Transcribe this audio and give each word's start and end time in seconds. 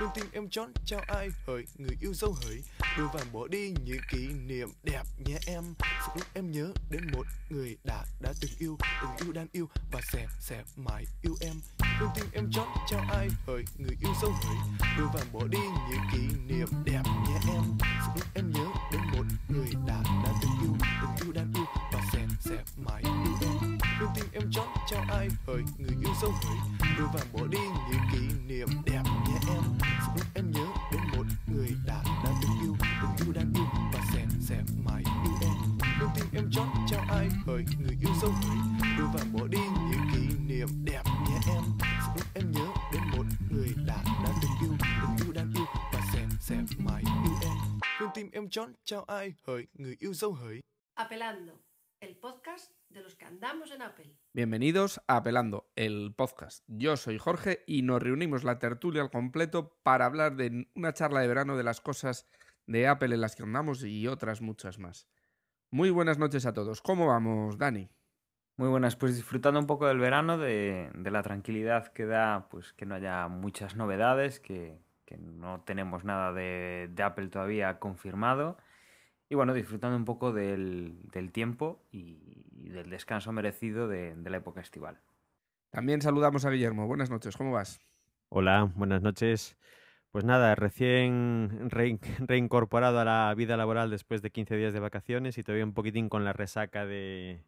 Luôn 0.00 0.10
tim 0.14 0.26
em 0.32 0.50
chón 0.50 0.72
trao 0.86 1.00
ai 1.06 1.28
hỡi, 1.46 1.64
Người 1.78 1.96
yêu 2.00 2.14
dấu 2.14 2.36
hỡi. 2.44 2.62
Đưa 2.98 3.06
và 3.14 3.20
bỏ 3.32 3.46
đi 3.46 3.74
những 3.84 4.00
kỷ 4.10 4.28
niệm 4.46 4.68
đẹp 4.82 5.02
nhé 5.24 5.38
em. 5.46 5.74
Sự 5.80 6.12
lúc 6.14 6.26
em 6.34 6.50
nhớ 6.50 6.72
đến 6.90 7.02
một 7.12 7.26
người 7.50 7.76
đã 7.84 8.04
đã 8.20 8.32
từng 8.40 8.50
yêu 8.58 8.78
Từng 9.02 9.26
yêu 9.26 9.32
đang 9.32 9.46
yêu 9.52 9.68
và 9.92 10.00
sẽ 10.12 10.26
sẽ 10.40 10.62
mãi 10.76 11.04
yêu 11.22 11.34
em. 11.40 11.54
Luôn 12.00 12.10
tim 12.14 12.24
em 12.32 12.50
chón 12.52 12.68
trao 12.88 13.00
ai 13.10 13.28
hỡi, 13.46 13.64
Người 13.78 13.96
yêu 14.00 14.12
dấu 14.22 14.30
hỡi. 14.30 14.56
Đưa 14.98 15.06
và 15.14 15.20
bỏ 15.32 15.40
đi 15.50 15.58
những 15.90 16.00
kỷ 16.12 16.36
niệm 16.46 16.68
đẹp 16.84 17.02
nhé 17.04 17.38
em. 17.54 17.62
Sự 17.80 18.12
lúc 18.14 18.26
em 18.34 18.50
nhớ 18.50 18.66
đến 18.92 19.00
một 19.12 19.24
người 19.48 19.70
đã 19.86 20.02
đã 20.24 20.32
từng 20.42 20.52
yêu 20.62 20.76
Từng 21.02 21.26
yêu 21.26 21.32
đang 21.32 21.52
yêu 21.54 21.64
và 21.92 22.00
sẽ 22.12 22.26
sẽ 22.40 22.64
mãi 22.76 23.02
yêu 23.02 23.34
em. 23.42 23.78
Luôn 24.00 24.10
tim 24.14 24.24
em 24.32 24.52
chón 24.52 24.66
trao 24.90 25.04
ai 25.08 25.28
hỡi, 25.46 25.62
Người 25.78 25.96
yêu 26.00 26.14
dấu 26.22 26.30
hỡi. 26.30 26.56
Đưa 26.98 27.06
và 27.14 27.20
bỏ 27.32 27.46
đi 27.46 27.58
những 27.90 28.00
kỷ 28.12 28.34
niệm 28.46 28.68
đẹp 28.84 29.02
nhé 29.04 29.38
em 29.48 29.89
em 30.40 30.50
nhớ 30.50 30.66
đến 30.92 31.00
một 31.16 31.26
người 31.54 31.68
đã 31.86 32.02
đã 32.24 32.32
từng 32.42 32.50
yêu 32.62 32.76
Từng 33.02 33.26
yêu 33.26 33.32
đang 33.34 33.52
yêu 33.54 33.64
và 33.92 34.00
sẽ 34.12 34.26
sẽ 34.40 34.62
mãi 34.84 35.02
yêu 35.24 35.32
em. 35.42 35.52
Luôn 36.00 36.10
tim 36.14 36.26
em 36.34 36.50
chót 36.50 36.66
trao 36.90 37.00
ai 37.08 37.28
hỡi 37.46 37.64
Người 37.80 37.96
yêu 38.00 38.10
dấu 38.22 38.30
hỡi 38.30 38.56
Đôi 38.98 39.08
vàng 39.14 39.32
bỏ 39.32 39.46
đi 39.46 39.58
những 39.90 40.00
kỷ 40.14 40.36
niệm 40.46 40.68
đẹp 40.84 41.02
nhé 41.04 41.38
em. 41.46 41.62
Sự 41.80 42.12
lúc 42.16 42.26
em 42.34 42.50
nhớ 42.50 42.66
đến 42.92 43.02
một 43.16 43.24
người 43.50 43.68
đã 43.86 44.02
đã 44.24 44.32
từng 44.42 44.50
yêu 44.60 44.76
Từng 45.02 45.26
yêu 45.26 45.32
đang 45.32 45.52
yêu 45.56 45.66
và 45.92 46.00
sẽ 46.12 46.26
sẽ 46.40 46.56
mãi 46.78 47.02
yêu 47.24 47.34
em. 47.42 47.56
Luôn 48.00 48.10
tim 48.14 48.30
em 48.32 48.48
chót 48.50 48.68
trao 48.84 49.04
ai 49.04 49.34
hỡi 49.46 49.66
Người 49.74 49.96
yêu 49.98 50.14
dấu 50.14 50.32
hỡi 50.32 50.60
Apelando, 50.94 51.52
el 51.98 52.12
podcast 52.22 52.79
de 52.90 53.02
los 53.02 53.14
que 53.14 53.24
andamos 53.24 53.70
en 53.70 53.82
Apple. 53.82 54.16
Bienvenidos 54.32 55.00
a 55.06 55.18
Apelando, 55.18 55.70
el 55.76 56.12
podcast. 56.16 56.64
Yo 56.66 56.96
soy 56.96 57.18
Jorge 57.18 57.62
y 57.66 57.82
nos 57.82 58.02
reunimos 58.02 58.42
la 58.42 58.58
tertulia 58.58 59.02
al 59.02 59.10
completo 59.10 59.78
para 59.84 60.06
hablar 60.06 60.34
de 60.34 60.68
una 60.74 60.92
charla 60.92 61.20
de 61.20 61.28
verano 61.28 61.56
de 61.56 61.62
las 61.62 61.80
cosas 61.80 62.28
de 62.66 62.88
Apple 62.88 63.14
en 63.14 63.20
las 63.20 63.36
que 63.36 63.44
andamos 63.44 63.84
y 63.84 64.08
otras 64.08 64.40
muchas 64.40 64.78
más. 64.78 65.08
Muy 65.70 65.90
buenas 65.90 66.18
noches 66.18 66.46
a 66.46 66.52
todos. 66.52 66.82
¿Cómo 66.82 67.06
vamos, 67.06 67.58
Dani? 67.58 67.88
Muy 68.56 68.68
buenas, 68.68 68.96
pues 68.96 69.14
disfrutando 69.14 69.60
un 69.60 69.66
poco 69.66 69.86
del 69.86 70.00
verano, 70.00 70.36
de, 70.36 70.90
de 70.92 71.10
la 71.12 71.22
tranquilidad 71.22 71.92
que 71.92 72.06
da, 72.06 72.48
pues 72.50 72.72
que 72.72 72.86
no 72.86 72.96
haya 72.96 73.28
muchas 73.28 73.76
novedades, 73.76 74.40
que, 74.40 74.82
que 75.04 75.16
no 75.16 75.60
tenemos 75.60 76.04
nada 76.04 76.32
de, 76.32 76.90
de 76.92 77.02
Apple 77.04 77.28
todavía 77.28 77.78
confirmado. 77.78 78.58
Y 79.28 79.36
bueno, 79.36 79.54
disfrutando 79.54 79.96
un 79.96 80.04
poco 80.04 80.32
del, 80.32 80.98
del 81.12 81.30
tiempo 81.30 81.86
y, 81.92 82.49
y 82.60 82.70
del 82.70 82.90
descanso 82.90 83.32
merecido 83.32 83.88
de, 83.88 84.14
de 84.16 84.30
la 84.30 84.38
época 84.38 84.60
estival. 84.60 85.00
También 85.70 86.00
saludamos 86.00 86.44
a 86.44 86.50
Guillermo. 86.50 86.86
Buenas 86.86 87.10
noches, 87.10 87.36
¿cómo 87.36 87.50
vas? 87.52 87.80
Hola, 88.28 88.70
buenas 88.76 89.02
noches. 89.02 89.56
Pues 90.12 90.24
nada, 90.24 90.54
recién 90.54 91.70
rein- 91.70 92.00
reincorporado 92.26 93.00
a 93.00 93.04
la 93.04 93.34
vida 93.36 93.56
laboral 93.56 93.90
después 93.90 94.22
de 94.22 94.30
15 94.30 94.56
días 94.56 94.72
de 94.72 94.80
vacaciones 94.80 95.38
y 95.38 95.42
todavía 95.44 95.64
un 95.64 95.74
poquitín 95.74 96.08
con 96.08 96.24
la 96.24 96.32
resaca 96.32 96.86
de, 96.86 97.44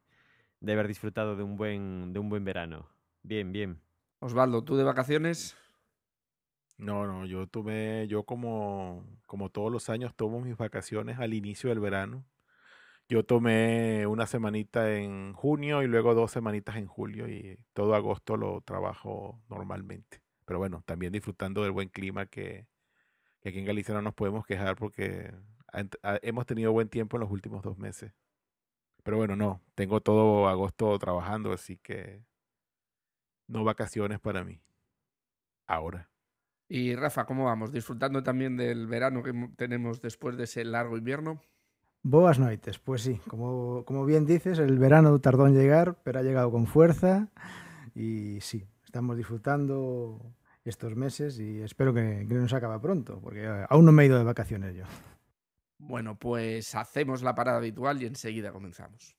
de 0.60 0.72
haber 0.72 0.88
disfrutado 0.88 1.36
de 1.36 1.44
un 1.44 1.56
buen, 1.56 2.12
de 2.12 2.20
un 2.20 2.28
buen 2.30 2.44
verano. 2.44 2.88
Bien, 3.22 3.52
bien. 3.52 3.80
Osvaldo, 4.20 4.64
¿tú 4.64 4.77
de 4.77 4.84
vacaciones? 4.84 5.55
No, 6.77 7.06
no, 7.06 7.24
yo 7.27 7.46
tomé, 7.46 8.06
yo 8.08 8.24
como, 8.24 9.06
como 9.27 9.48
todos 9.50 9.70
los 9.72 9.88
años 9.88 10.14
tomo 10.16 10.40
mis 10.40 10.56
vacaciones 10.56 11.18
al 11.18 11.33
inicio 11.34 11.70
del 11.70 11.80
verano. 11.80 12.24
Yo 13.08 13.25
tomé 13.25 14.06
una 14.06 14.27
semanita 14.27 14.95
en 14.97 15.34
junio 15.34 15.83
y 15.83 15.86
luego 15.86 16.14
dos 16.14 16.31
semanitas 16.33 16.77
en 16.77 16.86
julio 16.86 17.28
y 17.28 17.58
todo 17.75 17.95
agosto 17.95 18.36
lo 18.36 18.61
trabajo 18.62 19.42
normalmente. 19.50 20.22
Pero 20.47 20.58
bueno, 20.58 20.83
también 20.86 21.12
disfrutando 21.12 21.62
del 21.62 21.73
buen 21.73 21.89
clima 21.91 22.27
que, 22.27 22.69
que 23.41 23.50
aquí 23.50 23.61
en 23.61 23.67
Galicia 23.67 23.95
no 23.95 24.03
nos 24.03 24.14
podemos 24.14 24.47
quejar 24.47 24.77
porque 24.77 25.34
hemos 26.23 26.47
tenido 26.47 26.73
buen 26.73 26.89
tiempo 26.89 27.17
en 27.17 27.23
los 27.23 27.30
últimos 27.30 27.62
dos 27.62 27.78
meses. 27.78 28.14
Pero 29.05 29.19
bueno, 29.19 29.36
no, 29.36 29.62
tengo 29.75 30.00
todo 30.02 30.48
agosto 30.48 30.98
trabajando, 30.98 31.52
así 31.52 31.79
que 31.79 32.24
no 33.46 33.63
vacaciones 33.63 34.19
para 34.20 34.42
mí. 34.45 34.61
Ahora. 35.67 36.08
Y 36.69 36.96
Rafa, 36.96 37.24
¿cómo 37.27 37.45
vamos? 37.45 37.70
¿Disfrutando 37.73 38.23
también 38.24 38.57
del 38.57 38.86
verano 38.89 39.23
que 39.23 39.33
mo- 39.33 39.52
tenemos 39.57 40.01
después 40.02 40.36
de 40.36 40.45
ese 40.45 40.64
largo 40.64 40.96
invierno? 40.96 41.40
Boas 42.05 42.40
noites, 42.40 42.80
pues 42.80 43.02
sí, 43.02 43.20
como, 43.29 43.85
como 43.85 44.05
bien 44.05 44.27
dices, 44.27 44.58
el 44.58 44.77
verano 44.79 45.20
tardó 45.20 45.46
en 45.46 45.55
llegar, 45.55 45.96
pero 46.02 46.18
ha 46.18 46.23
llegado 46.23 46.51
con 46.51 46.67
fuerza 46.67 47.29
y 47.95 48.40
sí, 48.40 48.67
estamos 48.85 49.17
disfrutando 49.17 50.20
estos 50.64 50.96
meses 50.96 51.39
y 51.39 51.61
espero 51.61 51.95
que, 51.95 52.27
que 52.29 52.35
no 52.35 52.48
se 52.48 52.57
acabe 52.57 52.80
pronto, 52.80 53.20
porque 53.20 53.46
aún 53.68 53.85
no 53.85 53.92
me 53.92 54.02
he 54.02 54.07
ido 54.07 54.18
de 54.18 54.24
vacaciones 54.24 54.74
yo. 54.74 54.85
Bueno, 55.79 56.17
pues 56.17 56.74
hacemos 56.74 57.23
la 57.23 57.36
parada 57.36 57.58
habitual 57.58 58.02
y 58.02 58.07
enseguida 58.07 58.52
comenzamos. 58.52 59.17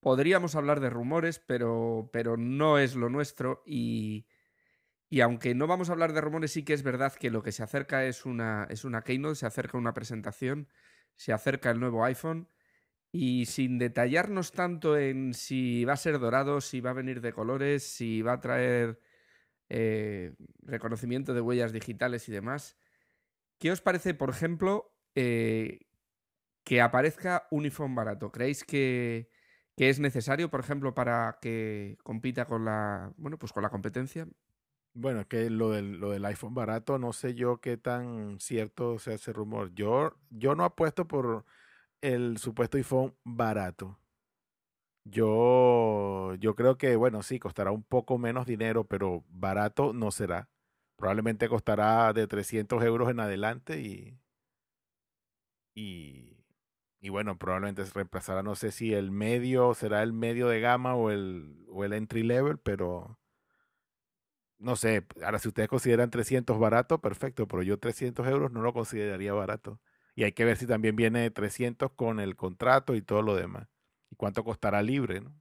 Podríamos 0.00 0.54
hablar 0.54 0.80
de 0.80 0.88
rumores, 0.88 1.38
pero, 1.46 2.08
pero 2.14 2.38
no 2.38 2.78
es 2.78 2.96
lo 2.96 3.10
nuestro 3.10 3.62
y, 3.66 4.24
y 5.10 5.22
aunque 5.22 5.54
no 5.56 5.66
vamos 5.66 5.90
a 5.90 5.92
hablar 5.94 6.12
de 6.14 6.20
rumores, 6.22 6.52
sí 6.52 6.64
que 6.64 6.72
es 6.74 6.84
verdad 6.84 7.14
que 7.14 7.30
lo 7.30 7.42
que 7.42 7.52
se 7.52 7.64
acerca 7.64 8.04
es 8.06 8.26
una, 8.26 8.66
es 8.70 8.84
una 8.84 9.02
keynote, 9.02 9.34
se 9.36 9.46
acerca 9.46 9.76
una 9.78 9.92
presentación, 9.94 10.68
se 11.16 11.32
acerca 11.32 11.70
el 11.72 11.80
nuevo 11.80 12.04
iPhone 12.04 12.48
y 13.12 13.46
sin 13.46 13.78
detallarnos 13.78 14.52
tanto 14.52 14.98
en 14.98 15.34
si 15.34 15.84
va 15.84 15.94
a 15.94 15.96
ser 15.98 16.18
dorado, 16.20 16.60
si 16.60 16.80
va 16.80 16.90
a 16.90 16.94
venir 16.94 17.20
de 17.22 17.32
colores, 17.32 17.84
si 17.84 18.22
va 18.22 18.34
a 18.34 18.40
traer 18.40 19.00
eh, 19.70 20.34
reconocimiento 20.62 21.34
de 21.34 21.40
huellas 21.42 21.72
digitales 21.72 22.28
y 22.28 22.32
demás, 22.32 22.78
¿qué 23.58 23.72
os 23.72 23.80
parece, 23.82 24.14
por 24.14 24.30
ejemplo, 24.30 24.94
eh, 25.14 25.80
que 26.64 26.80
aparezca 26.80 27.46
un 27.50 27.64
iPhone 27.64 27.94
barato? 27.94 28.32
¿Creéis 28.32 28.64
que, 28.64 29.30
que 29.76 29.90
es 29.90 30.00
necesario, 30.00 30.50
por 30.50 30.60
ejemplo, 30.60 30.94
para 30.94 31.38
que 31.42 31.98
compita 32.04 32.46
con 32.46 32.64
la, 32.64 33.12
bueno, 33.16 33.38
pues 33.38 33.52
con 33.52 33.62
la 33.62 33.70
competencia? 33.70 34.28
Bueno, 35.00 35.26
que 35.26 35.48
lo 35.48 35.70
del, 35.70 35.98
lo 35.98 36.10
del 36.10 36.24
iPhone 36.26 36.52
barato, 36.54 36.98
no 36.98 37.12
sé 37.14 37.34
yo 37.34 37.58
qué 37.60 37.78
tan 37.78 38.38
cierto 38.38 38.98
sea 38.98 39.14
ese 39.14 39.32
rumor. 39.32 39.72
Yo, 39.74 40.14
yo 40.30 40.54
no 40.54 40.64
apuesto 40.64 41.08
por 41.08 41.46
el 42.02 42.38
supuesto 42.38 42.78
iPhone 42.78 43.16
barato. 43.24 43.98
Yo, 45.04 46.34
yo 46.36 46.54
creo 46.54 46.76
que, 46.78 46.94
bueno, 46.96 47.22
sí, 47.22 47.38
costará 47.38 47.70
un 47.72 47.82
poco 47.82 48.18
menos 48.18 48.46
dinero, 48.46 48.84
pero 48.86 49.24
barato 49.28 49.92
no 49.92 50.10
será. 50.10 50.48
Probablemente 50.96 51.48
costará 51.48 52.12
de 52.12 52.26
300 52.26 52.82
euros 52.84 53.10
en 53.10 53.20
adelante 53.20 53.80
y, 53.80 54.20
y, 55.74 56.36
y 57.00 57.10
bueno, 57.10 57.38
probablemente 57.38 57.86
se 57.86 57.92
reemplazará, 57.94 58.42
no 58.44 58.56
sé 58.56 58.72
si 58.72 58.94
el 58.94 59.12
medio 59.12 59.74
será 59.74 60.02
el 60.04 60.14
medio 60.14 60.48
de 60.48 60.60
gama 60.60 60.96
o 60.96 61.10
el, 61.12 61.66
o 61.70 61.84
el 61.84 61.94
entry 61.94 62.24
level, 62.24 62.58
pero 62.58 63.19
no 64.60 64.76
sé, 64.76 65.06
ahora 65.24 65.38
si 65.38 65.48
ustedes 65.48 65.68
consideran 65.68 66.10
300 66.10 66.58
barato, 66.58 67.00
perfecto, 67.00 67.48
pero 67.48 67.62
yo 67.62 67.78
300 67.78 68.26
euros 68.28 68.52
no 68.52 68.62
lo 68.62 68.72
consideraría 68.72 69.32
barato. 69.32 69.80
Y 70.14 70.24
hay 70.24 70.32
que 70.32 70.44
ver 70.44 70.56
si 70.58 70.66
también 70.66 70.96
viene 70.96 71.30
300 71.30 71.92
con 71.92 72.20
el 72.20 72.36
contrato 72.36 72.94
y 72.94 73.02
todo 73.02 73.22
lo 73.22 73.34
demás. 73.34 73.68
¿Y 74.10 74.16
cuánto 74.16 74.44
costará 74.44 74.82
libre? 74.82 75.20
¿no? 75.20 75.34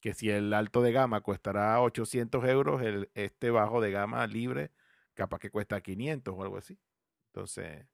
Que 0.00 0.14
si 0.14 0.30
el 0.30 0.52
alto 0.52 0.82
de 0.82 0.92
gama 0.92 1.20
costará 1.22 1.80
800 1.80 2.44
euros, 2.46 2.82
el, 2.82 3.10
este 3.14 3.50
bajo 3.50 3.80
de 3.80 3.92
gama 3.92 4.26
libre 4.26 4.72
capaz 5.14 5.38
que 5.38 5.50
cuesta 5.50 5.80
500 5.80 6.34
o 6.36 6.42
algo 6.42 6.58
así. 6.58 6.78
Entonces, 7.32 7.86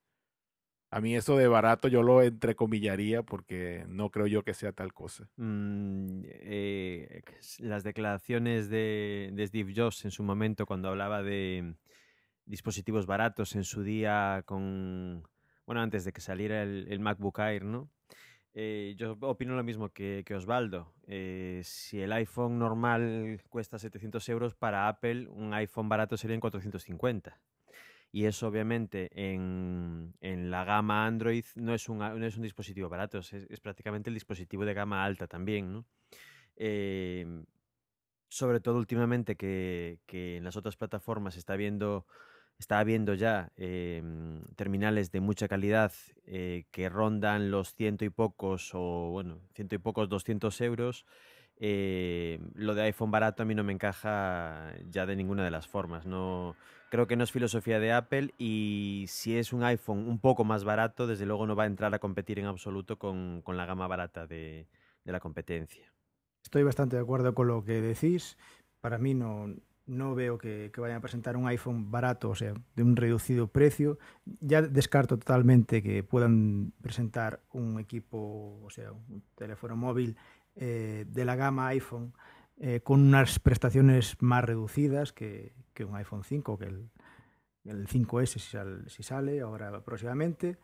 a 0.92 1.00
mí 1.00 1.16
eso 1.16 1.38
de 1.38 1.48
barato 1.48 1.88
yo 1.88 2.02
lo 2.02 2.20
entrecomillaría 2.20 3.22
porque 3.22 3.86
no 3.88 4.10
creo 4.10 4.26
yo 4.26 4.42
que 4.42 4.52
sea 4.52 4.72
tal 4.72 4.92
cosa. 4.92 5.26
Mm, 5.36 6.20
eh, 6.26 7.22
las 7.60 7.82
declaraciones 7.82 8.68
de, 8.68 9.32
Steve 9.48 9.72
Jobs 9.74 10.04
en 10.04 10.10
su 10.10 10.22
momento 10.22 10.66
cuando 10.66 10.90
hablaba 10.90 11.22
de 11.22 11.76
dispositivos 12.44 13.06
baratos 13.06 13.56
en 13.56 13.64
su 13.64 13.82
día 13.82 14.42
con, 14.44 15.26
bueno, 15.64 15.80
antes 15.80 16.04
de 16.04 16.12
que 16.12 16.20
saliera 16.20 16.62
el, 16.62 17.00
MacBook 17.00 17.38
Air, 17.38 17.64
¿no? 17.64 17.88
Eh, 18.52 18.94
yo 18.98 19.16
opino 19.22 19.56
lo 19.56 19.64
mismo 19.64 19.88
que, 19.88 20.22
Osvaldo. 20.36 20.92
Eh, 21.06 21.62
si 21.64 22.02
el 22.02 22.12
iPhone 22.12 22.58
normal 22.58 23.40
cuesta 23.48 23.78
700 23.78 24.28
euros, 24.28 24.54
para 24.54 24.88
Apple 24.88 25.26
un 25.28 25.54
iPhone 25.54 25.88
barato 25.88 26.18
serían 26.18 26.40
450. 26.40 27.40
Y 28.12 28.26
eso 28.26 28.46
obviamente 28.46 29.08
en, 29.12 30.14
en 30.20 30.50
la 30.50 30.64
gama 30.64 31.06
Android 31.06 31.44
no 31.54 31.74
es 31.74 31.88
un, 31.88 31.98
no 31.98 32.26
es 32.26 32.36
un 32.36 32.42
dispositivo 32.42 32.90
barato, 32.90 33.18
es, 33.18 33.32
es 33.32 33.60
prácticamente 33.60 34.10
el 34.10 34.14
dispositivo 34.14 34.66
de 34.66 34.74
gama 34.74 35.04
alta 35.04 35.26
también, 35.26 35.72
¿no? 35.72 35.86
Em, 36.56 37.46
sobre 38.28 38.60
todo 38.60 38.78
últimamente 38.78 39.36
que, 39.36 39.98
que 40.06 40.36
en 40.36 40.44
las 40.44 40.56
otras 40.56 40.76
plataformas 40.76 41.36
está 41.36 41.56
viendo 41.56 42.06
está 42.58 42.78
habiendo 42.78 43.14
ya 43.14 43.50
em, 43.56 44.44
terminales 44.56 45.10
de 45.10 45.20
mucha 45.20 45.48
calidad 45.48 45.92
eh, 46.26 46.64
que 46.70 46.88
rondan 46.88 47.50
los 47.50 47.74
ciento 47.74 48.04
y 48.04 48.10
pocos 48.10 48.70
o 48.74 49.10
bueno, 49.10 49.40
ciento 49.54 49.74
y 49.74 49.78
pocos 49.78 50.08
200 50.08 50.60
euros. 50.60 51.04
Eh, 51.64 52.40
lo 52.56 52.74
de 52.74 52.82
iPhone 52.82 53.12
barato 53.12 53.44
a 53.44 53.46
mí 53.46 53.54
no 53.54 53.62
me 53.62 53.72
encaja 53.72 54.74
ya 54.90 55.06
de 55.06 55.14
ninguna 55.14 55.44
de 55.44 55.52
las 55.52 55.68
formas. 55.68 56.06
No, 56.06 56.56
creo 56.90 57.06
que 57.06 57.14
no 57.14 57.22
es 57.22 57.30
filosofía 57.30 57.78
de 57.78 57.92
Apple 57.92 58.34
y 58.36 59.04
si 59.06 59.36
es 59.36 59.52
un 59.52 59.62
iPhone 59.62 60.08
un 60.08 60.18
poco 60.18 60.42
más 60.42 60.64
barato, 60.64 61.06
desde 61.06 61.24
luego 61.24 61.46
no 61.46 61.54
va 61.54 61.62
a 61.62 61.66
entrar 61.66 61.94
a 61.94 62.00
competir 62.00 62.40
en 62.40 62.46
absoluto 62.46 62.98
con, 62.98 63.42
con 63.42 63.56
la 63.56 63.64
gama 63.64 63.86
barata 63.86 64.26
de, 64.26 64.66
de 65.04 65.12
la 65.12 65.20
competencia. 65.20 65.92
Estoy 66.42 66.64
bastante 66.64 66.96
de 66.96 67.02
acuerdo 67.02 67.32
con 67.32 67.46
lo 67.46 67.64
que 67.64 67.80
decís. 67.80 68.36
Para 68.80 68.98
mí 68.98 69.14
no, 69.14 69.54
no 69.86 70.16
veo 70.16 70.38
que, 70.38 70.72
que 70.74 70.80
vayan 70.80 70.96
a 70.96 71.00
presentar 71.00 71.36
un 71.36 71.46
iPhone 71.46 71.92
barato, 71.92 72.30
o 72.30 72.34
sea, 72.34 72.54
de 72.74 72.82
un 72.82 72.96
reducido 72.96 73.46
precio. 73.46 74.00
Ya 74.40 74.62
descarto 74.62 75.16
totalmente 75.16 75.80
que 75.80 76.02
puedan 76.02 76.72
presentar 76.82 77.40
un 77.52 77.78
equipo, 77.78 78.58
o 78.64 78.70
sea, 78.70 78.90
un 78.90 79.22
teléfono 79.36 79.76
móvil 79.76 80.16
eh, 80.56 81.04
de 81.08 81.24
la 81.24 81.36
gama 81.36 81.68
iPhone 81.68 82.12
eh, 82.58 82.80
con 82.80 83.00
unas 83.00 83.38
prestaciones 83.38 84.16
más 84.20 84.44
reducidas 84.44 85.12
que, 85.12 85.54
que 85.74 85.84
un 85.84 85.96
iPhone 85.96 86.24
5, 86.24 86.58
que 86.58 86.66
el, 86.66 86.90
el 87.64 87.86
5S 87.88 88.26
si, 88.40 88.50
sal- 88.50 88.84
si 88.88 89.02
sale 89.02 89.40
ahora 89.40 89.82
próximamente. 89.84 90.58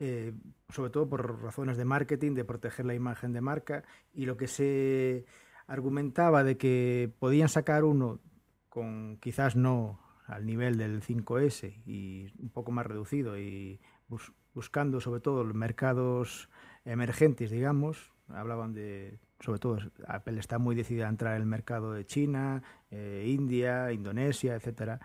eh, 0.00 0.34
sobre 0.68 0.90
todo 0.90 1.08
por 1.08 1.42
razones 1.42 1.76
de 1.76 1.84
marketing, 1.84 2.34
de 2.34 2.44
proteger 2.44 2.86
la 2.86 2.94
imagen 2.94 3.32
de 3.32 3.40
marca, 3.40 3.84
y 4.12 4.26
lo 4.26 4.36
que 4.36 4.48
se 4.48 5.24
argumentaba 5.66 6.44
de 6.44 6.56
que 6.58 7.12
podían 7.20 7.48
sacar 7.48 7.84
uno 7.84 8.20
con 8.68 9.18
quizás 9.18 9.56
no 9.56 10.00
al 10.26 10.46
nivel 10.46 10.76
del 10.78 11.02
5S 11.02 11.82
y 11.86 12.28
un 12.42 12.50
poco 12.50 12.72
más 12.72 12.86
reducido 12.86 13.38
y 13.38 13.80
bus- 14.08 14.32
buscando 14.54 15.00
sobre 15.00 15.20
todo 15.20 15.44
los 15.44 15.54
mercados 15.54 16.48
emergentes, 16.84 17.50
digamos, 17.50 18.11
hablaban 18.34 18.72
de, 18.74 19.18
sobre 19.40 19.58
todo 19.58 19.78
Apple 20.06 20.38
está 20.40 20.58
muy 20.58 20.74
decidida 20.74 21.06
a 21.06 21.10
entrar 21.10 21.34
en 21.36 21.42
el 21.42 21.46
mercado 21.46 21.92
de 21.92 22.04
China, 22.06 22.62
eh, 22.90 23.24
India, 23.28 23.92
Indonesia, 23.92 24.54
etcétera. 24.54 25.00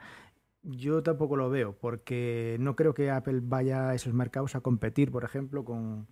Yo 0.63 1.01
tampoco 1.03 1.37
lo 1.37 1.49
veo, 1.49 1.77
porque 1.77 2.57
no 2.59 2.75
creo 2.75 2.93
que 2.93 3.09
Apple 3.11 3.39
vaya 3.43 3.89
a 3.89 3.95
esos 3.95 4.13
mercados 4.13 4.55
a 4.55 4.61
competir, 4.61 5.11
por 5.11 5.23
ejemplo, 5.23 5.63
con, 5.63 6.07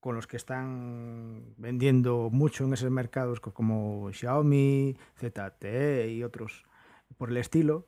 con 0.00 0.14
los 0.14 0.26
que 0.26 0.36
están 0.36 1.54
vendiendo 1.58 2.30
mucho 2.32 2.64
en 2.64 2.72
esos 2.72 2.90
mercados, 2.90 3.40
co- 3.40 3.52
como 3.52 4.10
Xiaomi, 4.12 4.96
ZTE 5.18 6.08
y 6.12 6.22
otros 6.22 6.64
por 7.18 7.30
el 7.30 7.36
estilo, 7.36 7.86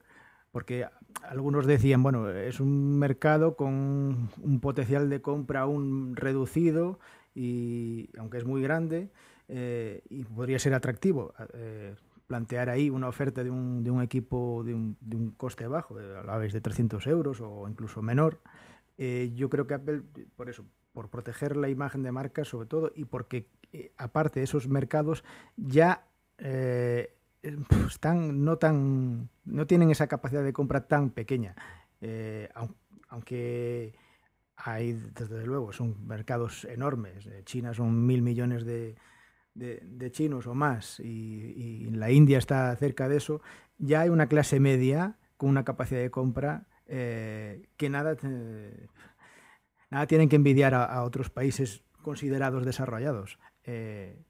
porque 0.50 0.86
algunos 1.22 1.66
decían, 1.66 2.02
bueno, 2.02 2.28
es 2.30 2.60
un 2.60 2.98
mercado 2.98 3.56
con 3.56 4.30
un 4.42 4.60
potencial 4.60 5.08
de 5.08 5.22
compra 5.22 5.60
aún 5.60 6.16
reducido, 6.16 6.98
y 7.34 8.10
aunque 8.18 8.38
es 8.38 8.44
muy 8.44 8.62
grande, 8.62 9.10
eh, 9.48 10.02
y 10.10 10.24
podría 10.24 10.58
ser 10.58 10.74
atractivo. 10.74 11.34
eh, 11.54 11.94
plantear 12.26 12.68
ahí 12.68 12.90
una 12.90 13.08
oferta 13.08 13.42
de 13.42 13.48
un, 13.50 13.82
de 13.82 14.04
equipo 14.04 14.62
de 14.62 14.74
un, 14.74 14.98
de 15.00 15.16
un 15.16 15.30
coste 15.30 15.66
bajo, 15.66 15.94
de, 15.96 16.14
hablabais 16.18 16.52
de 16.52 16.60
300 16.60 17.06
euros 17.06 17.40
o 17.40 17.66
incluso 17.66 18.02
menor, 18.02 18.38
eh, 18.98 19.32
yo 19.34 19.48
creo 19.48 19.66
que 19.66 19.74
Apple, 19.74 20.02
por 20.36 20.48
eso, 20.50 20.64
por 20.92 21.08
proteger 21.08 21.56
la 21.56 21.68
imagen 21.68 22.02
de 22.02 22.12
marca 22.12 22.44
sobre 22.44 22.66
todo 22.68 22.92
y 22.94 23.04
porque 23.04 23.46
eh, 23.72 23.92
aparte 23.96 24.40
de 24.40 24.44
esos 24.44 24.68
mercados 24.68 25.24
ya 25.56 26.04
eh, 26.38 27.14
eh, 27.42 27.56
están 27.86 28.44
no 28.44 28.58
tan 28.58 29.28
no 29.44 29.66
tienen 29.66 29.90
esa 29.90 30.06
capacidad 30.06 30.42
de 30.44 30.52
compra 30.52 30.86
tan 30.86 31.10
pequeña 31.10 31.54
Eh, 32.00 32.48
aun- 32.54 32.76
aunque 33.08 33.92
hay 34.58 34.92
desde 34.92 35.46
luego 35.46 35.72
son 35.72 36.06
mercados 36.06 36.64
enormes 36.64 37.26
Eh, 37.26 37.42
China 37.44 37.72
son 37.74 38.06
mil 38.06 38.22
millones 38.22 38.64
de, 38.64 38.96
chinos 40.12 40.46
o 40.46 40.54
más 40.54 41.00
y, 41.00 41.04
y 41.04 41.90
la 41.90 42.10
India 42.10 42.38
está 42.38 42.74
cerca 42.76 43.08
de 43.08 43.16
eso 43.16 43.40
ya 43.78 44.00
hay 44.00 44.08
una 44.08 44.26
clase 44.26 44.60
media 44.60 45.16
con 45.36 45.48
una 45.48 45.64
capacidad 45.64 46.00
de 46.00 46.10
compra 46.10 46.66
eh, 46.86 47.68
que 47.76 47.90
nada 47.90 48.16
nada 49.90 50.06
tienen 50.06 50.28
que 50.28 50.36
envidiar 50.36 50.74
a, 50.74 51.02
otros 51.04 51.30
países 51.30 51.82
considerados 52.02 52.64
desarrollados. 52.64 53.38
Eh, 53.64 54.24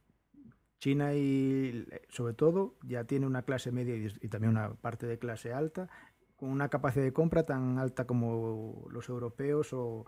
China 0.81 1.15
y 1.15 1.87
sobre 2.09 2.35
todo 2.35 2.77
ya 2.83 3.05
tiene 3.05 3.27
una 3.27 3.43
clase 3.43 3.73
media 3.73 3.97
y, 3.97 4.07
y 4.21 4.29
también 4.29 4.51
una 4.51 4.75
parte 4.75 5.07
de 5.07 5.19
clase 5.19 5.53
alta 5.53 5.89
con 6.39 6.51
una 6.51 6.69
capacidad 6.69 7.05
de 7.05 7.13
compra 7.13 7.43
tan 7.43 7.79
alta 7.79 8.07
como 8.07 8.87
los 8.91 9.09
europeos 9.09 9.73
o, 9.73 10.07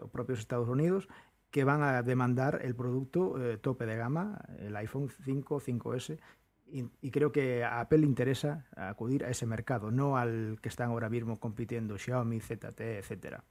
o 0.00 0.08
propios 0.08 0.38
Estados 0.38 0.68
Unidos 0.68 1.08
que 1.50 1.64
van 1.64 1.82
a 1.82 2.02
demandar 2.02 2.60
el 2.62 2.74
producto 2.74 3.42
eh, 3.42 3.56
tope 3.56 3.86
de 3.86 3.96
gama, 3.96 4.38
el 4.58 4.76
iPhone 4.76 5.08
5, 5.24 5.60
5S, 5.60 6.18
y, 6.66 6.84
y 7.00 7.10
creo 7.10 7.32
que 7.32 7.64
a 7.64 7.80
Apple 7.80 7.98
le 7.98 8.06
interesa 8.06 8.66
acudir 8.76 9.24
a 9.24 9.30
ese 9.30 9.46
mercado, 9.46 9.90
no 9.90 10.18
al 10.18 10.58
que 10.60 10.68
están 10.68 10.90
ahora 10.90 11.08
mismo 11.08 11.40
compitiendo 11.40 11.96
Xiaomi, 11.96 12.40
ZTE, 12.40 12.98
etcétera. 12.98 13.44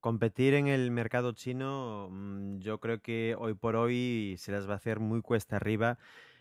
Competir 0.00 0.54
en 0.54 0.66
el 0.66 0.90
mercado 0.90 1.32
chino, 1.32 2.08
mm, 2.10 2.58
yo 2.58 2.80
creo 2.80 3.00
que 3.00 3.36
hoy 3.38 3.54
por 3.54 3.76
hoy 3.76 4.34
se 4.38 4.50
las 4.50 4.68
va 4.68 4.72
a 4.74 4.76
hacer 4.76 4.98
muy 4.98 5.22
cuesta 5.22 5.56
arriba. 5.56 5.98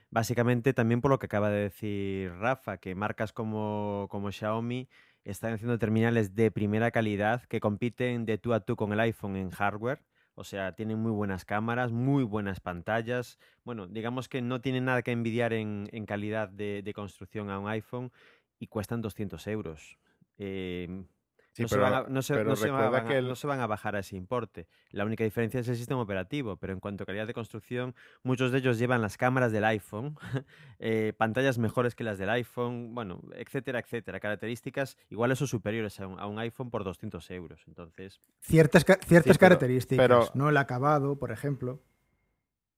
Básicamente 0.10 0.74
también 0.74 1.02
por 1.02 1.12
lo 1.12 1.20
que 1.20 1.26
acaba 1.26 1.50
de 1.50 1.64
decir 1.64 2.32
Rafa, 2.34 2.78
que 2.78 2.96
marcas 2.96 3.34
como, 3.34 4.08
como 4.10 4.32
Xiaomi 4.32 4.88
están 5.24 5.54
haciendo 5.54 5.80
terminales 5.80 6.36
de 6.36 6.52
primera 6.52 6.92
calidad 6.92 7.44
que 7.46 7.60
compiten 7.60 8.26
de 8.26 8.38
tú 8.38 8.54
a 8.54 8.60
tú 8.60 8.76
con 8.76 8.94
el 8.94 9.00
iPhone 9.00 9.36
en 9.36 9.50
hardware. 9.50 10.04
O 10.36 10.44
sea, 10.44 10.76
tienen 10.76 11.00
muy 11.00 11.12
buenas 11.12 11.46
cámaras, 11.46 11.92
muy 11.92 12.24
buenas 12.24 12.60
pantallas. 12.60 13.40
Bueno, 13.64 13.88
digamos 13.88 14.28
que 14.30 14.42
no 14.42 14.62
tienen 14.62 14.86
nada 14.86 15.02
que 15.02 15.12
envidiar 15.12 15.54
en, 15.54 15.90
en 15.92 16.06
calidad 16.06 16.50
de, 16.50 16.92
construcción 16.94 17.50
a 17.50 17.58
un 17.58 17.70
iPhone 17.70 18.12
y 18.60 18.68
cuestan 18.68 19.02
200 19.02 19.48
euros. 19.48 19.98
Em, 20.38 21.08
Sí, 21.56 21.62
no, 21.64 21.70
se 21.70 21.78
van 21.78 21.94
a, 21.94 22.02
no, 22.10 22.22
se, 22.22 22.34
pero 22.34 22.50
no 22.50 22.56
se 22.58 22.70
van 22.70 22.94
a- 22.94 23.06
que 23.08 23.18
el- 23.18 23.30
no 23.30 23.36
se 23.38 23.48
van 23.48 23.62
a 23.62 23.66
bajar 23.68 23.96
a 23.96 24.00
ese 24.00 24.18
importe. 24.18 24.68
La 24.92 25.06
única 25.06 25.24
diferencia 25.24 25.62
es 25.62 25.68
el 25.70 25.78
sistema 25.78 26.02
operativo, 26.02 26.58
pero 26.58 26.74
en 26.74 26.82
cuanto 26.82 27.04
a 27.04 27.06
calidad 27.06 27.26
de 27.28 27.34
construcción, 27.34 27.96
muchos 28.24 28.52
de 28.52 28.58
ellos 28.58 28.78
llevan 28.78 29.02
las 29.02 29.16
cámaras 29.16 29.54
del 29.54 29.64
iPhone, 29.64 30.18
eh, 30.80 31.14
pantallas 31.18 31.58
mejores 31.58 31.96
que 31.96 32.04
las 32.04 32.18
del 32.18 32.30
iPhone, 32.30 32.94
bueno, 32.94 33.22
etcétera, 33.36 33.80
etcétera. 33.80 34.20
Características 34.20 34.98
iguales 35.10 35.42
o 35.42 35.48
superiores 35.48 35.98
a 36.02 36.08
un, 36.08 36.20
a 36.20 36.28
un 36.28 36.40
iPhone 36.40 36.70
por 36.70 36.84
200 36.84 37.32
euros. 37.32 37.64
Entonces, 37.68 38.20
Ciertas, 38.42 38.84
ca- 38.84 39.00
ciertas 39.06 39.38
pero- 39.38 39.50
características, 39.52 40.04
pero- 40.06 40.30
no 40.34 40.50
el 40.50 40.58
acabado, 40.58 41.18
por 41.18 41.32
ejemplo, 41.32 41.82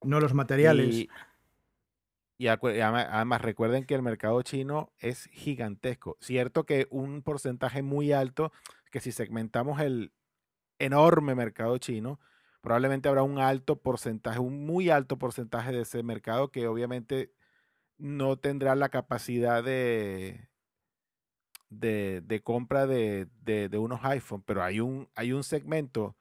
no 0.03 0.19
los 0.19 0.35
materiales. 0.35 0.93
Y, 0.93 1.09
y 2.37 2.47
además 2.47 3.41
recuerden 3.41 3.85
que 3.85 3.95
el 3.95 4.01
mercado 4.03 4.41
chino 4.43 4.91
es 4.99 5.25
gigantesco. 5.31 6.17
Cierto 6.21 6.65
que 6.65 6.87
un 6.91 7.23
porcentaje 7.23 7.81
muy 7.81 8.11
alto, 8.11 8.51
que 8.91 8.99
si 8.99 9.11
segmentamos 9.11 9.81
el 9.81 10.13
enorme 10.79 11.35
mercado 11.35 11.77
chino, 11.79 12.19
probablemente 12.61 13.09
habrá 13.09 13.23
un 13.23 13.39
alto 13.39 13.81
porcentaje, 13.81 14.39
un 14.39 14.65
muy 14.65 14.89
alto 14.89 15.17
porcentaje 15.17 15.71
de 15.71 15.81
ese 15.81 16.03
mercado 16.03 16.51
que 16.51 16.67
obviamente 16.67 17.33
no 17.97 18.37
tendrá 18.39 18.75
la 18.75 18.89
capacidad 18.89 19.63
de, 21.69 22.21
de, 22.23 22.41
compra 22.43 22.87
de, 22.87 23.27
de- 23.41 23.77
unos 23.77 24.03
iPhone, 24.03 24.41
pero 24.43 24.63
hay 24.63 24.79
un, 24.79 25.09
hay 25.15 25.33
un 25.33 25.43
segmento 25.43 26.15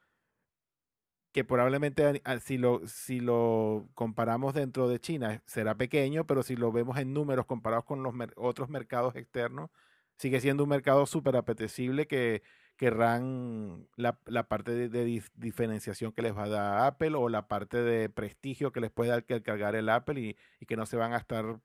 que 1.37 1.45
probablemente 1.45 2.07
a- 2.07 2.33
a- 2.33 2.40
si 2.40 2.57
lo, 2.57 2.81
si 2.88 3.21
lo 3.21 3.88
comparamos 3.95 4.55
dentro 4.55 4.88
de 4.88 4.99
China 5.00 5.43
será 5.47 5.76
pequeño, 5.76 6.26
pero 6.26 6.43
si 6.43 6.57
lo 6.57 6.73
vemos 6.73 6.97
en 6.99 7.12
números 7.12 7.45
comparados 7.45 7.85
con 7.85 8.02
los 8.02 8.14
otros 8.37 8.71
mercados 8.71 9.14
externos, 9.16 9.69
sigue 10.16 10.40
siendo 10.40 10.62
un 10.64 10.71
mercado 10.71 11.05
súper 11.07 11.37
apetecible 11.37 12.07
que, 12.07 12.43
querrán 12.76 13.87
la, 13.97 14.19
la 14.26 14.49
parte 14.49 14.73
de, 14.73 14.88
de 14.88 15.07
dif- 15.07 15.31
diferenciación 15.35 16.12
que 16.12 16.23
les 16.23 16.35
va 16.37 16.45
a 16.45 16.49
dar 16.49 16.87
Apple 16.87 17.14
o 17.16 17.28
la 17.28 17.49
parte 17.49 17.83
de 17.83 18.09
prestigio 18.11 18.73
que 18.73 18.81
les 18.81 18.90
puede 18.90 19.11
dar 19.11 19.25
que 19.25 19.43
cargar 19.43 19.75
el 19.76 19.88
Apple 19.90 20.21
y, 20.21 20.37
y 20.61 20.66
que 20.66 20.76
no 20.76 20.87
se 20.87 20.97
van 20.97 21.12
a 21.12 21.19
estar, 21.19 21.61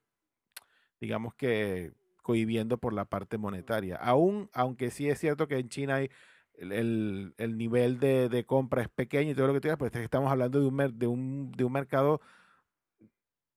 digamos 1.00 1.34
que, 1.34 1.92
cohibiendo 2.22 2.78
por 2.78 2.92
la 2.92 3.04
parte 3.06 3.36
monetaria. 3.38 3.96
Aún, 3.96 4.48
aunque 4.52 4.90
sí 4.90 5.08
es 5.08 5.18
cierto 5.18 5.48
que 5.48 5.58
en 5.58 5.68
China 5.68 5.96
hay 5.96 6.10
el, 6.54 6.72
el- 6.72 7.34
el 7.38 7.56
nivel 7.58 7.98
de, 8.00 8.28
de 8.28 8.44
compra 8.44 8.82
es 8.82 8.88
pequeño 8.88 9.32
y 9.32 9.34
todo 9.34 9.48
lo 9.48 9.54
que 9.54 9.60
tú 9.60 9.68
digas, 9.68 9.78
pero 9.78 9.86
es 9.88 9.92
que 9.92 10.04
estamos 10.04 10.30
hablando 10.30 10.60
de 10.60 10.66
un, 10.66 10.98
de 10.98 11.06
un, 11.06 11.52
de 11.52 11.64
un 11.64 11.72
mercado 11.72 12.20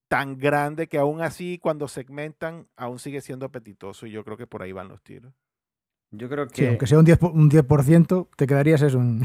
tan 0.07 0.37
grande 0.37 0.87
que 0.87 0.97
aún 0.97 1.21
así 1.21 1.59
cuando 1.59 1.87
segmentan 1.87 2.67
aún 2.75 2.99
sigue 2.99 3.21
siendo 3.21 3.45
apetitoso 3.47 4.05
y 4.05 4.11
yo 4.11 4.23
creo 4.23 4.37
que 4.37 4.47
por 4.47 4.61
ahí 4.61 4.71
van 4.71 4.87
los 4.87 5.01
tiros. 5.01 5.33
Yo 6.11 6.29
creo 6.29 6.51
Sí, 6.53 6.65
que 6.65 6.67
aunque 6.67 6.87
sea 6.87 6.99
un 6.99 7.05
10%, 7.05 7.31
un 7.33 7.49
10% 7.49 8.29
te 8.37 8.47
quedarías 8.47 8.81
eso 8.81 8.99
en, 9.01 9.21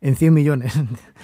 en 0.00 0.16
100 0.16 0.34
millones. 0.34 0.74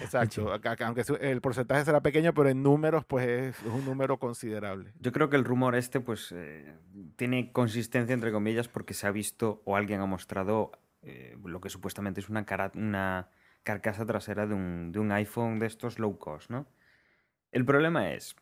Exacto, 0.00 0.52
aunque 0.84 1.02
el 1.20 1.40
porcentaje 1.40 1.84
será 1.84 2.00
pequeño, 2.02 2.32
pero 2.32 2.48
en 2.48 2.62
números 2.62 3.04
pues 3.04 3.26
es, 3.26 3.56
es 3.62 3.72
un 3.72 3.84
número 3.84 4.18
considerable. 4.18 4.94
Yo 5.00 5.12
creo 5.12 5.28
que 5.30 5.36
el 5.36 5.44
rumor 5.44 5.74
este, 5.76 6.00
pues, 6.00 6.32
eh, 6.32 6.74
tiene 7.16 7.52
consistencia, 7.52 8.14
entre 8.14 8.32
comillas, 8.32 8.68
porque 8.68 8.94
se 8.94 9.06
ha 9.06 9.10
visto 9.12 9.62
o 9.64 9.76
alguien 9.76 10.00
ha 10.00 10.06
mostrado 10.06 10.72
eh, 11.02 11.36
lo 11.44 11.60
que 11.60 11.70
supuestamente 11.70 12.20
es 12.20 12.28
una, 12.28 12.44
carcasa 13.62 14.06
trasera 14.06 14.46
de 14.46 14.54
un, 14.54 15.12
iPhone 15.12 15.58
de 15.58 15.66
estos 15.66 15.98
low 15.98 16.18
cost, 16.18 16.50
¿no? 16.50 16.66
El 17.52 17.64
problema 17.64 18.12
es, 18.12 18.36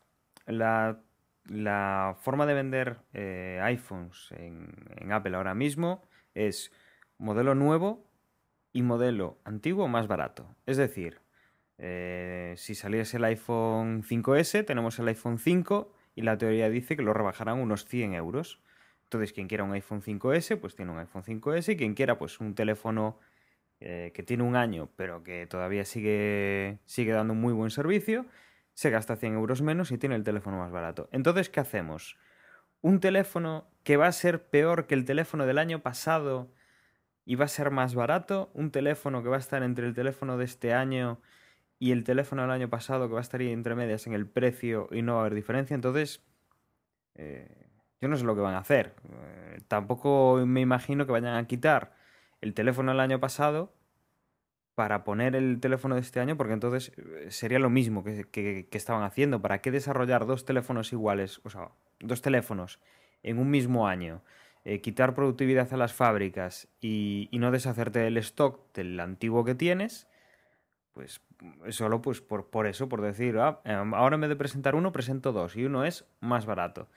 la, 0.45 1.01
la 1.45 2.15
forma 2.19 2.45
de 2.45 2.53
vender 2.53 2.99
eh, 3.13 3.59
iPhones 3.63 4.31
en, 4.31 4.73
en 4.97 5.11
Apple 5.11 5.35
ahora 5.35 5.53
mismo 5.53 6.03
es 6.33 6.71
modelo 7.17 7.55
nuevo 7.55 8.05
y 8.73 8.81
modelo 8.81 9.39
antiguo 9.43 9.87
más 9.87 10.07
barato. 10.07 10.55
Es 10.65 10.77
decir, 10.77 11.21
eh, 11.77 12.55
si 12.57 12.75
saliese 12.75 13.17
el 13.17 13.25
iPhone 13.25 14.03
5S, 14.03 14.65
tenemos 14.65 14.97
el 14.99 15.07
iPhone 15.07 15.37
5 15.37 15.93
y 16.15 16.21
la 16.23 16.37
teoría 16.37 16.69
dice 16.69 16.95
que 16.95 17.03
lo 17.03 17.13
rebajarán 17.13 17.59
unos 17.59 17.85
100 17.85 18.15
euros. 18.15 18.61
Entonces, 19.07 19.31
quien 19.31 19.47
quiera 19.47 19.63
un 19.63 19.71
iPhone 19.71 20.01
5S, 20.01 20.59
pues 20.59 20.75
tiene 20.75 20.91
un 20.91 20.99
iPhone 20.99 21.23
5S 21.23 21.73
y 21.73 21.77
quien 21.77 21.93
quiera, 21.93 22.17
pues 22.17 22.41
un 22.41 22.55
teléfono 22.55 23.17
eh, 23.79 24.11
que 24.13 24.21
tiene 24.21 24.43
un 24.43 24.57
año, 24.57 24.89
pero 24.97 25.23
que 25.23 25.47
todavía 25.47 25.85
sigue, 25.85 26.79
sigue 26.85 27.13
dando 27.13 27.33
un 27.33 27.39
muy 27.39 27.53
buen 27.53 27.71
servicio, 27.71 28.25
se 28.73 28.89
gasta 28.89 29.15
100 29.15 29.35
euros 29.35 29.61
menos 29.61 29.91
y 29.91 29.97
tiene 29.97 30.15
el 30.15 30.25
teléfono 30.25 30.57
más 30.57 30.71
barato. 30.71 31.07
Entonces, 31.13 31.49
¿qué 31.49 31.61
hacemos? 31.61 32.17
Un 32.81 32.99
teléfono 32.99 33.69
que 33.83 33.95
va 33.95 34.07
a 34.07 34.11
ser 34.11 34.49
peor 34.49 34.87
que 34.87 34.95
el 34.95 35.05
teléfono 35.05 35.45
del 35.45 35.57
año 35.57 35.81
pasado 35.81 36.51
y 37.23 37.35
va 37.35 37.45
a 37.45 37.49
ser 37.49 37.71
más 37.71 37.95
barato, 37.95 38.51
un 38.53 38.71
teléfono 38.71 39.23
que 39.23 39.29
va 39.29 39.37
a 39.37 39.39
estar 39.39 39.63
entre 39.63 39.87
el 39.87 39.93
teléfono 39.93 40.37
de 40.37 40.43
este 40.45 40.73
año 40.73 41.21
y 41.79 41.91
el 41.91 42.03
teléfono 42.03 42.41
del 42.41 42.51
año 42.51 42.69
pasado 42.69 43.07
que 43.07 43.13
va 43.13 43.19
a 43.19 43.21
estar 43.21 43.41
entre 43.41 43.75
medias 43.75 44.05
en 44.05 44.13
el 44.13 44.27
precio 44.27 44.89
y 44.91 45.01
no 45.01 45.13
va 45.13 45.19
a 45.19 45.21
haber 45.21 45.35
diferencia, 45.35 45.75
entonces 45.75 46.23
eh, 47.15 47.67
yo 48.01 48.07
no 48.07 48.17
sé 48.17 48.23
lo 48.25 48.35
que 48.35 48.41
van 48.41 48.55
a 48.55 48.59
hacer. 48.59 48.95
Eh, 49.09 49.61
tampoco 49.67 50.43
me 50.45 50.61
imagino 50.61 51.05
que 51.05 51.11
vayan 51.11 51.35
a 51.35 51.47
quitar 51.47 51.95
el 52.41 52.53
teléfono 52.53 52.91
del 52.91 52.99
año 52.99 53.19
pasado 53.19 53.73
para 54.75 55.03
poner 55.03 55.35
el 55.35 55.59
teléfono 55.59 55.95
de 55.95 56.01
este 56.01 56.19
año, 56.19 56.37
porque 56.37 56.53
entonces 56.53 56.91
eh, 56.97 57.31
sería 57.31 57.57
lo 57.59 57.69
mismo 57.69 58.03
que, 58.03 58.25
que- 58.29 58.67
estaban 58.71 59.03
haciendo. 59.03 59.41
¿Para 59.41 59.59
qué 59.61 59.71
desarrollar 59.71 60.25
dos 60.27 60.45
teléfonos 60.45 60.93
iguales, 60.93 61.41
o 61.43 61.49
sea, 61.49 61.69
dos 61.99 62.21
teléfonos 62.21 62.79
en 63.23 63.39
un 63.39 63.49
mismo 63.49 63.87
año? 63.87 64.21
Eh, 64.65 64.81
quitar 64.81 65.15
productividad 65.15 65.73
a 65.73 65.77
las 65.77 65.93
fábricas 65.93 66.67
y, 66.79 67.27
y 67.31 67.39
no 67.39 67.51
deshacerte 67.51 67.99
del 67.99 68.17
stock 68.17 68.71
del 68.73 68.99
antiguo 68.99 69.43
que 69.45 69.55
tienes, 69.55 70.07
pues 70.93 71.21
mm, 71.41 71.69
solo 71.71 72.01
pues 72.01 72.21
por, 72.21 72.49
por 72.49 72.67
eso, 72.67 72.89
por 72.89 73.01
decir, 73.01 73.37
"Ah, 73.39 73.61
em, 73.65 73.93
ahora 73.93 74.15
en 74.15 74.21
vez 74.21 74.29
de 74.29 74.35
presentar 74.35 74.75
uno, 74.75 74.91
presento 74.91 75.31
dos 75.31 75.55
y 75.55 75.65
uno 75.65 75.85
es 75.85 76.05
más 76.21 76.45
barato. 76.45 76.89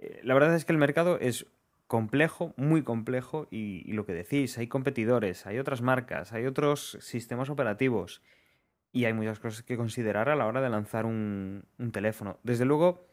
Eh, 0.00 0.20
la 0.24 0.34
verdad 0.34 0.54
es 0.54 0.64
que 0.64 0.72
el 0.72 0.78
mercado 0.78 1.18
es 1.18 1.46
complejo, 1.86 2.54
muy 2.56 2.82
complejo 2.82 3.46
y, 3.50 3.92
lo 3.92 4.06
que 4.06 4.14
decís, 4.14 4.56
hay 4.58 4.66
competidores, 4.66 5.46
hay 5.46 5.58
otras 5.58 5.82
marcas, 5.82 6.32
hay 6.32 6.46
otros 6.46 6.96
sistemas 7.00 7.50
operativos 7.50 8.22
y 8.92 9.04
hay 9.04 9.12
muchas 9.12 9.40
cosas 9.40 9.62
que 9.62 9.76
considerar 9.76 10.30
a 10.30 10.36
la 10.36 10.46
hora 10.46 10.62
de 10.62 10.70
lanzar 10.70 11.04
un, 11.04 11.66
teléfono. 11.92 12.38
Desde 12.42 12.64
luego, 12.64 13.08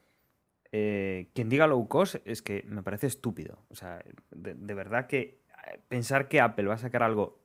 eh, 0.72 1.30
quien 1.34 1.50
diga 1.50 1.68
low 1.68 1.88
cost 1.88 2.16
es 2.26 2.42
que 2.42 2.64
me 2.68 2.84
parece 2.84 3.08
estúpido. 3.08 3.66
O 3.70 3.76
sea, 3.76 4.02
de, 4.32 4.54
de 4.54 4.74
verdad 4.74 5.08
que 5.08 5.42
eh, 5.68 5.82
pensar 5.88 6.30
que 6.30 6.40
Apple 6.40 6.68
va 6.68 6.76
a 6.76 6.80
sacar 6.80 7.04
algo 7.04 7.42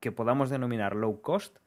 que 0.00 0.12
podamos 0.12 0.50
denominar 0.50 0.96
low 0.96 1.20
cost 1.20 1.58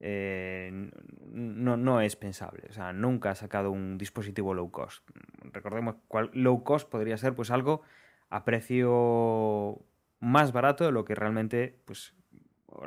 eh, 0.00 0.90
no, 1.30 1.76
no 1.76 2.00
es 2.00 2.16
pensable. 2.16 2.64
O 2.68 2.72
sea, 2.72 2.92
nunca 2.92 3.30
ha 3.30 3.34
sacado 3.34 3.70
un 3.70 3.98
dispositivo 3.98 4.54
low 4.54 4.70
cost. 4.70 5.08
Recordemos 5.52 5.96
cuál 6.08 6.30
low 6.32 6.62
cost 6.64 6.88
podría 6.88 7.16
ser 7.16 7.34
pues 7.34 7.50
algo 7.50 7.82
a 8.30 8.44
precio 8.44 9.80
más 10.20 10.52
barato 10.52 10.84
de 10.84 10.92
lo 10.92 11.04
que 11.04 11.14
realmente 11.14 11.80
pues 11.84 12.14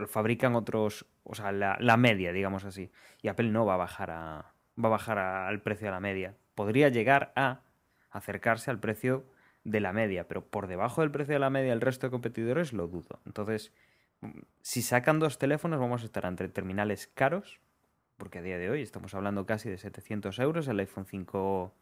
fabrican 0.07 0.55
otros, 0.55 1.05
o 1.23 1.35
sea, 1.35 1.51
la, 1.51 1.77
la 1.79 1.97
media, 1.97 2.31
digamos 2.31 2.65
así. 2.65 2.91
Y 3.21 3.27
Apple 3.27 3.49
no 3.49 3.65
va 3.65 3.73
a 3.75 3.77
bajar 3.77 4.11
a 4.11 4.53
va 4.83 4.87
a 4.87 4.91
bajar 4.91 5.17
a- 5.19 5.47
al 5.47 5.61
precio 5.61 5.87
de 5.87 5.91
la 5.91 5.99
media. 5.99 6.35
Podría 6.55 6.89
llegar 6.89 7.33
a 7.35 7.61
acercarse 8.09 8.71
al 8.71 8.79
precio 8.79 9.25
de 9.63 9.79
la 9.79 9.93
media, 9.93 10.27
pero 10.27 10.45
por 10.45 10.67
debajo 10.67 11.01
del 11.01 11.11
precio 11.11 11.33
de 11.33 11.39
la 11.39 11.49
media 11.49 11.73
el 11.73 11.81
resto 11.81 12.07
de 12.07 12.11
competidores 12.11 12.73
lo 12.73 12.87
dudo. 12.87 13.19
Entonces, 13.25 13.73
si 14.61 14.81
sacan 14.81 15.19
dos 15.19 15.37
teléfonos 15.37 15.79
vamos 15.79 16.01
a 16.03 16.05
estar 16.05 16.25
entre 16.25 16.47
terminales 16.49 17.07
caros, 17.07 17.59
porque 18.17 18.39
a 18.39 18.41
día 18.41 18.57
de 18.57 18.69
hoy 18.69 18.81
estamos 18.81 19.13
hablando 19.13 19.45
casi 19.45 19.69
de 19.69 19.77
700 19.77 20.37
euros, 20.39 20.67
el 20.67 20.79
iPhone 20.79 21.05
5 21.05 21.73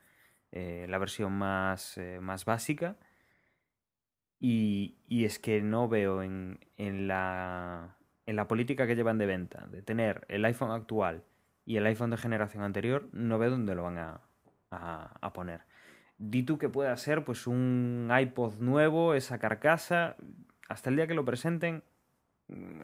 eh, 0.52 0.86
la 0.90 0.98
versión 0.98 1.34
más, 1.34 1.98
eh, 1.98 2.20
más 2.22 2.46
básica. 2.46 2.98
Y, 4.40 4.98
y 5.08 5.26
es 5.26 5.38
que 5.40 5.62
no 5.62 5.90
veo 5.90 6.24
en, 6.24 6.60
en 6.78 7.08
la, 7.08 7.98
en 8.26 8.36
la 8.36 8.48
política 8.48 8.88
que 8.88 8.96
llevan 8.96 9.18
de 9.18 9.26
venta, 9.26 9.68
de 9.68 9.82
tener 9.82 10.26
el 10.30 10.46
iPhone 10.46 10.72
actual 10.72 11.24
y 11.66 11.76
el 11.76 11.86
iPhone 11.86 12.10
de 12.12 12.18
generación 12.18 12.64
anterior, 12.64 13.10
no 13.12 13.38
veo 13.38 13.50
dónde 13.52 13.76
lo 13.76 13.84
van 13.84 13.98
a, 13.98 14.22
a- 14.72 15.34
poner. 15.34 15.62
Di 16.18 16.44
tú 16.44 16.58
que 16.58 16.70
pueda 16.70 16.96
ser 16.98 17.24
pues 17.26 17.48
un 17.48 18.10
iPod 18.18 18.60
nuevo, 18.60 19.14
esa 19.14 19.40
carcasa, 19.40 20.16
hasta 20.70 20.90
el 20.90 20.96
día 20.96 21.08
que 21.08 21.14
lo 21.14 21.26
presenten, 21.26 21.84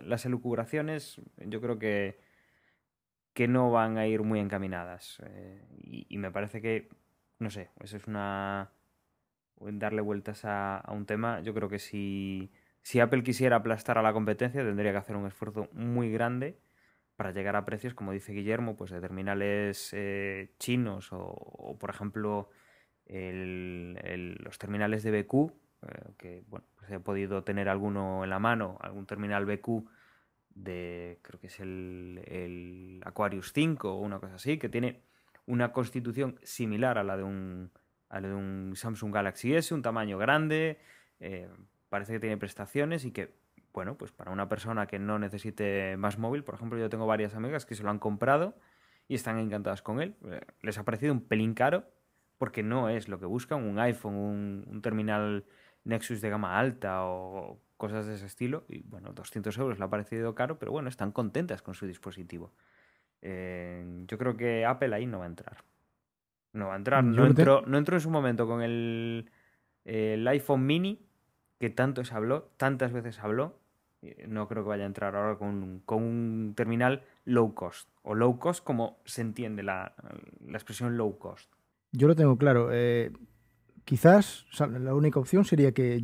las 0.04 0.26
elucubraciones 0.26 1.22
yo 1.38 1.62
creo 1.62 1.80
que, 1.80 2.20
que 3.34 3.48
no 3.48 3.72
van 3.72 3.98
a 3.98 4.08
ir 4.08 4.24
muy 4.24 4.40
encaminadas. 4.40 5.22
eh, 5.26 5.62
y, 5.84 6.18
me 6.18 6.32
parece 6.32 6.62
que, 6.62 6.90
no 7.40 7.50
sé, 7.50 7.70
eso 7.82 7.98
es 7.98 8.08
una... 8.08 8.72
darle 9.60 10.02
vueltas 10.02 10.46
a, 10.46 10.84
un 10.92 11.06
tema. 11.06 11.42
Yo 11.42 11.54
creo 11.54 11.70
que 11.70 11.80
si, 11.80 12.52
si 12.82 13.00
Apple 13.00 13.24
quisiera 13.24 13.58
aplastar 13.58 13.98
a 13.98 14.02
la 14.04 14.14
competencia, 14.14 14.64
tendría 14.64 14.92
que 14.92 14.98
hacer 14.98 15.16
un 15.18 15.28
esfuerzo 15.28 15.70
muy 15.74 16.12
grande 16.12 16.60
para 17.18 17.32
llegar 17.32 17.56
a 17.56 17.66
precios, 17.66 17.94
como 17.94 18.12
dice 18.12 18.34
Guillermo, 18.34 18.76
pues 18.78 18.92
de 18.92 19.02
terminales 19.02 19.92
eh, 19.94 20.54
chinos 20.60 21.10
o, 21.12 21.78
por 21.80 21.90
ejemplo, 21.90 22.50
el- 23.06 24.36
los 24.44 24.58
terminales 24.60 25.04
de 25.04 25.12
BQ, 25.12 25.54
que 26.18 26.44
bueno, 26.48 26.66
pues 26.76 26.92
he 26.92 27.00
podido 27.00 27.44
tener 27.44 27.70
alguno 27.70 28.24
en 28.24 28.30
la 28.30 28.40
mano, 28.40 28.78
algún 28.82 29.06
terminal 29.06 29.46
BQ 29.46 29.86
de, 30.56 31.20
creo 31.22 31.40
que 31.40 31.48
es 31.48 31.60
el, 31.60 32.22
el 32.26 33.02
Aquarius 33.06 33.52
5 33.54 33.94
o 33.94 34.00
una 34.00 34.20
cosa 34.20 34.36
así, 34.36 34.58
que 34.58 34.70
tiene 34.70 35.04
una 35.46 35.72
constitución 35.72 36.40
similar 36.44 36.98
a 36.98 37.04
la 37.04 37.18
de 37.18 37.24
un, 37.24 37.72
a 38.10 38.20
la 38.20 38.30
de 38.30 38.34
un 38.34 38.74
Samsung 38.76 39.14
Galaxy 39.14 39.54
S, 39.54 39.74
un 39.74 39.82
tamaño 39.82 40.18
grande, 40.18 40.80
eh, 41.20 41.50
parece 41.90 42.14
que 42.14 42.20
tiene 42.20 42.38
prestaciones 42.38 43.06
y 43.06 43.12
que, 43.12 43.36
bueno, 43.74 43.98
pues 43.98 44.12
para 44.12 44.32
una 44.32 44.50
persona 44.50 44.88
que 44.88 44.98
no 44.98 45.20
necesite 45.20 45.98
más 45.98 46.18
móvil, 46.18 46.44
por 46.44 46.56
ejemplo, 46.56 46.80
yo 46.80 46.90
tengo 46.90 47.06
varias 47.06 47.36
amigas 47.36 47.66
que 47.66 47.76
se 47.76 47.84
lo 47.84 47.90
han 47.90 48.00
comprado 48.00 48.56
y 49.08 49.16
están 49.16 49.38
encantadas 49.38 49.82
con 49.82 50.02
él. 50.02 50.16
Eh, 50.26 50.42
Les 50.62 50.78
ha 50.78 50.84
parecido 50.84 51.14
un 51.14 51.22
pelín 51.22 51.54
caro 51.54 51.86
porque 52.38 52.64
no 52.64 52.90
es 52.90 53.08
lo 53.08 53.20
que 53.20 53.26
buscan, 53.26 53.64
un 53.64 53.80
iPhone, 53.80 54.16
un, 54.16 54.66
un 54.68 54.82
terminal 54.82 55.46
Nexus 55.86 56.20
de 56.22 56.30
gama 56.30 56.60
alta 56.60 57.06
o 57.06 57.60
cosas 57.78 58.06
de 58.06 58.16
ese 58.16 58.26
estilo. 58.26 58.66
Y 58.68 58.84
bueno, 58.84 59.14
200 59.14 59.58
euros 59.58 59.80
le 59.80 59.86
ha 59.86 59.90
parecido 59.90 60.36
caro, 60.36 60.60
pero 60.60 60.72
bueno, 60.72 60.90
están 60.90 61.12
contentas 61.12 61.62
con 61.62 61.74
su 61.74 61.86
dispositivo. 61.88 62.52
Eh, 63.22 64.04
yo 64.08 64.18
creo 64.18 64.36
que 64.38 64.66
Apple 64.66 64.94
ahí 64.96 65.06
no 65.06 65.20
va 65.20 65.26
a 65.26 65.28
entrar. 65.28 65.64
No 66.54 66.68
va 66.68 66.74
a 66.74 66.78
entrar. 66.78 67.04
No 67.04 67.26
entró, 67.26 67.62
no 67.66 67.78
entró 67.78 67.96
en 67.98 68.02
su 68.02 68.10
momento 68.10 68.48
con 68.48 68.62
el, 68.62 69.30
el 69.84 70.28
iPhone 70.28 70.66
mini, 70.66 71.06
que 71.60 71.70
tanto 71.70 72.04
se 72.06 72.14
habló, 72.14 72.50
tantas 72.58 72.92
veces 72.94 73.20
habló. 73.20 73.60
Eh, 74.02 74.26
No 74.28 74.48
creo 74.48 74.64
que 74.64 74.70
vaya 74.70 74.84
a 74.84 74.88
entrar 74.88 75.16
ahora 75.16 75.38
con, 75.38 75.50
un- 75.50 75.80
con 75.80 76.04
un 76.04 76.54
terminal 76.56 77.04
low 77.26 77.54
cost. 77.54 77.90
O 78.04 78.14
low 78.16 78.38
cost 78.40 78.64
como 78.64 79.00
se 79.06 79.22
entiende 79.22 79.64
la, 79.64 79.94
la 80.46 80.58
expresión 80.58 80.98
low 80.98 81.18
cost. 81.18 81.52
Yo 81.92 82.08
lo 82.08 82.16
tengo 82.16 82.38
claro. 82.38 82.70
eh, 82.72 83.12
quizás 83.86 84.46
la 84.60 84.96
única 84.96 85.20
opción 85.20 85.46
sería 85.46 85.72
que, 85.72 86.04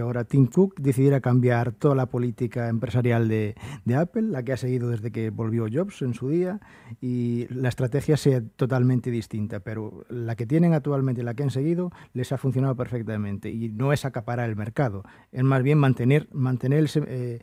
ahora 0.00 0.24
Tim 0.24 0.46
Cook 0.46 0.80
decidiera 0.80 1.20
cambiar 1.20 1.72
toda 1.72 1.94
la 1.94 2.06
política 2.06 2.68
empresarial 2.68 3.28
de, 3.28 3.54
Apple, 3.96 4.22
la 4.22 4.42
que 4.42 4.52
ha 4.52 4.56
seguido 4.56 4.90
desde 4.90 5.12
que 5.12 5.30
volvió 5.30 5.66
Jobs 5.72 6.02
en 6.02 6.12
su 6.14 6.28
día, 6.28 6.60
y 7.00 7.46
la 7.50 7.68
estrategia 7.68 8.16
sea 8.16 8.42
totalmente 8.56 9.10
distinta. 9.10 9.60
Pero 9.60 10.04
la 10.08 10.34
que 10.34 10.44
tienen 10.44 10.74
actualmente, 10.74 11.22
la 11.22 11.34
que 11.34 11.44
han 11.44 11.50
seguido, 11.50 11.92
les 12.12 12.32
ha 12.32 12.38
funcionado 12.38 12.74
perfectamente. 12.74 13.48
Y 13.48 13.68
no 13.68 13.92
es 13.92 14.04
acaparar 14.04 14.48
el 14.50 14.56
mercado, 14.56 15.04
es 15.30 15.44
más 15.44 15.62
bien 15.62 15.78
mantener, 15.78 16.28
mantenerse, 16.32 17.02
eh, 17.06 17.38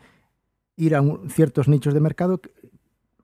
ir 0.75 0.95
a 0.95 1.03
ciertos 1.29 1.67
nichos 1.69 1.93
de 1.93 2.01
mercado 2.01 2.41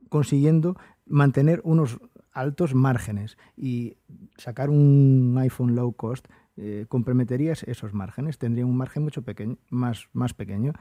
consiguiendo 0.10 0.78
mantener 1.06 1.60
unos 1.64 2.00
altos 2.32 2.74
márgenes 2.74 3.38
y 3.56 3.98
sacar 4.38 4.70
un 4.70 5.36
iPhone 5.40 5.76
low 5.76 5.94
cost 5.94 6.28
eh, 6.56 6.86
comprometería 6.88 7.54
esos 7.54 7.94
márgenes, 7.94 8.38
tendría 8.38 8.66
un 8.66 8.78
margen 8.78 9.04
mucho 9.04 9.24
pequeño, 9.24 9.58
más, 9.70 10.08
más 10.14 10.34
pequeño. 10.34 10.74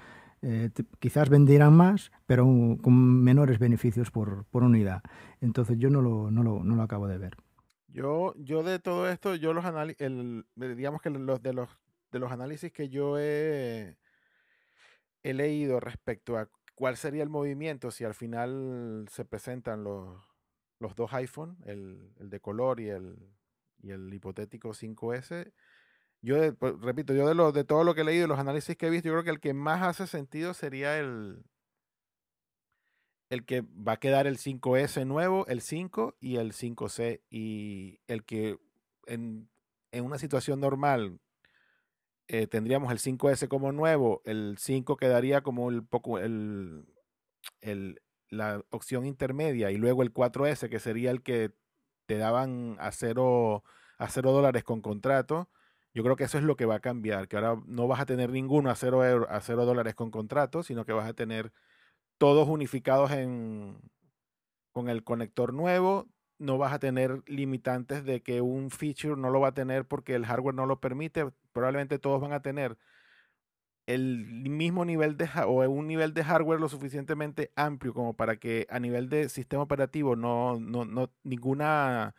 Eh, 0.43 0.71
quizás 0.99 1.29
vendieran 1.29 1.75
más, 1.75 2.11
pero 2.27 2.45
con 2.45 3.23
menores 3.23 3.59
beneficios 3.59 4.11
por, 4.11 4.45
por 4.47 4.65
unidad. 4.65 5.03
Entonces 5.41 5.79
yo 5.79 5.89
no 5.89 6.03
lo, 6.03 6.31
no, 6.31 6.43
lo, 6.43 6.63
no 6.65 6.75
lo 6.75 6.83
acabo 6.83 7.09
de 7.09 7.19
ver. 7.19 7.37
Yo, 7.89 8.35
yo 8.37 8.63
de 8.63 8.79
todo 8.79 9.09
esto, 9.09 9.35
yo 9.35 9.53
los 9.53 9.65
el, 9.99 10.47
digamos 10.57 11.03
que 11.03 11.11
los 11.11 11.43
de 11.43 11.53
los 11.53 11.69
de 12.11 12.19
los 12.19 12.31
análisis 12.31 12.73
que 12.73 12.89
yo 12.89 13.19
he, 13.19 13.97
he 15.23 15.33
leído 15.33 15.81
respecto 15.81 16.37
a 16.37 16.49
cuál 16.75 16.97
sería 16.97 17.23
el 17.23 17.31
movimiento 17.31 17.91
si 17.91 18.05
al 18.05 18.15
final 18.15 19.07
se 19.11 19.25
presentan 19.25 19.83
los, 19.83 20.23
los 20.79 20.95
dos 20.95 21.13
iPhone, 21.15 21.57
el, 21.65 22.13
el, 22.21 22.29
de 22.29 22.41
color 22.41 22.81
y 22.81 22.91
el, 22.91 23.17
y 23.83 23.91
el 23.91 24.13
hipotético 24.15 24.71
5S. 24.71 25.53
Yo, 26.23 26.55
pues, 26.55 26.81
repito, 26.81 27.13
yo 27.15 27.53
de, 27.53 27.65
todo 27.65 27.85
lo 27.85 27.95
que 27.95 28.03
he 28.03 28.05
leído, 28.05 28.29
los 28.29 28.39
análisis 28.39 28.77
que 28.77 28.87
he 28.87 28.91
visto, 28.91 29.09
yo 29.09 29.15
creo 29.15 29.25
que 29.25 29.31
el 29.31 29.41
que 29.41 29.55
más 29.55 29.83
hace 29.83 30.07
sentido 30.07 30.55
sería 30.55 30.99
el, 30.99 31.45
que 33.45 33.63
va 33.63 33.93
a 33.93 34.01
quedar 34.01 34.27
el 34.27 34.39
5S 34.39 35.05
nuevo, 35.05 35.47
el 35.49 35.61
5 35.61 36.17
y 36.21 36.37
el 36.37 36.53
5C. 36.53 37.23
Y 37.29 37.99
el 38.07 38.25
que 38.25 38.59
en, 39.07 39.49
una 39.93 40.19
situación 40.19 40.61
normal 40.61 41.19
eh, 42.29 42.47
tendríamos 42.47 42.93
el 42.93 42.99
5S 42.99 43.49
como 43.49 43.73
nuevo, 43.73 44.23
el 44.25 44.57
5 44.59 44.97
quedaría 44.97 45.43
como 45.43 45.71
el 45.71 45.85
poco 45.85 46.19
el, 46.21 46.87
la 48.29 48.65
opción 48.71 49.07
intermedia 49.07 49.73
y 49.73 49.77
luego 49.77 50.03
el 50.03 50.13
4S 50.13 50.69
que 50.69 50.79
sería 50.79 51.11
el 51.11 51.23
que 51.23 51.53
te 52.13 52.19
daban 52.19 52.77
a 52.79 52.93
cero, 52.93 53.65
a 53.97 54.07
cero 54.09 54.33
dólares 54.33 54.65
con 54.65 54.83
contrato. 54.83 55.49
Yo 55.95 56.03
creo 56.03 56.15
que 56.15 56.25
eso 56.25 56.37
es 56.37 56.45
lo 56.45 56.57
que 56.57 56.67
va 56.67 56.75
a 56.77 56.81
cambiar, 56.81 57.27
que 57.27 57.37
ahora 57.37 57.63
no 57.67 57.89
vas 57.89 58.01
a 58.01 58.07
tener 58.07 58.31
ninguno 58.31 58.69
a 58.69 58.75
cero, 58.75 59.03
euro, 59.03 59.27
a 59.31 59.41
cero 59.41 59.65
dólares 59.65 59.95
con 59.95 60.11
contrato, 60.11 60.63
sino 60.63 60.85
que 60.85 60.93
vas 60.93 61.09
a 61.09 61.15
tener 61.15 61.53
todos 62.19 62.49
unificados 62.49 63.13
en, 63.13 63.79
con 64.73 64.91
el 64.91 65.05
conector 65.05 65.55
nuevo, 65.55 66.07
no 66.39 66.59
vas 66.59 66.75
a 66.75 66.79
tener 66.79 67.23
limitantes 67.27 68.05
de 68.05 68.23
que 68.23 68.43
un 68.43 68.71
feature 68.71 69.17
no 69.17 69.31
lo 69.31 69.41
va 69.41 69.49
a 69.49 69.55
tener 69.55 69.87
porque 69.87 70.15
el 70.15 70.27
hardware 70.27 70.55
no 70.55 70.67
lo 70.67 70.81
permite. 70.81 71.31
Probablemente 71.53 71.99
todos 71.99 72.21
van 72.21 72.35
a 72.35 72.43
tener 72.43 72.77
el 73.95 74.27
mismo 74.51 74.85
nivel 74.85 75.17
de 75.17 75.29
o 75.47 75.69
un 75.69 75.87
nivel 75.87 76.15
de 76.15 76.25
hardware 76.25 76.61
lo 76.61 76.69
suficientemente 76.69 77.53
amplio 77.57 77.95
como 77.95 78.15
para 78.15 78.37
que 78.37 78.67
a 78.71 78.79
nivel 78.81 79.09
de 79.09 79.29
sistema 79.29 79.63
operativo 79.63 80.17
no, 80.17 80.59
no, 80.61 80.85
no 80.85 81.11
ninguna 81.25 82.15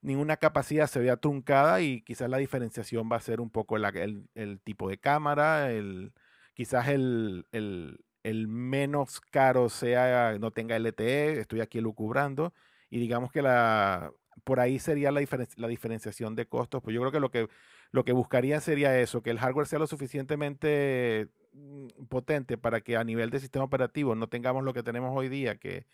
ninguna 0.00 0.36
capacidad 0.36 0.86
se 0.86 1.00
vea 1.00 1.16
truncada 1.16 1.80
y 1.80 2.02
quizás 2.02 2.30
la 2.30 2.38
diferenciación 2.38 3.08
va 3.10 3.16
a 3.16 3.20
ser 3.20 3.40
un 3.40 3.50
poco 3.50 3.76
el, 3.76 3.84
el, 3.96 4.28
el 4.34 4.60
tipo 4.60 4.88
de 4.88 4.98
cámara, 4.98 5.70
el, 5.72 6.12
quizás 6.54 6.88
el, 6.88 7.46
el, 7.52 8.04
el, 8.22 8.48
menos 8.48 9.20
caro 9.20 9.68
sea 9.68 10.38
no 10.38 10.50
tenga 10.52 10.76
LTE, 10.76 11.40
estoy 11.40 11.60
aquí 11.60 11.80
lucubrando, 11.80 12.54
y 12.90 13.00
digamos 13.00 13.32
que 13.32 13.42
la 13.42 14.12
por 14.44 14.60
ahí 14.60 14.78
sería 14.78 15.10
la, 15.10 15.20
la 15.56 15.68
diferenciación 15.68 16.34
de 16.36 16.46
costos. 16.46 16.82
Pues 16.82 16.94
yo 16.94 17.00
creo 17.00 17.12
que 17.12 17.20
lo 17.20 17.30
que 17.30 17.48
lo 17.90 18.04
que 18.04 18.12
buscaría 18.12 18.60
sería 18.60 18.98
eso, 19.00 19.22
que 19.22 19.30
el 19.30 19.38
hardware 19.38 19.66
sea 19.66 19.78
lo 19.78 19.86
suficientemente 19.86 21.28
mm, 21.52 22.06
potente 22.08 22.58
para 22.58 22.80
que 22.80 22.96
a 22.96 23.04
nivel 23.04 23.30
de 23.30 23.40
sistema 23.40 23.64
operativo 23.64 24.14
no 24.14 24.28
tengamos 24.28 24.64
lo 24.64 24.74
que 24.74 24.82
tenemos 24.82 25.16
hoy 25.16 25.28
día, 25.28 25.56
que, 25.56 25.86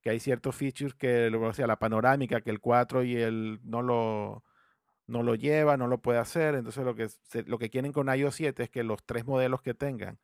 que 0.00 0.10
hay 0.10 0.20
ciertos 0.20 0.56
features 0.56 0.94
que, 0.94 1.28
o 1.28 1.52
sea, 1.54 1.66
la 1.66 1.78
panorámica, 1.78 2.40
que 2.40 2.50
el 2.50 2.60
4 2.60 3.04
y 3.04 3.16
el 3.16 3.60
no 3.64 3.82
lo, 3.82 4.44
no 5.06 5.22
lo 5.22 5.34
lleva, 5.34 5.76
no 5.76 5.86
lo 5.88 6.00
puede 6.00 6.18
hacer. 6.18 6.54
Entonces 6.54 6.84
lo 6.84 6.94
que, 6.94 7.08
lo 7.46 7.58
que 7.58 7.70
quieren 7.70 7.92
con 7.92 8.08
iOS 8.14 8.36
7 8.36 8.62
es 8.64 8.70
que 8.70 8.84
los 8.84 9.04
tres 9.04 9.26
modelos 9.26 9.62
que 9.62 9.74
tengan 9.74 10.18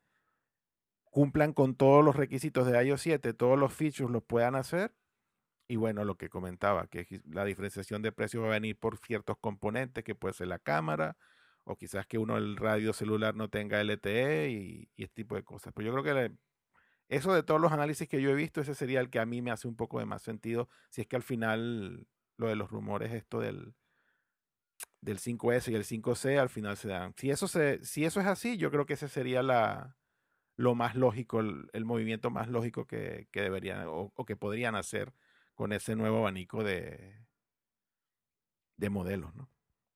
cumplan 1.10 1.52
con 1.52 1.74
todos 1.74 2.04
los 2.04 2.16
requisitos 2.16 2.66
de 2.66 2.82
iOS 2.84 3.02
7, 3.02 3.34
todos 3.34 3.58
los 3.58 3.72
features 3.72 4.10
los 4.10 4.22
puedan 4.22 4.54
hacer 4.54 4.92
y 5.68 5.76
bueno, 5.76 6.04
lo 6.04 6.16
que 6.16 6.30
comentaba, 6.30 6.86
que 6.88 7.20
la 7.30 7.44
diferenciación 7.44 8.02
de 8.02 8.12
precios 8.12 8.42
va 8.42 8.48
a 8.48 8.52
venir 8.52 8.78
por 8.78 8.98
ciertos 8.98 9.36
componentes, 9.38 10.02
que 10.02 10.14
puede 10.14 10.34
ser 10.34 10.48
la 10.48 10.58
cámara, 10.58 11.16
o 11.64 11.76
quizás 11.76 12.06
que 12.06 12.18
uno 12.18 12.38
el 12.38 12.56
radio 12.56 12.94
celular 12.94 13.34
no 13.34 13.50
tenga 13.50 13.80
LTE 13.82 14.50
y, 14.50 14.90
y 14.96 15.04
este 15.04 15.16
tipo 15.16 15.34
de 15.36 15.44
cosas. 15.44 15.72
Pero 15.74 15.88
yo 15.88 16.02
creo 16.02 16.04
que 16.28 16.32
eso 17.08 17.34
de 17.34 17.42
todos 17.42 17.60
los 17.60 17.72
análisis 17.72 18.08
que 18.08 18.22
yo 18.22 18.30
he 18.30 18.34
visto, 18.34 18.60
ese 18.60 18.74
sería 18.74 19.00
el 19.00 19.10
que 19.10 19.18
a 19.20 19.26
mí 19.26 19.42
me 19.42 19.50
hace 19.50 19.68
un 19.68 19.76
poco 19.76 19.98
de 19.98 20.06
más 20.06 20.22
sentido, 20.22 20.68
si 20.90 21.02
es 21.02 21.06
que 21.06 21.16
al 21.16 21.22
final 21.22 22.06
lo 22.38 22.48
de 22.48 22.56
los 22.56 22.70
rumores, 22.70 23.12
esto 23.12 23.40
del, 23.40 23.74
del 25.00 25.18
5S 25.18 25.70
y 25.70 25.74
el 25.74 25.84
5C, 25.84 26.38
al 26.38 26.48
final 26.48 26.76
se 26.76 26.88
dan. 26.88 27.14
Si 27.16 27.30
eso, 27.30 27.48
se, 27.48 27.84
si 27.84 28.04
eso 28.04 28.20
es 28.20 28.26
así, 28.26 28.56
yo 28.56 28.70
creo 28.70 28.86
que 28.86 28.94
ese 28.94 29.08
sería 29.08 29.42
la, 29.42 29.96
lo 30.56 30.74
más 30.74 30.94
lógico, 30.96 31.40
el, 31.40 31.68
el 31.72 31.84
movimiento 31.84 32.30
más 32.30 32.48
lógico 32.48 32.86
que, 32.86 33.28
que 33.32 33.42
deberían 33.42 33.86
o, 33.86 34.12
o 34.14 34.24
que 34.26 34.36
podrían 34.36 34.74
hacer 34.74 35.12
con 35.58 35.72
ese 35.72 35.96
nuevo 35.96 36.18
abanico 36.18 36.62
de, 36.62 37.16
de 38.76 38.90
modelos, 38.90 39.34
¿no? 39.34 39.50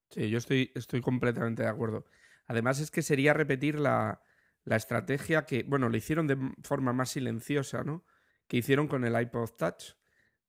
Sí, 0.09 0.29
yo 0.29 0.37
estoy, 0.37 0.73
estoy 0.75 0.99
completamente 0.99 1.63
de 1.63 1.69
acuerdo. 1.69 2.05
Además 2.47 2.81
es 2.81 2.91
que 2.91 3.01
sería 3.01 3.31
repetir 3.31 3.79
la, 3.79 4.21
la, 4.65 4.75
estrategia 4.75 5.45
que, 5.45 5.63
bueno, 5.63 5.87
lo 5.87 5.95
hicieron 5.95 6.27
de 6.27 6.37
forma 6.63 6.91
más 6.91 7.11
silenciosa, 7.11 7.85
¿no? 7.85 8.03
Que 8.47 8.57
hicieron 8.57 8.89
con 8.89 9.05
el 9.05 9.19
iPod 9.19 9.51
Touch. 9.51 9.95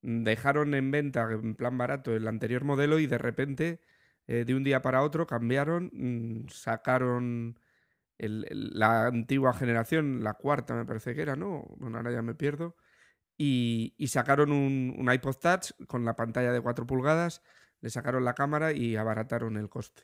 Dejaron 0.01 0.73
en 0.73 0.91
venta 0.91 1.25
en 1.31 1.55
plan 1.55 1.77
barato 1.77 2.13
el 2.13 2.27
anterior 2.27 2.65
modelo 2.65 2.99
y 2.99 3.07
de 3.07 3.17
repente, 3.17 3.79
eh, 4.27 4.43
de 4.43 4.53
un 4.53 4.65
día 4.65 4.81
para 4.81 5.01
otro, 5.01 5.25
cambiaron, 5.25 5.91
mmm, 5.93 6.49
sacaron 6.49 7.57
la 8.17 9.07
antigua 9.07 9.53
generación, 9.53 10.25
la 10.25 10.33
cuarta 10.33 10.75
me 10.75 10.83
parece 10.83 11.15
que 11.15 11.21
era, 11.21 11.37
¿no? 11.37 11.63
Bueno, 11.77 11.97
ahora 11.97 12.11
ya 12.11 12.21
me 12.21 12.35
pierdo 12.35 12.75
y, 13.37 13.93
y 13.97 14.07
sacaron 14.07 14.51
un, 14.51 15.09
iPod 15.11 15.35
Touch 15.37 15.71
con 15.87 16.05
la 16.05 16.15
pantalla 16.15 16.51
de 16.51 16.61
4 16.61 16.87
pulgadas, 16.87 17.41
le 17.81 17.89
sacaron 17.89 18.25
la 18.25 18.33
cámara 18.33 18.73
y 18.73 18.95
abarataron 18.95 19.57
el 19.57 19.69
coste. 19.69 20.03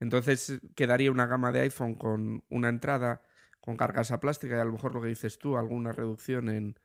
Entonces 0.00 0.60
quedaría 0.74 1.10
una 1.12 1.26
gama 1.26 1.52
de 1.52 1.60
iPhone 1.60 1.94
con 1.94 2.44
una 2.48 2.68
entrada 2.68 3.22
con 3.60 3.76
carcasa 3.76 4.20
plástica 4.20 4.56
y 4.56 4.60
a 4.60 4.64
lo 4.64 4.72
mejor 4.72 4.94
lo 4.94 5.00
que 5.02 5.08
dices 5.08 5.38
tú, 5.38 5.56
alguna 5.56 5.92
reducción 5.92 6.48
en, 6.48 6.78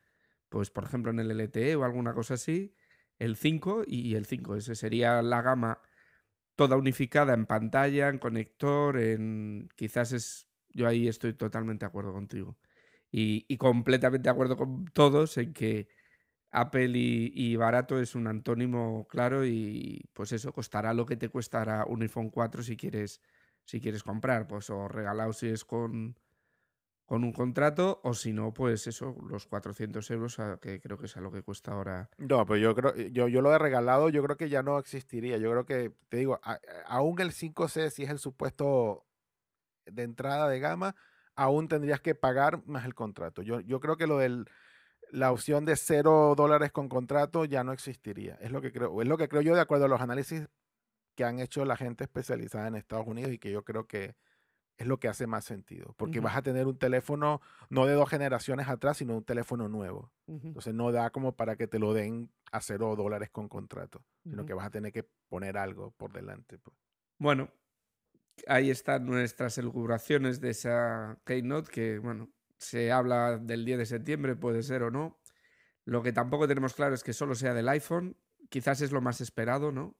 pues 0.50 0.70
por 0.70 0.84
ejemplo 0.84 1.12
en 1.12 1.20
el 1.20 1.32
LTE 1.32 1.76
o 1.76 1.84
alguna 1.84 2.14
cosa 2.14 2.36
así, 2.36 2.76
el 3.20 3.36
5 3.36 3.84
y 3.88 4.16
el 4.16 4.26
5. 4.28 4.58
Ese 4.58 4.76
sería 4.76 5.22
la 5.24 5.42
gama 5.42 5.82
toda 6.56 6.78
unificada 6.78 7.34
en 7.34 7.46
pantalla, 7.46 8.10
en 8.10 8.20
conector, 8.20 9.00
en 9.00 9.70
quizás 9.76 10.12
es 10.12 10.48
yo 10.74 10.88
ahí 10.88 11.08
estoy 11.08 11.34
totalmente 11.34 11.86
de 11.86 11.88
acuerdo 11.88 12.14
contigo. 12.14 12.58
Y, 13.12 13.46
y, 13.48 13.58
completamente 13.58 14.28
de 14.28 14.32
acuerdo 14.32 14.58
con 14.58 14.86
todos 14.86 15.38
en 15.38 15.54
que 15.54 15.88
Apple 16.52 16.92
y, 16.94 17.56
barato 17.56 18.00
es 18.00 18.16
un 18.16 18.28
antónimo 18.28 19.08
claro 19.08 19.46
y 19.46 20.10
pues 20.14 20.32
eso, 20.32 20.54
costará 20.54 20.94
lo 20.94 21.06
que 21.06 21.18
te 21.18 21.30
costará 21.30 21.86
un 21.86 22.02
iPhone 22.02 22.30
4 22.30 22.64
si 22.64 22.78
quieres, 22.78 23.22
si 23.66 23.80
quieres 23.82 24.04
comprar, 24.04 24.48
pues 24.48 24.70
o 24.70 24.88
regalado 24.88 25.34
si 25.34 25.48
es 25.48 25.66
con, 25.66 26.18
con 27.06 27.24
un 27.24 27.34
contrato 27.34 28.00
o 28.04 28.14
si 28.14 28.34
no, 28.34 28.54
pues 28.54 28.88
eso, 28.88 29.16
los 29.30 29.46
400 29.46 30.10
euros 30.12 30.38
que 30.62 30.80
creo 30.80 30.98
que 30.98 31.06
es 31.06 31.18
a 31.18 31.22
lo 31.22 31.32
que 31.32 31.44
cuesta 31.44 31.74
ahora. 31.74 32.10
No, 32.18 32.46
pues 32.46 32.62
yo 32.62 32.74
creo, 32.76 32.96
yo, 32.96 33.28
yo 33.28 33.42
lo 33.42 33.54
he 33.54 33.60
regalado, 33.60 34.10
yo 34.10 34.24
creo 34.24 34.38
que 34.38 34.50
ya 34.50 34.64
no 34.64 34.80
existiría. 34.80 35.38
Yo 35.38 35.52
creo 35.52 35.66
que, 35.66 35.94
te 36.10 36.18
digo, 36.18 36.40
a, 36.44 36.60
aún 36.86 37.20
el 37.20 37.32
5C, 37.32 37.90
si 37.90 38.04
es 38.04 38.10
el 38.10 38.20
supuesto 38.20 39.06
de 39.86 40.04
entrada 40.04 40.50
de 40.50 40.60
gama, 40.60 40.96
aún 41.38 41.68
tendrías 41.70 42.02
que 42.02 42.16
pagar 42.16 42.62
más 42.66 42.86
el 42.86 42.96
contrato. 42.96 43.42
Yo, 43.42 43.62
yo 43.62 43.80
creo 43.80 43.96
que 43.96 44.08
lo 44.08 44.18
de 44.18 44.44
la 45.12 45.32
opción 45.32 45.64
de 45.64 45.78
cero 45.78 46.34
dólares 46.36 46.72
con 46.72 46.90
contrato 46.90 47.46
ya 47.46 47.64
no 47.64 47.72
existiría. 47.72 48.36
Es 48.42 48.52
lo 48.52 48.60
que 48.60 48.74
creo, 48.74 49.02
es 49.02 49.08
lo 49.08 49.18
que 49.18 49.30
creo 49.30 49.42
yo 49.42 49.56
de 49.56 49.62
acuerdo 49.62 49.86
a 49.86 49.88
los 49.88 50.02
análisis 50.02 50.50
que 51.16 51.24
han 51.24 51.40
hecho 51.40 51.64
la 51.64 51.78
gente 51.78 52.04
especializada 52.04 52.68
en 52.68 52.76
Estados 52.76 53.08
Unidos 53.08 53.32
y 53.32 53.40
que 53.40 53.52
yo 53.52 53.64
creo 53.64 53.88
que 53.88 54.16
es 54.78 54.86
lo 54.86 55.00
que 55.00 55.08
hace 55.08 55.26
más 55.26 55.44
sentido, 55.46 55.96
porque 55.98 56.20
uh 56.20 56.22
-huh. 56.22 56.26
vas 56.26 56.38
a 56.38 56.42
tener 56.44 56.68
un 56.68 56.78
teléfono 56.78 57.42
no 57.70 57.88
de 57.88 57.94
dos 57.94 58.10
generaciones 58.10 58.68
atrás, 58.68 58.98
sino 58.98 59.18
un 59.18 59.24
teléfono 59.24 59.68
nuevo. 59.68 60.12
Uh 60.28 60.36
-huh. 60.36 60.48
Entonces 60.48 60.74
no 60.74 60.92
da 60.92 61.10
como 61.10 61.36
para 61.36 61.56
que 61.56 61.68
te 61.68 61.80
lo 61.80 61.94
den 61.94 62.32
a 62.52 62.62
cero 62.62 62.96
dólares 62.96 63.30
con 63.32 63.48
contrato, 63.48 64.06
sino 64.24 64.42
uh 64.42 64.46
-huh. 64.46 64.48
que 64.48 64.54
vas 64.54 64.68
a 64.68 64.70
tener 64.70 64.92
que 64.92 65.04
poner 65.30 65.58
algo 65.58 65.92
por 65.92 66.14
delante. 66.14 66.60
Pues. 66.60 66.76
Bueno, 67.18 67.50
ahí 68.48 68.70
están 68.70 69.06
nuestras 69.06 69.58
elucubraciones 69.58 70.40
de 70.42 70.52
esa 70.52 71.20
Keynote, 71.26 71.72
que 71.72 72.00
bueno, 72.00 72.30
se 72.58 72.92
habla 72.92 73.38
del 73.38 73.66
10 73.66 73.80
de 73.80 73.86
septiembre, 73.86 74.36
puede 74.36 74.64
ser 74.64 74.84
o 74.84 74.92
no. 74.92 75.20
Lo 75.86 76.04
que 76.04 76.14
tampoco 76.14 76.48
tenemos 76.48 76.74
claro 76.74 76.96
es 76.96 77.04
que 77.04 77.14
solo 77.14 77.36
sea 77.36 77.54
del 77.54 77.70
iPhone, 77.70 78.18
quizás 78.50 78.82
es 78.82 78.92
lo 78.92 79.02
más 79.02 79.22
esperado, 79.22 79.72
¿no? 79.72 79.96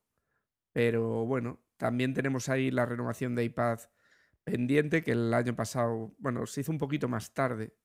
Pero 0.74 1.26
bueno, 1.26 1.60
también 1.78 2.14
tenemos 2.14 2.50
ahí 2.50 2.72
la 2.72 2.86
renovación 2.86 3.36
de 3.36 3.46
iPad 3.46 3.80
pendiente, 4.44 5.04
que 5.04 5.12
el 5.12 5.34
año 5.34 5.56
pasado, 5.56 6.14
bueno, 6.20 6.46
se 6.46 6.62
hizo 6.62 6.72
un 6.72 6.78
poquito 6.78 7.08
más 7.08 7.34
tarde 7.34 7.76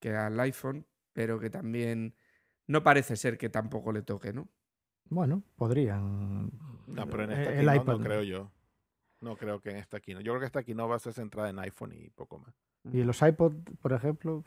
que 0.00 0.14
al 0.14 0.38
iPhone, 0.40 0.86
pero 1.12 1.38
que 1.38 1.50
también 1.50 2.16
no 2.66 2.82
parece 2.82 3.16
ser 3.16 3.38
que 3.38 3.48
tampoco 3.48 3.92
le 3.92 4.02
toque, 4.02 4.32
¿no? 4.32 4.48
Bueno, 5.10 5.42
podrían. 5.56 6.50
No, 6.86 7.06
pero 7.06 7.24
en 7.24 7.32
esta 7.32 7.50
el 7.50 7.56
keynote 7.56 7.76
iPad 7.76 7.98
no. 7.98 8.04
creo 8.04 8.22
yo. 8.22 8.52
No 9.24 9.36
creo 9.36 9.58
que 9.60 9.70
en 9.70 9.76
esta 9.78 9.96
aquí 9.96 10.12
no. 10.14 10.20
Yo 10.20 10.32
creo 10.32 10.40
que 10.40 10.46
esta 10.46 10.58
aquí 10.60 10.74
no 10.74 10.86
va 10.86 10.96
a 10.96 10.98
ser 10.98 11.14
centrada 11.14 11.48
en 11.48 11.58
iPhone 11.58 11.92
y 11.92 12.10
poco 12.10 12.38
más. 12.38 12.54
Y 12.92 13.02
los 13.04 13.20
iPod, 13.22 13.54
por 13.80 13.92
ejemplo, 13.94 14.44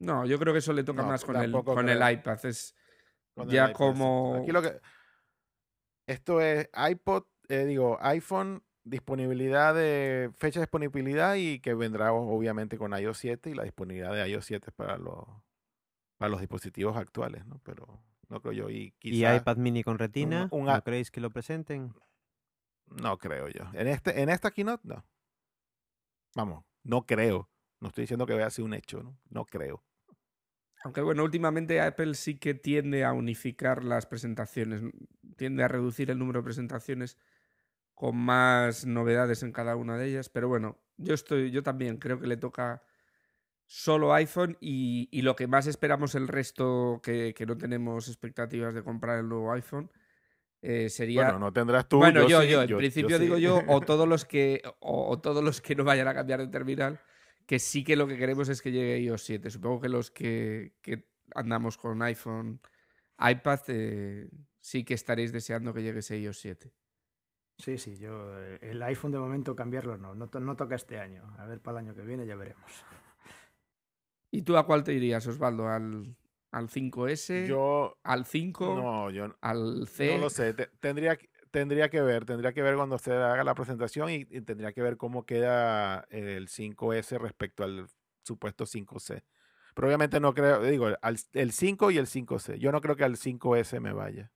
No, 0.00 0.26
yo 0.26 0.38
creo 0.38 0.52
que 0.52 0.58
eso 0.58 0.72
le 0.72 0.82
toca 0.82 1.02
No, 1.02 1.08
más 1.08 1.24
con, 1.24 1.36
el, 1.36 1.52
con 1.52 1.88
el 1.88 1.98
iPad. 2.12 2.44
Es 2.46 2.74
Con 3.34 3.48
ya 3.48 3.66
iPad, 3.66 3.74
como... 3.74 4.40
Aquí 4.42 4.50
lo 4.50 4.60
que. 4.60 4.80
Esto 6.06 6.40
es 6.40 6.68
iPod, 6.90 7.24
eh, 7.48 7.64
digo, 7.66 7.96
iPhone, 8.00 8.64
disponibilidad 8.82 9.74
de. 9.74 10.30
fecha 10.36 10.58
de 10.58 10.64
disponibilidad 10.64 11.36
y 11.36 11.60
que 11.60 11.74
vendrá 11.74 12.12
obviamente 12.12 12.76
con 12.76 12.92
iOS 12.98 13.18
7 13.18 13.50
y 13.50 13.54
la 13.54 13.62
disponibilidad 13.62 14.12
de 14.12 14.28
iOS 14.28 14.46
7 14.46 14.72
para 14.72 14.96
los, 14.96 15.24
para 16.16 16.30
los 16.30 16.40
dispositivos 16.40 16.96
actuales, 16.96 17.46
¿no? 17.46 17.60
Pero 17.62 18.02
no 18.28 18.40
creo 18.40 18.52
yo. 18.52 18.70
Y 18.70 18.94
¿Y 19.00 19.24
iPad 19.24 19.58
mini 19.58 19.84
con 19.84 19.98
retina? 19.98 20.48
un 20.50 20.64
¿No 20.64 20.72
a- 20.72 20.80
creéis 20.80 21.10
que 21.12 21.20
lo 21.20 21.30
presenten? 21.30 21.94
No 22.90 23.18
creo 23.18 23.48
yo. 23.48 23.64
En, 23.72 23.86
este, 23.86 24.20
en 24.20 24.28
esta 24.28 24.50
keynote, 24.50 24.86
no. 24.86 25.04
Vamos, 26.34 26.64
no 26.82 27.06
creo. 27.06 27.48
No 27.80 27.88
estoy 27.88 28.02
diciendo 28.02 28.26
que 28.26 28.34
vaya 28.34 28.50
ser 28.50 28.64
un 28.64 28.74
hecho, 28.74 29.02
¿no? 29.02 29.18
No 29.28 29.46
creo. 29.46 29.82
Aunque 30.82 31.00
bueno, 31.02 31.24
últimamente 31.24 31.80
Apple 31.80 32.14
sí 32.14 32.38
que 32.38 32.54
tiende 32.54 33.04
a 33.04 33.12
unificar 33.12 33.84
las 33.84 34.06
presentaciones, 34.06 34.82
tiende 35.36 35.62
a 35.62 35.68
reducir 35.68 36.10
el 36.10 36.18
número 36.18 36.40
de 36.40 36.44
presentaciones 36.44 37.18
con 37.94 38.16
más 38.16 38.86
novedades 38.86 39.42
en 39.42 39.52
cada 39.52 39.76
una 39.76 39.96
de 39.98 40.08
ellas. 40.08 40.28
Pero 40.30 40.48
bueno, 40.48 40.78
yo 40.96 41.14
estoy, 41.14 41.50
yo 41.50 41.62
también 41.62 41.98
creo 41.98 42.18
que 42.18 42.26
le 42.26 42.36
toca 42.36 42.82
solo 43.66 44.12
iPhone 44.14 44.56
y, 44.60 45.08
y 45.12 45.22
lo 45.22 45.36
que 45.36 45.46
más 45.46 45.66
esperamos 45.66 46.14
el 46.14 46.28
resto 46.28 47.00
que, 47.02 47.34
que 47.34 47.46
no 47.46 47.56
tenemos 47.56 48.08
expectativas 48.08 48.74
de 48.74 48.82
comprar 48.82 49.18
el 49.20 49.28
nuevo 49.28 49.52
iPhone 49.52 49.90
eh, 50.62 50.88
sería 50.90 51.22
Bueno, 51.24 51.38
no 51.38 51.52
tendrás 51.52 51.88
tú. 51.88 51.98
bueno, 51.98 52.22
yo, 52.22 52.42
sí, 52.42 52.48
yo, 52.48 52.62
en 52.62 52.74
principio 52.74 53.16
sí. 53.16 53.24
digo 53.24 53.36
yo, 53.38 53.64
o 53.66 53.80
todos 53.84 54.08
los 54.08 54.24
que, 54.24 54.62
o, 54.80 55.08
o 55.10 55.20
todos 55.20 55.42
los 55.44 55.60
que 55.60 55.74
no 55.74 55.84
vayan 55.84 56.08
a 56.08 56.14
cambiar 56.14 56.40
de 56.40 56.48
terminal, 56.48 57.00
que 57.46 57.58
sí 57.58 57.84
que 57.84 57.96
lo 57.96 58.06
que 58.06 58.16
queremos 58.16 58.48
es 58.48 58.62
que 58.62 58.72
llegue 58.72 59.00
iOS 59.00 59.22
7. 59.24 59.50
Supongo 59.50 59.80
que 59.80 59.88
los 59.88 60.10
que, 60.10 60.74
que 60.82 61.08
andamos 61.34 61.76
con 61.78 62.02
iPhone, 62.02 62.60
iPad, 63.18 63.60
eh, 63.68 64.28
sí 64.60 64.84
que 64.84 64.94
estaréis 64.94 65.32
deseando 65.32 65.74
que 65.74 65.82
llegue 65.82 66.00
ese 66.00 66.18
iOS 66.18 66.38
7. 66.40 66.72
sí, 67.58 67.78
sí, 67.78 67.96
yo 67.98 68.38
eh, 68.40 68.58
el 68.62 68.82
iPhone 68.82 69.12
de 69.12 69.18
momento 69.18 69.54
cambiarlo 69.54 69.96
no, 69.98 70.14
no, 70.14 70.28
to- 70.28 70.40
no 70.40 70.56
toca 70.56 70.74
este 70.76 70.98
año. 70.98 71.34
A 71.38 71.46
ver, 71.46 71.60
para 71.60 71.78
el 71.80 71.86
año 71.86 71.94
que 71.94 72.02
viene 72.02 72.26
ya 72.26 72.36
veremos. 72.36 72.84
¿Y 74.30 74.42
tú 74.42 74.56
a 74.56 74.66
cuál 74.66 74.84
te 74.84 74.92
irías, 74.94 75.26
Osvaldo? 75.26 75.68
¿Al, 75.68 76.16
al 76.50 76.68
5S? 76.68 77.46
Yo. 77.46 77.98
¿Al 78.02 78.24
5? 78.26 78.74
No, 78.74 79.10
yo 79.10 79.36
¿Al 79.40 79.86
C? 79.88 80.14
no 80.14 80.18
lo 80.18 80.30
sé. 80.30 80.54
te- 80.54 80.66
tendría, 80.80 81.16
que- 81.16 81.30
tendría 81.50 81.88
que 81.90 82.00
ver. 82.02 82.24
Tendría 82.24 82.52
que 82.52 82.62
ver 82.62 82.76
cuando 82.76 82.98
se 82.98 83.12
haga 83.12 83.44
la 83.44 83.54
presentación 83.54 84.10
y, 84.10 84.26
y 84.30 84.40
tendría 84.42 84.72
que 84.72 84.82
ver 84.82 84.96
cómo 84.96 85.24
queda 85.26 86.06
el 86.10 86.48
5S 86.48 87.18
respecto 87.18 87.64
al 87.64 87.86
supuesto 88.24 88.64
5C. 88.66 89.22
Pero 89.74 89.86
obviamente 89.88 90.18
no 90.20 90.34
creo. 90.34 90.62
Digo, 90.62 90.88
al, 91.00 91.16
el 91.32 91.52
5 91.52 91.90
y 91.90 91.98
el 91.98 92.06
5C. 92.06 92.58
Yo 92.58 92.72
no 92.72 92.80
creo 92.80 92.96
que 92.96 93.04
al 93.04 93.16
5S 93.16 93.80
me 93.80 93.92
vaya. 93.92 94.32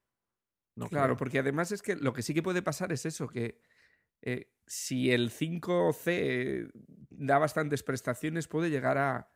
No 0.76 0.88
Claro, 0.88 1.14
creo. 1.14 1.16
porque 1.18 1.38
además 1.40 1.72
es 1.72 1.82
que 1.82 1.96
lo 1.96 2.12
que 2.12 2.22
sí 2.22 2.34
que 2.34 2.42
puede 2.42 2.62
pasar 2.62 2.92
es 2.92 3.06
eso, 3.06 3.28
que 3.28 3.60
eh, 4.22 4.50
si 4.66 5.10
el 5.12 5.30
5C 5.30 6.70
da 7.10 7.38
bastantes 7.38 7.82
prestaciones, 7.82 8.48
puede 8.48 8.70
llegar 8.70 8.98
a, 8.98 9.28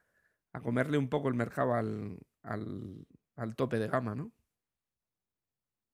a 0.53 0.61
comerle 0.61 0.99
un 0.99 1.09
poco 1.09 1.29
el 1.29 1.35
mercado 1.35 1.75
al, 1.75 2.19
al, 2.43 3.07
al 3.37 3.57
tope 3.57 3.79
de 3.79 3.89
gama, 3.89 4.15
¿no? 4.15 4.33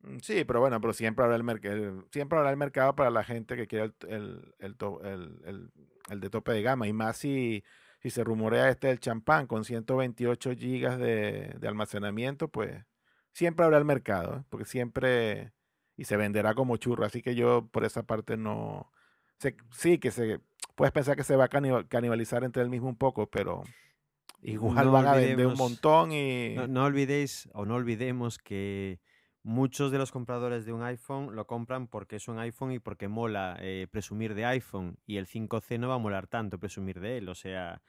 Mm, 0.00 0.18
Sí, 0.20 0.44
pero 0.44 0.60
bueno, 0.60 0.80
pero 0.80 0.92
siempre 0.92 1.24
habrá 1.24 1.36
el 1.36 1.44
mercado, 1.44 2.06
siempre 2.12 2.38
habrá 2.38 2.50
el 2.50 2.56
mercado 2.56 2.94
para 2.94 3.10
la 3.10 3.24
gente 3.24 3.56
que 3.56 3.66
quiera 3.66 3.84
el, 3.86 3.94
el, 4.08 4.54
el 4.60 5.72
el- 6.10 6.20
de 6.20 6.30
tope 6.30 6.52
de 6.52 6.62
gama. 6.62 6.86
Y 6.88 6.92
más 6.92 7.16
si, 7.18 7.64
si 8.00 8.10
se 8.10 8.24
rumorea 8.24 8.68
este 8.68 8.88
del 8.88 9.00
champán 9.00 9.46
con 9.46 9.64
128 9.64 10.52
gigas 10.54 10.98
de, 10.98 11.54
de 11.58 11.68
almacenamiento, 11.68 12.48
pues 12.48 12.84
siempre 13.32 13.64
habrá 13.64 13.78
el 13.78 13.84
mercado, 13.84 14.38
¿eh? 14.38 14.44
porque 14.50 14.66
siempre, 14.66 15.52
y 15.96 16.04
se 16.04 16.16
venderá 16.16 16.54
como 16.54 16.76
churro. 16.76 17.04
Así 17.04 17.22
que 17.22 17.34
yo 17.34 17.68
por 17.68 17.84
esa 17.84 18.02
parte 18.04 18.36
no, 18.36 18.92
se- 19.38 19.56
sí 19.72 19.98
que 19.98 20.10
se, 20.10 20.40
puedes 20.74 20.92
pensar 20.92 21.16
que 21.16 21.24
se 21.24 21.36
va 21.36 21.44
a 21.44 21.48
caniba- 21.50 21.88
canibalizar 21.88 22.44
entre 22.44 22.62
el 22.62 22.68
mismo 22.70 22.88
un 22.88 22.96
poco, 22.96 23.28
pero 23.30 23.62
igual 24.44 24.86
No 24.86 24.92
van 24.92 25.06
a 25.06 25.14
vender 25.14 25.46
un 25.46 25.56
montón 25.56 26.12
y... 26.12 26.54
No, 26.54 26.66
no 26.66 26.84
olvidéis 26.84 27.48
o 27.52 27.64
no 27.64 27.74
olvidemos 27.74 28.38
que 28.38 29.00
muchos 29.42 29.92
de 29.92 29.98
los 29.98 30.10
compradores 30.10 30.64
de 30.64 30.72
un 30.72 30.82
iPhone 30.82 31.36
lo 31.36 31.46
compran 31.46 31.86
porque 31.86 32.16
es 32.16 32.28
un 32.28 32.38
iPhone 32.38 32.72
y 32.72 32.78
porque 32.78 33.08
mola 33.08 33.56
eh, 33.60 33.86
presumir 33.90 34.34
de 34.34 34.46
iPhone 34.46 34.98
y 35.06 35.18
el 35.18 35.26
5C 35.26 35.78
no 35.78 35.88
va 35.88 35.94
a 35.94 35.98
molar 35.98 36.26
tanto 36.26 36.58
presumir 36.58 37.00
de 37.00 37.18
él. 37.18 37.28
O 37.28 37.34
sea, 37.34 37.82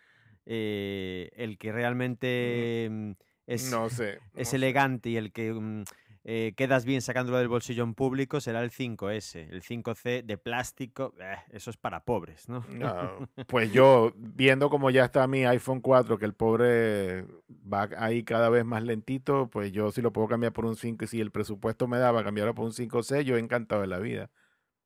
eh, 0.45 1.31
el 1.35 1.57
que 1.57 1.71
realmente 1.71 2.87
mm, 2.91 3.11
es, 3.47 3.71
no 3.71 3.89
sé. 3.89 4.19
no 4.33 4.41
es 4.41 4.49
sé. 4.49 4.55
elegante 4.57 5.09
y 5.09 5.17
el 5.17 5.31
que 5.31 5.53
mm, 5.53 5.83
eh, 6.27 6.53
quedas 6.57 6.85
bien 6.85 7.03
sacándolo 7.03 7.37
del 7.37 7.47
bolsillo 7.47 7.83
en 7.83 7.93
público 7.93 8.41
será 8.41 8.63
el 8.63 8.71
5S. 8.71 9.47
El 9.51 9.61
5C 9.61 10.23
de 10.23 10.39
plástico, 10.39 11.13
eh, 11.19 11.37
eso 11.51 11.69
es 11.69 11.77
para 11.77 12.03
pobres, 12.03 12.49
¿no? 12.49 12.65
No, 12.67 13.29
pues 13.47 13.71
yo, 13.71 14.11
viendo 14.17 14.71
como 14.71 14.89
ya 14.89 15.05
está 15.05 15.27
mi 15.27 15.45
iPhone 15.45 15.81
4, 15.81 16.17
que 16.17 16.25
el 16.25 16.33
pobre 16.33 17.27
va 17.71 17.87
ahí 17.99 18.23
cada 18.23 18.49
vez 18.49 18.65
más 18.65 18.81
lentito, 18.81 19.51
pues 19.51 19.71
yo 19.71 19.91
si 19.91 20.01
lo 20.01 20.11
puedo 20.11 20.27
cambiar 20.27 20.51
por 20.51 20.65
un 20.65 20.75
5 20.75 21.05
y 21.05 21.07
si 21.07 21.21
el 21.21 21.29
presupuesto 21.29 21.87
me 21.87 21.99
daba 21.99 22.23
cambiarlo 22.23 22.55
por 22.55 22.65
un 22.65 22.73
5C, 22.73 23.21
yo 23.21 23.37
encantado 23.37 23.81
de 23.81 23.87
la 23.87 23.99
vida. 23.99 24.31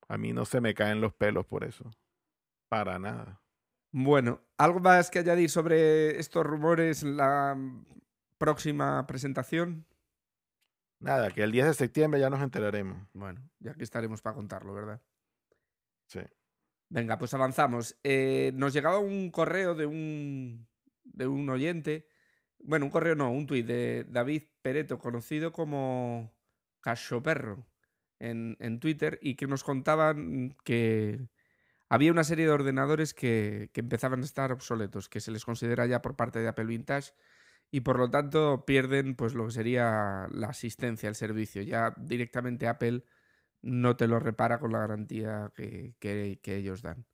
A 0.08 0.18
mí 0.18 0.34
no 0.34 0.44
se 0.44 0.60
me 0.60 0.74
caen 0.74 1.00
los 1.00 1.14
pelos 1.14 1.46
por 1.46 1.64
eso. 1.64 1.90
Para 2.68 2.98
nada. 2.98 3.40
Bueno, 3.92 4.42
¿algo 4.58 4.80
más 4.80 5.10
que 5.10 5.20
añadir 5.20 5.48
sobre 5.48 6.20
estos 6.20 6.44
rumores 6.44 7.02
en 7.02 7.16
la 7.16 7.56
próxima 8.36 9.06
presentación? 9.06 9.86
Nada, 11.00 11.30
que 11.30 11.42
el 11.42 11.50
10 11.50 11.66
de 11.66 11.74
septiembre 11.74 12.20
ya 12.20 12.28
nos 12.28 12.42
enteraremos. 12.42 13.08
Bueno, 13.14 13.40
ya 13.58 13.74
que 13.74 13.84
estaremos 13.84 14.20
para 14.20 14.36
contarlo, 14.36 14.74
¿verdad? 14.74 15.00
Sí. 16.06 16.20
Venga, 16.90 17.18
pues 17.18 17.32
avanzamos. 17.32 17.98
Eh, 18.04 18.52
nos 18.54 18.74
llegaba 18.74 18.98
un 18.98 19.30
correo 19.30 19.74
de 19.74 19.86
un, 19.86 20.68
de 21.04 21.26
un 21.26 21.48
oyente, 21.48 22.06
bueno, 22.58 22.84
un 22.84 22.90
correo 22.90 23.14
no, 23.14 23.32
un 23.32 23.46
tuit 23.46 23.66
de 23.66 24.04
David 24.08 24.42
Pereto, 24.60 24.98
conocido 24.98 25.52
como 25.52 26.34
Cachoperro 26.80 27.66
en, 28.18 28.58
en 28.60 28.78
Twitter, 28.78 29.18
y 29.22 29.36
que 29.36 29.46
nos 29.46 29.64
contaban 29.64 30.54
que 30.64 31.28
había 31.88 32.12
una 32.12 32.24
serie 32.24 32.44
de 32.44 32.52
ordenadores 32.52 33.14
que, 33.14 33.70
que 33.72 33.80
empezaban 33.80 34.20
a 34.20 34.24
estar 34.24 34.52
obsoletos, 34.52 35.08
que 35.08 35.20
se 35.20 35.30
les 35.30 35.46
considera 35.46 35.86
ya 35.86 36.02
por 36.02 36.14
parte 36.14 36.40
de 36.40 36.48
Apple 36.48 36.66
Vintage 36.66 37.12
y 37.70 37.80
por 37.82 37.98
lo 37.98 38.10
tanto 38.10 38.64
pierden 38.66 39.14
pues 39.14 39.34
lo 39.34 39.46
que 39.46 39.52
sería 39.52 40.28
la 40.32 40.48
asistencia, 40.48 41.08
el 41.08 41.14
servicio. 41.14 41.62
Ya 41.62 41.94
directamente 41.98 42.68
Apple 42.68 43.04
no 43.62 43.96
te 43.96 44.08
lo 44.08 44.18
repara 44.20 44.58
con 44.60 44.72
la 44.72 44.80
garantía 44.80 45.52
que, 45.56 45.94
que- 46.00 46.40
que 46.42 46.56
ellos 46.56 46.82
dan. 46.82 47.06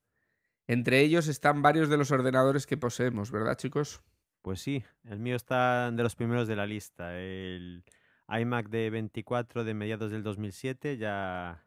Entre 0.66 1.00
ellos 1.00 1.28
están 1.28 1.62
varios 1.62 1.88
de 1.88 1.96
los 1.96 2.10
ordenadores 2.10 2.66
que 2.66 2.76
poseemos, 2.76 3.30
¿verdad, 3.30 3.56
chicos? 3.56 4.02
Pues 4.42 4.60
sí, 4.60 4.84
el 5.04 5.18
mío 5.20 5.36
está 5.36 5.90
de 5.92 6.02
los 6.02 6.16
primeros 6.16 6.48
de 6.48 6.56
la 6.56 6.66
lista. 6.66 7.18
El 7.18 7.84
iMac 8.28 8.68
de 8.68 8.90
24 8.90 9.64
de 9.64 9.74
mediados 9.74 10.10
del 10.10 10.22
2007 10.22 10.96
ya 10.98 11.66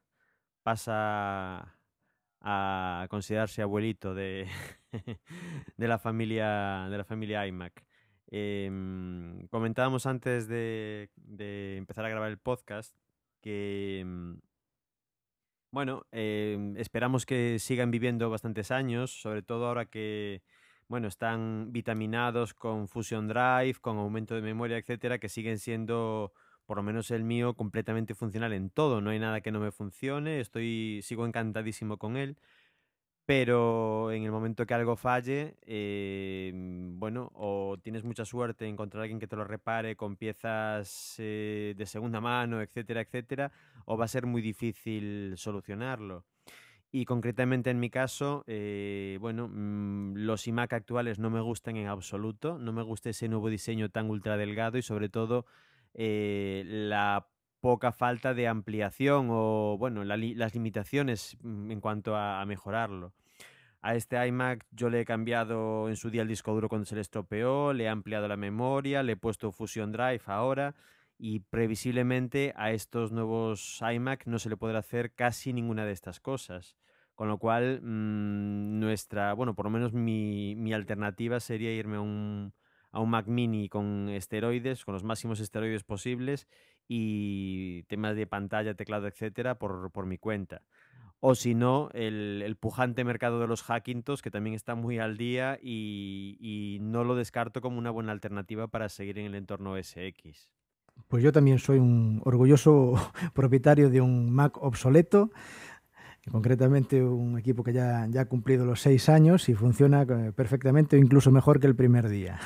pasa 0.63 1.77
a 2.41 3.07
considerarse 3.09 3.61
abuelito 3.61 4.13
de, 4.13 4.47
de 5.77 5.87
la 5.87 5.99
familia 5.99 6.87
de 6.89 6.97
la 6.97 7.03
familia 7.05 7.45
iMac. 7.47 7.85
Em, 8.31 9.47
comentábamos 9.47 10.05
antes 10.05 10.47
de, 10.47 11.09
empezar 11.77 12.05
a 12.05 12.09
grabar 12.09 12.29
el 12.29 12.37
podcast 12.37 12.95
que 13.41 13.99
em, 14.01 14.39
bueno, 15.71 16.05
em, 16.11 16.75
esperamos 16.77 17.25
que 17.25 17.59
sigan 17.59 17.91
viviendo 17.91 18.29
bastantes 18.29 18.71
años, 18.71 19.11
sobre 19.21 19.41
todo 19.43 19.67
ahora 19.67 19.85
que 19.85 20.41
bueno, 20.87 21.07
están 21.07 21.71
vitaminados 21.71 22.55
con 22.55 22.87
Fusion 22.87 23.27
Drive, 23.27 23.75
con 23.79 23.97
aumento 23.97 24.33
de 24.33 24.41
memoria, 24.41 24.77
etcétera, 24.77 25.19
que 25.19 25.29
siguen 25.29 25.59
siendo 25.59 26.33
por 26.65 26.77
lo 26.77 26.83
menos 26.83 27.11
el 27.11 27.23
mío, 27.23 27.55
completamente 27.55 28.15
funcional 28.15 28.53
en 28.53 28.69
todo. 28.69 29.01
No 29.01 29.11
hay 29.11 29.19
nada 29.19 29.41
que 29.41 29.51
no 29.51 29.59
me 29.59 29.71
funcione, 29.71 30.39
estoy, 30.39 31.01
sigo 31.03 31.25
encantadísimo 31.25 31.97
con 31.97 32.17
él. 32.17 32.37
Pero 33.29 34.11
en 34.11 34.23
el 34.23 34.31
momento 34.31 34.65
que 34.65 34.73
algo 34.73 34.95
falle, 34.95 35.55
eh, 35.67 36.51
bueno, 36.55 37.29
o 37.35 37.77
tienes 37.79 38.03
mucha 38.03 38.25
suerte 38.25 38.65
en 38.65 38.71
encontrar 38.71 39.01
a 39.01 39.03
alguien 39.03 39.19
que 39.19 39.27
te 39.27 39.35
lo 39.35 39.43
repare 39.43 39.95
con 39.95 40.15
piezas 40.15 41.13
eh, 41.19 41.75
de 41.77 41.85
segunda 41.85 42.19
mano, 42.21 42.59
etcétera, 42.59 43.01
etcétera, 43.01 43.51
o 43.85 43.95
va 43.97 44.05
a 44.05 44.07
ser 44.07 44.25
muy 44.25 44.41
difícil 44.41 45.35
solucionarlo. 45.37 46.25
Y 46.91 47.05
concretamente 47.05 47.69
en 47.69 47.79
mi 47.79 47.91
caso, 47.91 48.43
eh, 48.47 49.19
bueno, 49.21 49.47
mm, 49.47 50.15
los 50.15 50.47
iMac 50.47 50.73
actuales 50.73 51.19
no 51.19 51.29
me 51.29 51.41
gustan 51.41 51.77
en 51.77 51.85
absoluto, 51.85 52.57
no 52.57 52.73
me 52.73 52.81
gusta 52.81 53.11
ese 53.11 53.27
nuevo 53.29 53.51
diseño 53.51 53.89
tan 53.89 54.09
ultra 54.09 54.37
delgado 54.37 54.79
y 54.79 54.81
sobre 54.81 55.07
todo 55.07 55.45
la 55.93 57.27
poca 57.61 57.91
falta 57.91 58.33
de 58.33 58.47
ampliación 58.47 59.27
o, 59.29 59.77
bueno, 59.77 60.03
las 60.03 60.53
limitaciones 60.55 61.37
mm, 61.43 61.69
en 61.69 61.79
cuanto 61.79 62.15
a 62.15 62.43
mejorarlo. 62.47 63.13
A 63.81 63.95
este 63.95 64.27
iMac 64.27 64.65
yo 64.71 64.89
le 64.89 65.01
he 65.01 65.05
cambiado 65.05 65.87
en 65.87 65.95
su 65.95 66.09
día 66.09 66.21
el 66.21 66.27
disco 66.27 66.53
duro 66.53 66.67
cuando 66.67 66.85
se 66.85 66.95
le 66.95 67.01
estropeó, 67.01 67.71
le 67.71 67.85
he 67.85 67.89
ampliado 67.89 68.27
la 68.27 68.35
memoria, 68.35 69.03
le 69.03 69.13
he 69.13 69.15
puesto 69.15 69.53
Fusion 69.53 69.93
Drive 69.93 70.21
ahora 70.25 70.75
y 71.17 71.41
previsiblemente 71.41 72.53
a 72.57 72.71
estos 72.71 73.11
nuevos 73.11 73.81
iMac 73.81 74.25
no 74.25 74.37
se 74.39 74.49
le 74.49 74.57
podrá 74.57 74.79
hacer 74.79 75.13
casi 75.13 75.53
ninguna 75.53 75.85
de 75.85 75.93
estas 75.93 76.19
cosas. 76.19 76.75
Con 77.15 77.27
lo 77.27 77.37
cual, 77.37 77.81
mm, 77.81 78.79
nuestra, 78.79 79.33
bueno, 79.33 79.53
por 79.55 79.65
lo 79.65 79.71
menos 79.71 79.93
mi, 79.93 80.73
alternativa 80.73 81.39
sería 81.39 81.73
irme 81.73 81.97
a 81.97 82.01
un, 82.01 82.53
Mac 83.07 83.27
mini 83.27 83.69
con 83.69 84.09
esteroides, 84.09 84.85
con 84.85 84.93
los 84.93 85.03
máximos 85.03 85.39
esteroides 85.39 85.83
posibles 85.83 86.47
y 86.87 87.83
temas 87.83 88.15
de 88.15 88.27
pantalla, 88.27 88.73
teclado, 88.73 89.07
etcétera, 89.07 89.55
por 89.59 90.05
mi 90.05 90.17
cuenta. 90.17 90.63
O 91.21 91.35
si 91.35 91.53
no, 91.53 91.89
el, 91.93 92.55
pujante 92.59 93.03
mercado 93.03 93.41
de 93.41 93.47
los 93.47 93.63
Hackintosh, 93.63 94.21
que 94.21 94.31
también 94.31 94.55
está 94.55 94.75
muy 94.75 94.99
al 94.99 95.17
día 95.17 95.59
y, 95.61 96.77
no 96.81 97.03
lo 97.03 97.15
descarto 97.15 97.59
como 97.61 97.77
una 97.77 97.91
buena 97.91 98.13
alternativa 98.13 98.67
para 98.67 98.87
seguir 98.87 99.19
en 99.19 99.25
el 99.25 99.35
entorno 99.35 99.75
SX. 99.75 100.49
Pues 101.07 101.23
yo 101.23 101.31
también 101.31 101.59
soy 101.59 101.77
un 101.77 102.21
orgulloso 102.23 102.93
propietario 103.33 103.89
de 103.89 103.99
un 103.99 104.31
Mac 104.31 104.57
obsoleto, 104.61 105.31
concretamente 106.31 107.03
un 107.03 107.37
equipo 107.37 107.63
que 107.63 107.73
ya, 107.73 108.07
ya 108.09 108.21
ha 108.21 108.25
cumplido 108.25 108.65
los 108.65 108.81
seis 108.81 109.09
años 109.09 109.49
y 109.49 109.55
funciona 109.55 110.03
eh, 110.03 110.31
perfectamente 110.33 110.97
incluso 110.97 111.31
mejor 111.31 111.59
que 111.59 111.67
el 111.67 111.75
primer 111.75 112.07
día. 112.07 112.39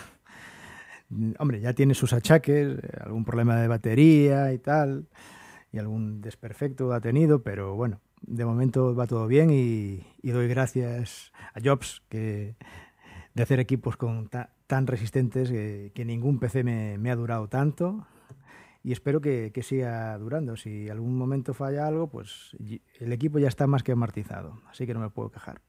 Mm, 1.10 1.34
Hombre, 1.38 1.60
ya 1.60 1.74
tiene 1.74 1.94
sus 1.94 2.14
achaques, 2.14 2.78
eh, 2.78 2.98
algún 3.02 3.24
problema 3.24 3.56
de 3.58 3.68
batería 3.68 4.52
y 4.54 4.58
tal, 4.58 5.08
y 5.72 5.78
algún 5.78 6.22
desperfecto 6.22 6.92
ha 6.94 7.02
tenido, 7.02 7.44
pero 7.44 7.76
bueno, 7.76 8.00
de 8.26 8.46
momento 8.46 8.96
va 8.96 9.08
todo 9.08 9.28
bien 9.28 9.50
y, 9.52 10.06
doy 10.24 10.48
gracias 10.48 11.32
a 11.54 11.60
Jobs 11.64 12.02
de 12.10 12.56
hacer 13.42 13.60
equipos 13.60 13.98
tan 14.68 14.88
resistentes 14.88 15.50
que, 15.50 16.06
ningún 16.06 16.40
PC 16.40 16.64
me, 16.64 17.12
ha 17.12 17.16
durado 17.16 17.48
tanto 17.48 18.08
y 18.84 18.92
espero 18.92 19.22
que, 19.22 19.52
que 19.54 19.64
siga 19.64 20.18
durando. 20.18 20.58
Si 20.58 20.90
algún 20.90 21.18
momento 21.18 21.54
falla 21.54 21.88
algo, 21.88 22.10
pues 22.10 22.56
el 23.00 23.14
equipo 23.14 23.40
ya 23.40 23.48
está 23.48 23.68
más 23.68 23.84
que 23.84 23.94
amortizado, 23.94 24.62
así 24.68 24.86
que 24.86 24.94
no 24.94 25.00
me 25.00 25.10
puedo 25.10 25.32
quejar. 25.32 25.62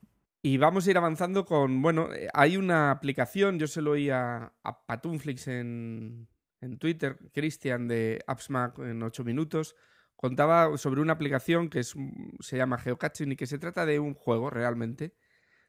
Y 0.42 0.58
vamos 0.58 0.86
a 0.86 0.90
ir 0.90 0.98
avanzando 0.98 1.46
con, 1.46 1.80
bueno, 1.80 2.12
eh, 2.12 2.28
hay 2.34 2.58
una 2.58 2.90
aplicación, 2.90 3.58
yo 3.58 3.66
se 3.66 3.80
lo 3.80 3.92
oí 3.92 4.10
a, 4.10 4.52
a 4.62 4.84
Patunflix 4.84 5.48
en, 5.48 6.28
en 6.60 6.76
Twitter, 6.76 7.18
Cristian 7.32 7.88
de 7.88 8.22
AppsMac 8.26 8.78
en 8.80 9.02
8 9.02 9.24
minutos, 9.24 9.74
contaba 10.16 10.76
sobre 10.78 11.00
una 11.00 11.14
aplicación 11.14 11.68
que 11.68 11.82
se 11.84 12.56
llama 12.56 12.78
Geocaching 12.78 13.32
y 13.32 13.36
que 13.36 13.46
se 13.46 13.58
trata 13.58 13.86
de 13.86 13.98
un 14.00 14.14
juego 14.14 14.50
realmente 14.50 15.14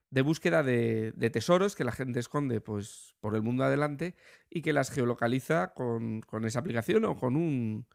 de 0.10 0.22
búsqueda 0.22 0.64
de, 0.64 1.14
tesoros 1.32 1.76
que 1.76 1.84
la 1.84 1.92
gente 1.92 2.20
esconde 2.20 2.62
pues, 2.62 3.16
por 3.20 3.36
el 3.36 3.42
mundo 3.42 3.64
adelante 3.64 4.16
y 4.50 4.62
que 4.62 4.72
las 4.72 4.92
geolocaliza 4.92 5.74
con, 5.74 6.24
esa 6.46 6.60
aplicación 6.60 7.06
o 7.06 7.18
con 7.18 7.36
un, 7.36 7.86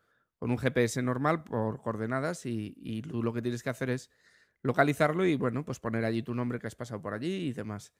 GPS 0.58 1.02
normal 1.02 1.44
por 1.44 1.80
coordenadas 1.80 2.46
y, 2.46 2.74
y 2.76 3.02
tú 3.02 3.22
lo 3.22 3.32
que 3.32 3.42
tienes 3.42 3.62
que 3.62 3.70
hacer 3.70 3.90
es 3.90 4.10
localizarlo 4.62 5.24
y 5.24 5.36
bueno, 5.36 5.64
pues 5.64 5.80
poner 5.80 6.04
allí 6.04 6.22
tu 6.22 6.34
nombre 6.34 6.58
que 6.58 6.66
has 6.66 6.74
pasado 6.74 7.00
por 7.00 7.14
allí 7.14 7.48
y 7.48 7.52
demás. 7.52 7.92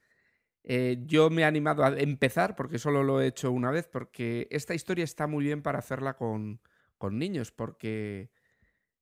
Eh, 0.62 0.98
yo 1.06 1.30
me 1.30 1.42
he 1.42 1.44
animado 1.44 1.84
a 1.84 1.98
empezar 1.98 2.54
porque 2.54 2.78
solo 2.78 3.02
lo 3.02 3.20
he 3.20 3.28
hecho 3.28 3.50
una 3.50 3.70
vez 3.70 3.88
porque 3.88 4.46
esta 4.50 4.74
historia 4.74 5.04
está 5.04 5.26
muy 5.26 5.44
bien 5.44 5.62
para 5.62 5.78
hacerla 5.78 6.16
con, 6.16 6.60
con 6.98 7.18
niños 7.18 7.50
porque 7.50 8.30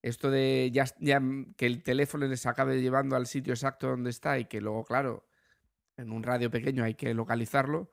esto 0.02 0.30
de 0.30 0.70
ya, 0.72 0.84
ya 0.98 1.20
que 1.56 1.66
el 1.66 1.82
teléfono 1.82 2.26
les 2.26 2.46
acabe 2.46 2.80
llevando 2.80 3.16
al 3.16 3.26
sitio 3.26 3.52
exacto 3.52 3.88
donde 3.88 4.10
está 4.10 4.38
y 4.38 4.44
que 4.44 4.60
luego, 4.60 4.84
claro, 4.84 5.28
en 5.96 6.12
un 6.12 6.22
radio 6.22 6.50
pequeño 6.50 6.84
hay 6.84 6.94
que 6.94 7.12
localizarlo, 7.14 7.90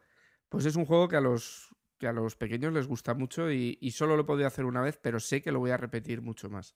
pues 0.50 0.66
es 0.66 0.76
un 0.76 0.86
juego 0.86 1.08
que 1.08 1.18
a 1.18 1.22
los, 1.22 1.76
que 1.98 2.08
a 2.08 2.14
los 2.14 2.36
pequeños 2.36 2.74
les 2.74 2.88
gusta 2.88 3.14
mucho 3.14 3.52
y, 3.52 3.78
y 3.82 3.92
solo 3.92 4.16
lo 4.16 4.24
he 4.24 4.26
podido 4.26 4.48
hacer 4.48 4.66
una 4.66 4.82
vez, 4.82 5.00
pero 5.02 5.20
sé 5.20 5.42
que 5.42 5.52
lo 5.52 5.60
voy 5.60 5.72
a 5.72 5.78
repetir 5.78 6.22
mucho 6.22 6.50
más. 6.50 6.76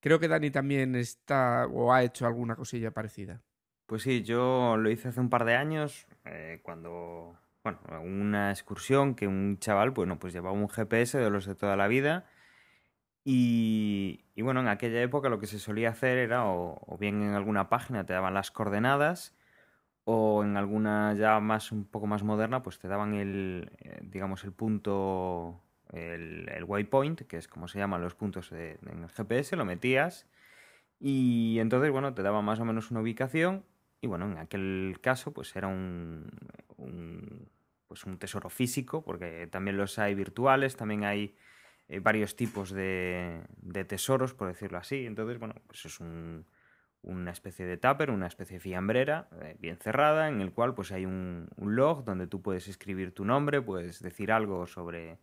Creo 0.00 0.18
que 0.18 0.28
Dani 0.28 0.50
también 0.50 0.94
está 0.94 1.66
o 1.66 1.92
ha 1.92 2.02
hecho 2.02 2.26
alguna 2.26 2.56
cosilla 2.56 2.92
parecida. 2.92 3.42
Pues 3.86 4.02
sí, 4.02 4.22
yo 4.22 4.76
lo 4.76 4.90
hice 4.90 5.08
hace 5.08 5.20
un 5.20 5.30
par 5.30 5.44
de 5.44 5.54
años, 5.54 6.06
eh, 6.24 6.60
cuando, 6.62 7.38
bueno, 7.62 7.80
una 8.02 8.50
excursión 8.50 9.14
que 9.14 9.28
un 9.28 9.58
chaval, 9.58 9.92
bueno, 9.92 10.18
pues 10.18 10.32
llevaba 10.32 10.52
un 10.52 10.68
GPS 10.68 11.18
de 11.18 11.30
los 11.30 11.46
de 11.46 11.54
toda 11.54 11.76
la 11.76 11.86
vida 11.86 12.26
y, 13.28 14.42
bueno, 14.42 14.60
en 14.60 14.68
aquella 14.68 15.02
época 15.02 15.28
lo 15.28 15.40
que 15.40 15.46
se 15.48 15.58
solía 15.58 15.90
hacer 15.90 16.18
era 16.18 16.46
o, 16.46 16.78
o 16.86 16.98
bien 16.98 17.22
en 17.22 17.34
alguna 17.34 17.68
página 17.68 18.06
te 18.06 18.12
daban 18.12 18.34
las 18.34 18.50
coordenadas 18.52 19.34
o 20.04 20.44
en 20.44 20.56
alguna 20.56 21.14
ya 21.14 21.40
más, 21.40 21.72
un 21.72 21.84
poco 21.86 22.06
más 22.06 22.22
moderna, 22.24 22.62
pues 22.62 22.78
te 22.78 22.88
daban 22.88 23.14
el, 23.14 23.72
eh, 23.80 24.00
digamos, 24.02 24.44
el 24.44 24.52
punto, 24.52 25.62
el, 25.92 26.48
el 26.50 26.64
waypoint, 26.64 27.22
que 27.22 27.38
es 27.38 27.48
como 27.48 27.68
se 27.68 27.78
llaman 27.78 28.02
los 28.02 28.14
puntos 28.14 28.50
de- 28.50 28.78
en 28.86 29.04
el 29.04 29.10
GPS, 29.10 29.56
lo 29.56 29.64
metías 29.64 30.26
y 30.98 31.58
entonces, 31.60 31.90
bueno, 31.90 32.14
te 32.14 32.22
daba 32.22 32.42
más 32.42 32.60
o 32.60 32.64
menos 32.64 32.90
una 32.90 33.00
ubicación. 33.00 33.64
Y 34.00 34.06
bueno, 34.06 34.26
en 34.26 34.38
aquel 34.38 34.98
caso, 35.02 35.32
pues 35.32 35.54
era 35.56 35.68
un, 35.68 36.30
un- 36.76 37.48
pues 37.88 38.04
un 38.04 38.18
tesoro 38.18 38.50
físico, 38.50 39.02
porque 39.04 39.46
también 39.50 39.76
los 39.76 39.98
hay 39.98 40.14
virtuales, 40.14 40.76
también 40.76 41.04
hay 41.04 41.36
eh, 41.88 42.00
varios 42.00 42.36
tipos 42.36 42.70
de, 42.70 43.42
de 43.58 43.84
tesoros, 43.84 44.34
por 44.34 44.48
decirlo 44.48 44.78
así. 44.78 45.06
Entonces, 45.06 45.38
bueno, 45.38 45.54
pues 45.66 45.84
es 45.86 46.00
un- 46.00 46.46
una 47.02 47.30
especie 47.30 47.66
de 47.66 47.76
tupper, 47.76 48.10
una 48.10 48.26
especie 48.26 48.56
de 48.56 48.60
fiambrera 48.60 49.28
eh, 49.40 49.56
bien 49.60 49.78
cerrada, 49.78 50.28
en 50.28 50.40
el 50.40 50.52
cual 50.52 50.74
pues 50.74 50.90
hay 50.92 51.06
un, 51.06 51.48
log 51.56 52.04
donde 52.04 52.26
tú 52.26 52.42
puedes 52.42 52.66
escribir 52.68 53.14
tu 53.14 53.24
nombre, 53.24 53.62
puedes 53.62 54.02
decir 54.02 54.32
algo 54.32 54.66
sobre, 54.66 55.18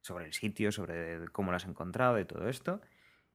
sobre 0.00 0.26
el 0.26 0.32
sitio, 0.32 0.72
sobre 0.72 1.28
cómo 1.30 1.52
lo 1.52 1.56
has 1.56 1.64
encontrado 1.66 2.18
y 2.18 2.24
todo 2.24 2.48
esto. 2.48 2.80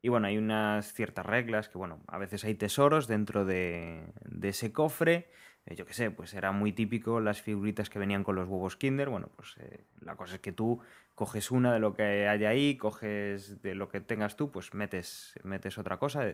Y 0.01 0.09
bueno, 0.09 0.27
hay 0.27 0.37
unas 0.37 0.91
ciertas 0.93 1.25
reglas 1.25 1.69
que, 1.69 1.77
bueno, 1.77 2.01
a 2.07 2.17
veces 2.17 2.43
hay 2.43 2.55
tesoros 2.55 3.07
dentro 3.07 3.45
de, 3.45 4.03
de 4.25 4.49
ese 4.49 4.73
cofre. 4.73 5.29
Eh, 5.65 5.75
yo 5.75 5.85
qué 5.85 5.93
sé, 5.93 6.11
pues 6.11 6.33
era 6.33 6.51
muy 6.51 6.73
típico 6.73 7.19
las 7.19 7.41
figuritas 7.41 7.89
que 7.89 7.99
venían 7.99 8.23
con 8.23 8.35
los 8.35 8.47
huevos 8.47 8.75
Kinder. 8.77 9.09
Bueno, 9.09 9.29
pues 9.35 9.55
eh, 9.59 9.85
la 10.01 10.15
cosa 10.15 10.35
es 10.35 10.41
que 10.41 10.51
tú 10.51 10.79
coges 11.15 11.51
una 11.51 11.73
de 11.73 11.79
lo 11.79 11.93
que 11.93 12.27
hay 12.27 12.45
ahí, 12.45 12.77
coges 12.77 13.61
de 13.61 13.75
lo 13.75 13.89
que 13.89 14.01
tengas 14.01 14.35
tú, 14.35 14.51
pues 14.51 14.73
metes, 14.73 15.33
metes 15.43 15.77
otra 15.77 15.97
cosa. 15.97 16.25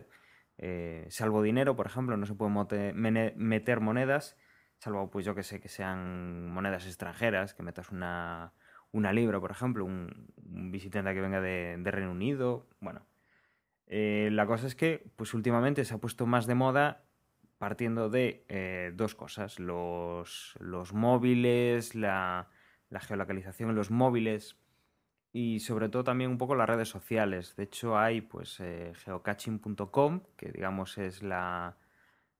Eh, 0.58 1.06
salvo 1.10 1.42
dinero, 1.42 1.76
por 1.76 1.86
ejemplo, 1.86 2.16
no 2.16 2.26
se 2.26 2.34
puede 2.34 2.50
mote- 2.52 2.92
mene- 2.92 3.32
meter 3.36 3.80
monedas, 3.80 4.36
salvo, 4.78 5.10
pues 5.10 5.24
yo 5.24 5.34
que 5.34 5.42
sé, 5.42 5.60
que 5.60 5.68
sean 5.68 6.48
monedas 6.50 6.86
extranjeras, 6.86 7.54
que 7.54 7.62
metas 7.62 7.90
una, 7.90 8.52
una 8.92 9.12
libra, 9.12 9.40
por 9.40 9.50
ejemplo, 9.52 9.84
un, 9.84 10.32
un 10.36 10.70
visitante 10.70 11.14
que 11.14 11.20
venga 11.20 11.40
de, 11.40 11.76
de 11.78 11.90
Reino 11.90 12.10
Unido. 12.12 12.68
Bueno, 12.80 13.06
eh, 13.86 14.28
la 14.32 14.46
cosa 14.46 14.66
es 14.66 14.74
que, 14.74 15.10
pues 15.16 15.34
últimamente 15.34 15.84
se 15.84 15.94
ha 15.94 15.98
puesto 15.98 16.26
más 16.26 16.46
de 16.46 16.54
moda 16.54 17.04
partiendo 17.60 18.08
de 18.08 18.44
eh, 18.48 18.90
dos 18.94 19.14
cosas, 19.14 19.60
los, 19.60 20.56
los 20.60 20.94
móviles, 20.94 21.94
la, 21.94 22.48
la 22.88 23.00
geolocalización 23.00 23.68
en 23.68 23.76
los 23.76 23.90
móviles 23.90 24.56
y 25.30 25.60
sobre 25.60 25.90
todo 25.90 26.02
también 26.02 26.30
un 26.30 26.38
poco 26.38 26.54
las 26.54 26.70
redes 26.70 26.88
sociales. 26.88 27.54
De 27.56 27.64
hecho 27.64 27.98
hay 27.98 28.22
pues 28.22 28.60
eh, 28.60 28.94
geocaching.com, 29.04 30.22
que 30.38 30.52
digamos 30.52 30.96
es 30.96 31.22
la, 31.22 31.76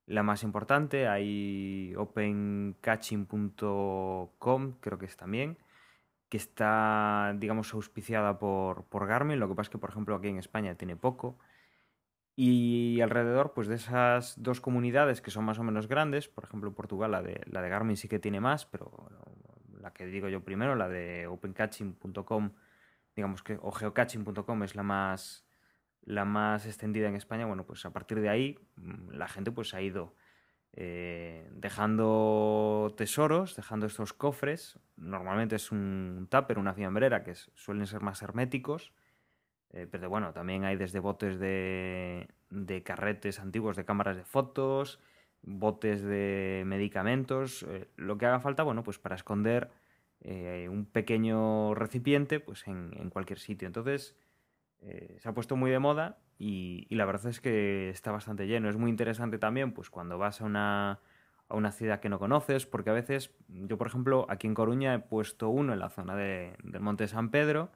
la 0.06 0.22
más 0.22 0.42
importante, 0.42 1.06
hay 1.06 1.92
opencaching.com, 1.98 4.72
creo 4.80 4.98
que 4.98 5.04
es 5.04 5.18
también, 5.18 5.59
que 6.30 6.38
está, 6.38 7.35
digamos, 7.37 7.74
auspiciada 7.74 8.38
por, 8.38 8.85
por 8.87 9.06
Garmin, 9.06 9.38
lo 9.38 9.50
que 9.50 9.54
pasa 9.54 9.68
es 9.68 9.72
que, 9.72 9.78
por 9.78 9.90
ejemplo, 9.90 10.16
aquí 10.16 10.28
en 10.28 10.38
España 10.38 10.76
tiene 10.76 10.96
poco. 10.96 11.38
Y 12.42 13.03
alrededor, 13.03 13.53
pues 13.53 13.68
de 13.68 13.74
esas 13.74 14.42
dos 14.42 14.62
comunidades 14.62 15.20
que 15.20 15.31
son 15.31 15.44
más 15.44 15.59
o 15.59 15.62
menos 15.62 15.88
grandes, 15.88 16.26
por 16.26 16.44
ejemplo, 16.44 16.72
Portugal 16.72 17.11
la 17.11 17.20
de, 17.20 17.42
la 17.44 17.61
de 17.61 17.68
Garmin 17.68 17.98
sí 17.98 18.09
que 18.09 18.18
tiene 18.18 18.40
más, 18.40 18.64
pero 18.64 19.11
la 19.79 19.92
que 19.92 20.07
digo 20.07 20.26
yo 20.31 20.42
primero, 20.42 20.74
la 20.74 20.88
de 20.88 21.26
opencaching.com, 21.26 22.53
digamos 23.14 23.42
que, 23.42 23.59
o 23.61 23.70
geocaching.com 23.70 24.62
es 24.62 24.74
la 24.74 24.83
más, 24.83 25.44
la 26.00 26.24
más 26.24 26.64
extendida 26.64 27.09
en 27.09 27.16
España, 27.16 27.44
bueno, 27.44 27.66
pues 27.66 27.85
a 27.85 27.92
partir 27.92 28.22
de 28.22 28.31
ahí 28.31 28.59
mm, 28.76 29.11
la 29.11 29.29
gente 29.29 29.53
pues 29.53 29.74
ha 29.74 29.83
ido 29.83 30.14
eh, 30.72 31.46
dejando 31.53 32.94
tesoros, 32.96 33.55
dejando 33.55 33.85
estos 33.85 34.14
cofres. 34.14 34.79
Normalmente 34.96 35.57
es 35.57 35.70
un 35.72 36.26
tupper, 36.31 36.59
una 36.59 36.72
fiambrera, 36.72 37.22
que 37.22 37.35
suelen 37.35 37.87
ser 37.87 38.00
más 38.00 38.22
herméticos. 38.22 38.94
Eh, 39.72 39.87
pero 39.90 40.09
bueno, 40.11 40.33
también 40.33 40.64
hay 40.64 40.76
desde 40.76 41.00
botes 41.00 41.38
de, 41.38 42.28
de 42.50 42.83
carretes 42.83 43.38
antiguos 43.40 43.76
de 43.76 43.85
cámaras 43.85 44.16
de 44.16 44.24
fotos, 44.24 45.00
botes 45.42 46.02
de 46.02 46.62
medicamentos, 46.66 47.64
eh, 47.68 47.88
lo 47.96 48.18
que 48.18 48.26
haga 48.26 48.40
falta, 48.40 48.62
bueno, 48.62 48.83
pues 48.83 48.98
para 48.98 49.16
esconder 49.16 49.70
eh, 50.20 50.68
un 50.70 50.87
pequeño 50.87 51.74
recipiente 51.74 52.40
pues 52.40 52.66
en, 52.68 52.90
en 52.96 53.11
cualquier 53.11 53.38
sitio. 53.38 53.66
Entonces, 53.66 54.16
se 55.18 55.28
ha 55.28 55.33
puesto 55.35 55.56
muy 55.56 55.70
de 55.70 55.78
moda 55.78 56.18
y, 56.38 56.87
y 56.88 56.94
la 56.96 57.04
verdad 57.04 57.26
es 57.26 57.40
que 57.40 57.90
está 57.90 58.12
bastante 58.12 58.46
lleno. 58.46 58.68
Es 58.68 58.76
muy 58.76 58.90
interesante 58.90 59.38
también, 59.38 59.72
pues 59.72 59.90
cuando 59.90 60.18
vas 60.18 60.40
a 60.40 60.44
una, 60.44 61.00
a 61.48 61.54
una 61.54 61.70
ciudad 61.72 62.00
que 62.00 62.09
no 62.09 62.18
conoces, 62.18 62.66
porque 62.66 62.90
a 62.90 62.94
veces, 62.94 63.30
yo 63.48 63.76
por 63.76 63.87
ejemplo, 63.88 64.26
aquí 64.30 64.46
en 64.46 64.54
Coruña 64.54 64.94
he 64.94 64.98
puesto 65.00 65.48
uno 65.50 65.72
en 65.74 65.78
la 65.80 65.90
zona 65.90 66.16
de- 66.16 66.54
del 66.62 66.80
Monte 66.80 67.09
San 67.09 67.30
Pedro, 67.30 67.70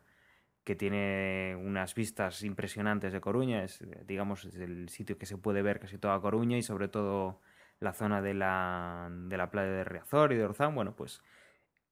que 0.65 0.75
tiene 0.75 1.57
unas 1.61 1.95
vistas 1.95 2.43
impresionantes 2.43 3.13
de 3.13 3.21
Coruña, 3.21 3.65
es, 3.65 3.85
digamos, 4.07 4.45
es 4.47 4.57
el 4.57 4.89
sitio 4.89 5.19
que 5.19 5.27
se 5.27 5.37
puede 5.37 5.63
ver 5.63 5.79
casi 5.79 5.99
toda 5.99 6.19
Coruña 6.21 6.57
y 6.57 6.63
sobre 6.63 6.89
todo 6.89 7.41
la 7.81 7.93
zona 7.93 8.23
de 8.23 8.35
la, 8.35 9.09
de 9.11 9.37
la 9.37 9.51
playa 9.51 9.71
de 9.71 9.85
Riazor 9.85 10.33
y 10.33 10.37
de 10.37 10.45
Orzán, 10.45 10.75
bueno, 10.75 10.97
pues 10.97 11.23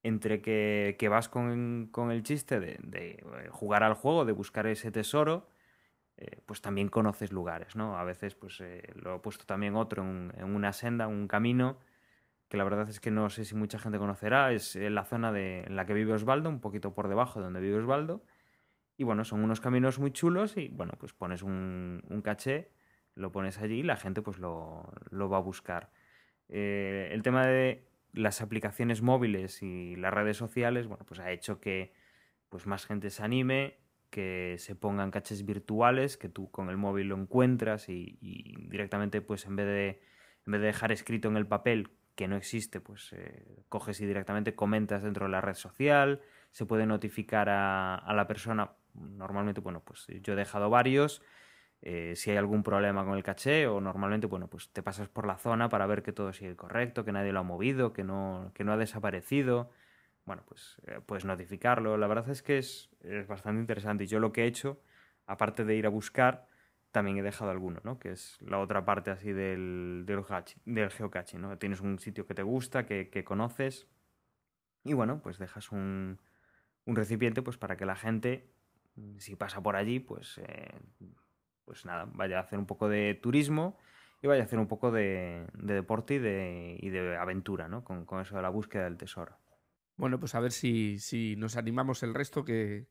entre 0.03 0.41
que, 0.41 0.97
que 0.99 1.09
vas 1.09 1.29
con, 1.29 1.89
con 1.93 2.11
el 2.11 2.23
chiste 2.23 2.61
de, 2.61 2.79
eh, 2.93 3.49
jugar 3.51 3.83
al 3.83 3.95
juego, 3.95 4.25
de 4.25 4.33
buscar 4.33 4.67
ese 4.67 4.91
tesoro, 4.91 5.49
eh, 6.17 6.41
pues 6.47 6.61
también 6.61 6.89
conoces 6.89 7.31
lugares, 7.31 7.77
¿no? 7.77 7.97
A 7.99 8.05
veces, 8.05 8.35
pues 8.35 8.61
eh, 8.61 8.91
lo 8.95 9.17
he 9.17 9.19
puesto 9.21 9.45
también 9.45 9.77
otro 9.77 10.03
en, 10.03 10.33
una 10.43 10.73
senda, 10.73 11.07
un 11.09 11.29
camino, 11.29 11.79
que 12.49 12.57
la 12.57 12.65
verdad 12.65 12.89
es 12.89 13.01
que 13.01 13.11
no 13.11 13.31
sé 13.31 13.45
si 13.45 13.55
mucha 13.55 13.79
gente 13.79 13.99
conocerá, 13.99 14.53
es 14.53 14.75
la 14.77 15.05
zona 15.05 15.31
de, 15.31 15.63
en 15.65 15.77
la 15.77 15.87
que 15.87 15.95
vive 15.95 16.13
Osvaldo, 16.13 16.49
un 16.49 16.61
poquito 16.61 16.95
por 16.95 17.09
debajo 17.09 17.39
de 17.39 17.45
donde 17.45 17.61
vive 17.61 17.79
Osvaldo, 17.79 18.23
y 19.03 19.05
bueno, 19.05 19.25
son 19.25 19.43
unos 19.43 19.61
caminos 19.61 19.99
muy 19.99 20.13
chulos 20.13 20.57
y 20.57 20.69
bueno, 20.69 20.93
pues 20.97 21.13
pones 21.13 21.43
un, 21.43 22.05
un 22.09 22.23
caché, 22.23 22.71
lo 23.17 23.33
pones 23.33 23.59
allí 23.59 23.81
y 23.81 23.83
la 23.83 23.97
gente 23.97 24.23
pues 24.23 24.39
lo, 24.39 24.89
lo 25.11 25.29
va 25.29 25.39
a 25.39 25.41
buscar. 25.41 25.91
Eh, 26.49 27.09
el 27.11 27.23
tema 27.23 27.45
de 27.45 27.89
las 28.13 28.41
aplicaciones 28.43 29.03
móviles 29.03 29.61
y 29.61 29.97
las 29.97 30.15
redes 30.15 30.37
sociales, 30.37 30.87
bueno, 30.87 31.05
pues 31.05 31.19
ha 31.19 31.33
hecho 31.33 31.61
que 31.61 31.93
pues 32.49 32.69
más 32.69 32.87
gente 32.87 33.11
se 33.11 33.25
anime, 33.25 33.81
que 34.09 34.55
se 34.59 34.77
pongan 34.77 35.11
cachés 35.11 35.45
virtuales, 35.45 36.17
que 36.17 36.29
tú 36.29 36.49
con 36.53 36.71
el 36.71 36.77
móvil 36.77 37.09
lo 37.09 37.17
encuentras 37.17 37.89
y, 37.89 38.19
y 38.21 38.69
directamente 38.69 39.21
pues 39.21 39.47
en 39.47 39.57
vez 39.57 39.67
de 39.67 40.03
en 40.47 40.53
vez 40.53 40.61
de 40.61 40.69
dejar 40.69 40.93
escrito 40.93 41.29
en 41.29 41.37
el 41.37 41.47
papel 41.49 41.91
que 42.15 42.29
no 42.29 42.37
existe, 42.37 42.81
pues 42.81 43.13
eh, 43.15 43.65
coges 43.69 44.01
y 44.01 44.07
directamente 44.07 44.55
comentas 44.55 45.03
dentro 45.03 45.27
de 45.27 45.33
la 45.33 45.41
red 45.41 45.55
social, 45.55 46.21
se 46.53 46.67
puede 46.67 46.87
notificar 46.87 47.49
a, 47.49 47.97
a 47.97 48.15
la 48.15 48.29
persona, 48.29 48.73
normalmente, 48.95 49.61
bueno, 49.61 49.81
pues 49.85 50.07
yo 50.23 50.33
he 50.33 50.37
dejado 50.37 50.71
varios, 50.71 51.23
eh, 51.83 52.15
si 52.17 52.31
hay 52.31 52.37
algún 52.37 52.63
problema 52.63 53.05
con 53.05 53.17
el 53.17 53.23
caché 53.23 53.67
o 53.67 53.81
normalmente, 53.81 54.27
bueno, 54.27 54.49
pues 54.49 54.71
te 54.73 54.83
pasas 54.83 55.09
por 55.09 55.27
la 55.27 55.39
zona 55.39 55.69
para 55.69 55.87
ver 55.87 56.03
que 56.03 56.13
todo 56.13 56.33
sigue 56.33 56.57
correcto, 56.57 57.05
que 57.05 57.13
nadie 57.13 57.33
lo 57.33 57.41
ha 57.41 57.43
movido, 57.43 57.93
que 57.93 58.05
no, 58.05 58.53
que 58.55 58.65
no 58.65 58.73
ha 58.73 58.77
desaparecido. 58.77 59.71
Bueno, 60.25 60.45
pues 60.47 60.81
eh, 60.87 61.01
puedes 61.05 61.25
notificarlo. 61.25 61.97
La 61.97 62.07
verdad 62.07 62.31
es 62.31 62.43
que 62.43 62.59
es, 62.59 62.91
es 63.01 63.27
bastante 63.27 63.61
interesante 63.61 64.05
y 64.05 64.07
yo 64.07 64.21
lo 64.21 64.33
que 64.33 64.45
he 64.45 64.47
hecho, 64.47 64.81
aparte 65.27 65.65
de 65.65 65.75
ir 65.75 65.87
a 65.87 65.91
buscar, 65.91 66.47
también 66.93 67.17
he 67.19 67.23
dejado 67.23 67.51
alguno, 67.51 67.81
¿no? 67.85 67.99
Que 67.99 68.13
es 68.13 68.39
la 68.43 68.59
otra 68.59 68.85
parte 68.85 69.11
así 69.11 69.33
del, 69.33 70.05
del, 70.07 70.91
geocaching, 70.91 71.41
¿no? 71.41 71.59
Tienes 71.59 71.81
un 71.81 71.99
sitio 71.99 72.27
que 72.27 72.35
te 72.35 72.43
gusta, 72.43 72.87
que, 72.87 73.11
que 73.11 73.25
conoces 73.25 73.89
y 74.85 74.95
bueno, 74.95 75.21
pues 75.23 75.39
dejas 75.39 75.71
un, 75.73 76.19
un 76.85 76.97
recipiente 76.97 77.43
pues 77.43 77.57
para 77.57 77.77
que 77.77 77.87
la 77.87 77.97
gente, 77.97 78.51
si 79.19 79.37
pasa 79.37 79.63
por 79.63 79.77
allí, 79.77 80.01
pues, 80.01 80.39
eh, 80.39 80.81
pues 81.65 81.85
nada, 81.85 82.07
vaya 82.13 82.39
a 82.39 82.43
hacer 82.43 82.59
un 82.59 82.67
poco 82.67 82.89
de 82.89 83.15
turismo 83.15 83.79
y 84.21 84.27
vaya 84.27 84.43
a 84.43 84.45
hacer 84.45 84.59
un 84.59 84.69
poco 84.69 84.91
de, 84.91 85.47
de 85.55 85.75
deporte 85.75 86.15
y 86.15 86.19
de, 86.19 86.77
y 86.81 86.91
de 86.91 87.17
aventura, 87.17 87.69
¿no? 87.69 87.85
Con, 87.85 88.05
con 88.05 88.21
eso 88.21 88.37
de 88.37 88.43
la 88.43 88.51
búsqueda 88.51 88.85
del 88.85 88.99
tesoro. 88.99 89.39
Bueno, 89.97 90.19
pues 90.19 90.35
a 90.35 90.41
ver 90.41 90.53
si, 90.53 90.99
si 90.99 91.37
nos 91.37 91.57
animamos 91.57 92.03
el 92.03 92.15
resto, 92.15 92.45
que, 92.45 92.89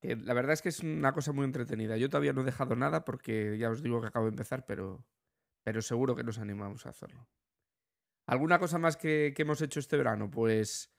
que 0.00 0.16
la 0.16 0.34
verdad 0.34 0.52
es 0.52 0.62
que 0.62 0.70
es 0.70 0.80
una 0.80 1.12
cosa 1.12 1.32
muy 1.32 1.44
entretenida. 1.44 1.96
Yo 1.96 2.08
todavía 2.08 2.32
no 2.32 2.42
he 2.42 2.44
dejado 2.44 2.76
nada 2.76 3.04
porque 3.04 3.58
ya 3.58 3.70
os 3.70 3.82
digo 3.82 4.00
que 4.00 4.08
acabo 4.08 4.26
de 4.26 4.30
empezar, 4.30 4.64
pero, 4.66 5.04
pero 5.62 5.82
seguro 5.82 6.16
que 6.16 6.24
nos 6.24 6.38
animamos 6.38 6.86
a 6.86 6.90
hacerlo. 6.90 7.28
¿Alguna 8.26 8.58
cosa 8.58 8.78
más 8.78 8.96
que, 8.96 9.32
que 9.34 9.42
hemos 9.42 9.60
hecho 9.62 9.80
este 9.80 9.96
verano? 9.96 10.30
Pues 10.30 10.92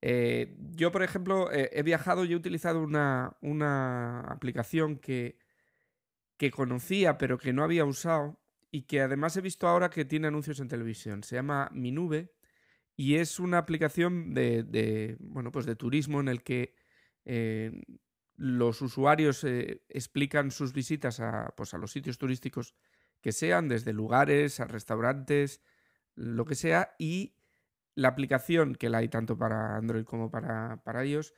eh, 0.00 0.56
yo, 0.72 0.92
por 0.92 1.02
ejemplo, 1.02 1.50
eh, 1.52 1.70
he 1.72 1.82
viajado 1.82 2.24
y 2.24 2.32
he 2.32 2.36
utilizado 2.36 2.80
una, 2.82 3.36
una 3.40 4.20
aplicación 4.20 4.98
que, 4.98 5.38
que 6.36 6.50
conocía 6.50 7.18
pero 7.18 7.38
que 7.38 7.52
no 7.52 7.64
había 7.64 7.84
usado 7.84 8.40
y 8.70 8.82
que 8.82 9.00
además 9.00 9.36
he 9.36 9.40
visto 9.40 9.66
ahora 9.66 9.90
que 9.90 10.04
tiene 10.04 10.28
anuncios 10.28 10.60
en 10.60 10.68
televisión. 10.68 11.22
Se 11.22 11.36
llama 11.36 11.70
Mi 11.72 11.90
Nube 11.90 12.32
y 12.96 13.16
es 13.16 13.40
una 13.40 13.58
aplicación 13.58 14.34
de, 14.34 15.16
bueno, 15.20 15.50
pues 15.50 15.66
de 15.66 15.76
turismo 15.76 16.20
en 16.20 16.28
el 16.28 16.42
que 16.42 16.74
eh, 17.24 17.82
los 18.36 18.82
usuarios 18.82 19.44
explican 19.88 20.50
sus 20.50 20.72
visitas 20.72 21.18
a, 21.20 21.54
pues 21.56 21.74
a 21.74 21.78
los 21.78 21.92
sitios 21.92 22.18
turísticos 22.18 22.74
que 23.20 23.32
sean, 23.32 23.68
desde 23.68 23.92
lugares 23.92 24.60
a 24.60 24.66
restaurantes, 24.66 25.60
lo 26.14 26.44
que 26.44 26.54
sea, 26.54 26.94
y 26.98 27.37
la 27.98 28.08
aplicación, 28.08 28.76
que 28.76 28.88
la 28.88 28.98
hay 28.98 29.08
tanto 29.08 29.36
para 29.36 29.76
Android 29.76 30.04
como 30.04 30.30
para, 30.30 30.80
para 30.84 31.04
iOS, 31.04 31.34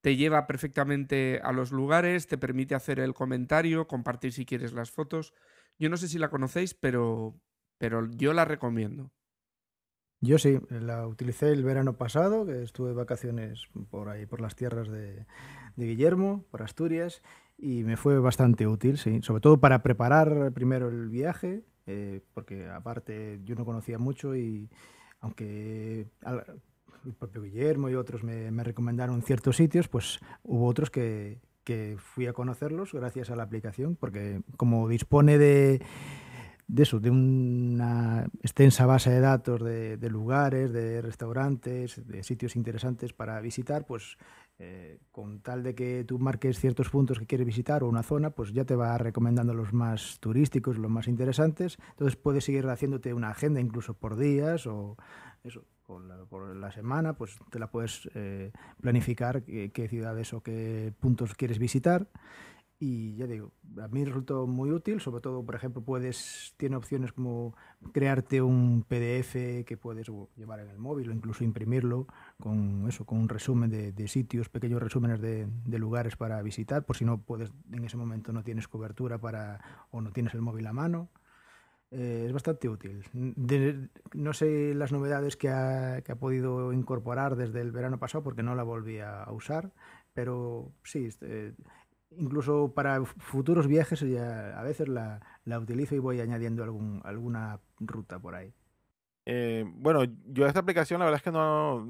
te 0.00 0.16
lleva 0.16 0.46
perfectamente 0.46 1.38
a 1.42 1.52
los 1.52 1.70
lugares, 1.70 2.26
te 2.26 2.38
permite 2.38 2.74
hacer 2.74 2.98
el 2.98 3.12
comentario, 3.12 3.86
compartir 3.86 4.32
si 4.32 4.46
quieres 4.46 4.72
las 4.72 4.90
fotos. 4.90 5.34
Yo 5.78 5.90
no 5.90 5.98
sé 5.98 6.08
si 6.08 6.18
la 6.18 6.30
conocéis, 6.30 6.72
pero, 6.72 7.38
pero 7.76 8.08
yo 8.10 8.32
la 8.32 8.46
recomiendo. 8.46 9.12
Yo 10.20 10.38
sí, 10.38 10.58
la 10.70 11.06
utilicé 11.06 11.52
el 11.52 11.62
verano 11.62 11.98
pasado, 11.98 12.46
que 12.46 12.62
estuve 12.62 12.88
de 12.88 12.94
vacaciones 12.94 13.68
por 13.90 14.08
ahí, 14.08 14.24
por 14.24 14.40
las 14.40 14.56
tierras 14.56 14.88
de, 14.88 15.26
de 15.76 15.86
Guillermo, 15.86 16.46
por 16.50 16.62
Asturias, 16.62 17.22
y 17.58 17.84
me 17.84 17.98
fue 17.98 18.18
bastante 18.18 18.66
útil, 18.66 18.96
sí, 18.96 19.20
sobre 19.22 19.42
todo 19.42 19.60
para 19.60 19.82
preparar 19.82 20.52
primero 20.52 20.88
el 20.88 21.08
viaje, 21.10 21.64
eh, 21.86 22.22
porque 22.32 22.66
aparte 22.66 23.40
yo 23.44 23.54
no 23.54 23.64
conocía 23.64 23.98
mucho 23.98 24.34
y 24.34 24.70
aunque 25.20 26.06
el 27.04 27.14
propio 27.14 27.42
Guillermo 27.42 27.88
y 27.88 27.94
otros 27.94 28.22
me, 28.22 28.50
me 28.50 28.64
recomendaron 28.64 29.22
ciertos 29.22 29.56
sitios, 29.56 29.88
pues 29.88 30.20
hubo 30.42 30.66
otros 30.66 30.90
que, 30.90 31.40
que 31.64 31.96
fui 31.98 32.26
a 32.26 32.32
conocerlos 32.32 32.92
gracias 32.94 33.30
a 33.30 33.36
la 33.36 33.42
aplicación, 33.42 33.94
porque 33.94 34.40
como 34.56 34.88
dispone 34.88 35.38
de, 35.38 35.82
de 36.68 36.82
eso, 36.82 37.00
de 37.00 37.10
una 37.10 38.26
extensa 38.42 38.84
base 38.84 39.10
de 39.10 39.20
datos 39.20 39.64
de, 39.64 40.10
lugares, 40.10 40.70
de 40.70 41.00
restaurantes, 41.00 42.06
de 42.06 42.22
sitios 42.22 42.56
interesantes 42.56 43.14
para 43.14 43.40
visitar, 43.40 43.86
pues 43.86 44.18
eh, 44.58 44.98
con 45.10 45.40
tal 45.40 45.62
de 45.62 45.74
que 45.74 46.04
tú 46.04 46.18
marques 46.18 46.60
ciertos 46.60 46.90
puntos 46.90 47.18
que 47.18 47.26
quieres 47.26 47.46
visitar 47.46 47.82
o 47.82 47.88
una 47.88 48.02
zona, 48.02 48.30
pues 48.30 48.52
ya 48.52 48.66
te 48.66 48.76
va 48.76 48.98
recomendando 48.98 49.54
los 49.54 49.72
más 49.72 50.18
turísticos, 50.20 50.76
los 50.76 50.90
más 50.90 51.08
interesantes. 51.08 51.78
Entonces 51.90 52.16
puedes 52.16 52.44
seguir 52.44 52.66
haciéndote 52.68 53.14
una 53.14 53.30
agenda 53.30 53.60
incluso 53.60 53.94
por 53.94 54.16
días 54.16 54.66
o 54.66 54.98
eso, 55.44 55.64
por 55.86 56.54
la, 56.54 56.70
semana, 56.70 57.14
pues 57.14 57.38
te 57.50 57.58
la 57.58 57.70
puedes 57.70 58.10
eh, 58.14 58.52
planificar 58.82 59.42
qué 59.42 59.88
ciudades 59.88 60.34
o 60.34 60.42
qué 60.42 60.92
puntos 61.00 61.34
quieres 61.34 61.58
visitar. 61.58 62.08
Y 62.80 63.16
ya 63.16 63.26
digo, 63.26 63.50
a 63.82 63.88
mí 63.88 64.04
resultó 64.04 64.46
muy 64.46 64.70
útil, 64.70 65.00
sobre 65.00 65.20
todo, 65.20 65.44
por 65.44 65.56
ejemplo, 65.56 65.82
puedes, 65.82 66.54
tiene 66.56 66.76
opciones 66.76 67.12
como 67.12 67.56
crearte 67.92 68.40
un 68.40 68.84
PDF 68.86 69.64
que 69.64 69.76
puedes 69.76 70.08
llevar 70.36 70.60
en 70.60 70.68
el 70.68 70.78
móvil 70.78 71.10
o 71.10 71.12
incluso 71.12 71.42
imprimirlo 71.42 72.06
con 72.38 72.86
eso, 72.88 73.04
con 73.04 73.18
un 73.18 73.28
resumen 73.28 73.68
de, 73.70 73.90
de 73.90 74.06
sitios, 74.06 74.48
pequeños 74.48 74.80
resúmenes 74.80 75.20
de, 75.20 75.48
de 75.64 75.78
lugares 75.80 76.14
para 76.14 76.40
visitar, 76.40 76.84
por 76.84 76.96
si 76.96 77.04
no 77.04 77.20
puedes, 77.20 77.52
en 77.72 77.84
ese 77.84 77.96
momento 77.96 78.32
no 78.32 78.44
tienes 78.44 78.68
cobertura 78.68 79.18
para 79.18 79.60
o 79.90 80.00
no 80.00 80.12
tienes 80.12 80.34
el 80.34 80.42
móvil 80.42 80.66
a 80.68 80.72
mano. 80.72 81.10
Eh, 81.90 82.24
es 82.26 82.32
bastante 82.32 82.68
útil. 82.68 83.02
De- 83.12 83.88
no 84.12 84.32
sé 84.34 84.74
las 84.74 84.92
novedades 84.92 85.36
que 85.36 85.48
ha, 85.48 86.02
que 86.02 86.12
ha 86.12 86.16
podido 86.16 86.72
incorporar 86.72 87.34
desde 87.36 87.60
el 87.62 87.72
verano 87.72 87.98
pasado 87.98 88.22
porque 88.24 88.42
no 88.42 88.54
la 88.54 88.62
volví 88.62 88.98
a, 89.00 89.26
usar, 89.32 89.72
pero 90.12 90.72
sí, 90.84 91.06
este, 91.06 91.54
incluso 92.10 92.72
para 92.74 93.04
futuros 93.04 93.66
viajes 93.66 94.00
ya 94.00 94.58
a 94.58 94.62
veces 94.62 94.88
la, 94.88 95.20
la 95.44 95.58
utilizo 95.58 95.94
y 95.94 95.98
voy 95.98 96.20
añadiendo 96.20 96.62
algún, 96.64 97.00
alguna 97.04 97.60
ruta 97.78 98.18
por 98.18 98.34
ahí. 98.34 98.54
Eh, 99.30 99.64
bueno, 99.66 100.04
yo 100.24 100.46
esta 100.46 100.60
aplicación 100.60 101.00
la 101.00 101.04
verdad 101.04 101.18
es 101.18 101.22
que 101.22 101.32
no, 101.32 101.84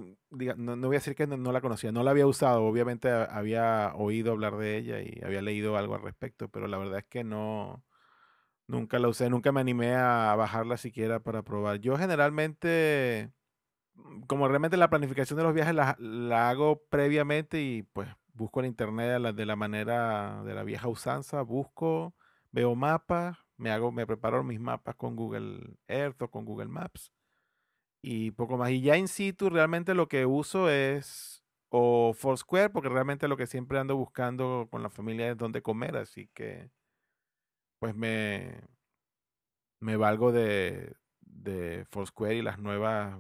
no, 0.57 0.77
no 0.77 0.87
voy 0.89 0.97
a 0.97 0.99
decir 0.99 1.15
que 1.15 1.29
no, 1.29 1.37
no 1.37 1.53
la 1.53 1.61
conocía, 1.61 1.93
no 1.93 2.03
la 2.03 2.11
había 2.11 2.27
usado, 2.27 2.65
obviamente 2.65 3.09
había 3.11 3.93
oído 3.95 4.33
hablar 4.33 4.57
de 4.57 4.77
ella 4.77 5.01
y 5.01 5.21
había 5.25 5.41
leído 5.41 5.77
algo 5.77 5.95
al 5.95 6.03
respecto, 6.03 6.49
pero 6.49 6.67
la 6.67 6.79
verdad 6.79 6.99
es 6.99 7.05
que 7.05 7.23
no, 7.23 7.85
nunca 8.67 8.99
la 8.99 9.09
usé, 9.09 9.31
nunca 9.31 9.53
me 9.53 9.61
animé 9.61 9.95
a 9.95 10.35
bajarla 10.37 10.77
siquiera 10.79 11.21
para 11.21 11.43
probar. 11.43 11.81
Yo 11.81 11.97
generalmente, 11.97 13.31
como 14.27 14.49
realmente 14.49 14.77
la 14.77 14.91
planificación 14.91 15.37
de 15.37 15.45
los 15.45 15.55
viajes 15.55 15.75
la, 15.75 15.97
la 16.01 16.51
hago 16.51 16.83
previamente 16.91 17.63
y 17.63 17.85
pues 17.85 18.09
busco 18.39 18.61
en 18.61 18.67
internet 18.67 19.21
de 19.35 19.47
la, 19.47 19.57
manera 19.57 20.43
de 20.45 20.55
la 20.55 20.63
vieja 20.63 20.89
usanza, 20.89 21.43
busco, 21.43 22.15
veo 22.53 22.75
mapas, 22.75 23.37
me 23.57 23.71
hago, 23.71 23.93
me 23.93 24.07
preparo 24.07 24.45
mis 24.45 24.61
mapas 24.61 24.95
con 24.97 25.17
Google 25.17 25.77
Earth 25.89 26.23
o 26.23 26.31
con 26.31 26.45
Google 26.45 26.69
Maps 26.69 27.13
y 28.01 28.31
poco 28.31 28.57
más. 28.57 28.71
Y 28.71 28.81
ya 28.81 28.97
in 28.97 29.09
situ 29.09 29.51
realmente 29.51 29.95
lo 29.95 30.09
que 30.09 30.25
uso 30.25 30.71
es 30.71 31.43
o 31.71 32.15
Foursquare, 32.15 32.71
porque 32.71 32.89
realmente 32.89 33.29
lo 33.29 33.37
que 33.37 33.47
siempre 33.47 33.79
ando 33.79 33.97
buscando 33.97 34.69
con 34.71 34.83
la 34.83 34.89
familia 34.89 35.31
es 35.31 35.37
dónde 35.37 35.61
comer, 35.61 35.97
así 35.97 36.29
que 36.33 36.71
pues 37.81 37.95
me, 37.95 38.63
me 39.81 39.97
valgo 39.97 40.33
de, 40.33 40.95
de 41.21 41.85
Foursquare 41.91 42.37
y 42.37 42.43
las 42.43 42.59
nuevas, 42.59 43.19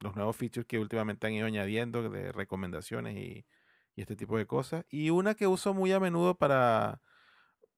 los 0.00 0.14
nuevos 0.16 0.36
features 0.36 0.66
que 0.66 0.78
últimamente 0.78 1.26
han 1.26 1.32
ido 1.32 1.46
añadiendo 1.46 2.08
de 2.08 2.32
recomendaciones 2.32 3.16
y, 3.16 3.46
y 3.96 4.02
este 4.02 4.16
tipo 4.16 4.38
de 4.38 4.46
cosas. 4.46 4.84
Y 4.90 5.10
una 5.10 5.34
que 5.34 5.46
uso 5.48 5.74
muy 5.74 5.92
a 5.92 6.00
menudo 6.00 6.36
para 6.36 7.02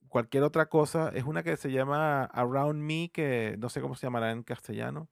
cualquier 0.09 0.43
otra 0.45 0.69
cosa 0.69 1.11
es 1.15 1.25
una 1.25 1.43
que 1.43 1.57
se 1.57 1.73
llama 1.73 2.25
Around 2.25 2.83
Me, 2.83 3.11
que 3.13 3.57
no 3.59 3.71
sé 3.71 3.81
cómo 3.81 3.95
se 3.95 4.07
llamará 4.07 4.33
en 4.33 4.43
castellano 4.43 5.09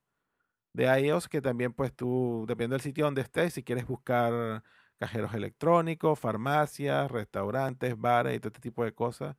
de 0.77 0.85
iOS 1.01 1.29
que 1.29 1.41
también 1.41 1.73
pues 1.73 1.95
tú, 1.95 2.45
dependiendo 2.47 2.75
del 2.75 2.83
sitio 2.83 3.07
donde 3.07 3.23
estés, 3.23 3.55
si 3.55 3.63
quieres 3.63 3.87
buscar 3.87 4.63
cajeros 4.99 5.35
electrónicos, 5.35 6.19
farmacias, 6.19 7.11
restaurantes, 7.11 7.99
bares 7.99 8.37
y 8.37 8.41
todo 8.41 8.49
este 8.49 8.61
tipo 8.61 8.85
de 8.85 8.93
cosas, 8.93 9.37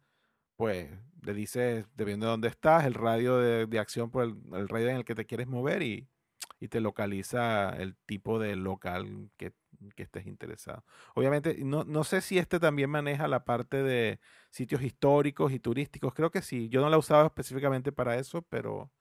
pues 0.56 0.90
le 1.22 1.34
dices, 1.34 1.86
dependiendo 1.96 2.28
de 2.28 2.32
dónde 2.32 2.48
estás, 2.48 2.86
el 2.86 2.96
radio 2.96 3.38
de, 3.38 3.68
de 3.68 3.80
acción 3.80 4.10
por 4.12 4.24
el, 4.24 4.36
el 4.54 4.68
radio 4.68 4.90
en 4.90 4.98
el 4.98 5.06
que 5.06 5.16
te 5.16 5.26
quieres 5.26 5.48
mover 5.48 5.84
y, 5.84 6.08
y 6.60 6.70
te 6.70 6.82
localiza 6.82 7.70
el 7.70 7.96
tipo 8.06 8.40
de 8.40 8.56
local 8.56 9.30
que, 9.38 9.54
que 9.96 10.04
estés 10.04 10.28
interesado. 10.28 10.84
Obviamente, 11.16 11.58
no, 11.64 11.84
no 11.84 12.04
sé 12.04 12.22
si 12.22 12.38
este 12.38 12.60
también 12.60 12.90
maneja 12.90 13.28
la 13.28 13.44
parte 13.46 13.84
de 13.84 14.20
sitios 14.52 14.82
históricos 14.84 15.52
y 15.52 15.60
turísticos, 15.60 16.14
creo 16.14 16.32
que 16.32 16.42
sí, 16.42 16.70
yo 16.70 16.82
no 16.82 16.90
la 16.90 16.96
he 16.98 17.00
usado 17.00 17.26
específicamente 17.28 17.92
para 17.92 18.18
eso, 18.18 18.42
pero 18.44 18.92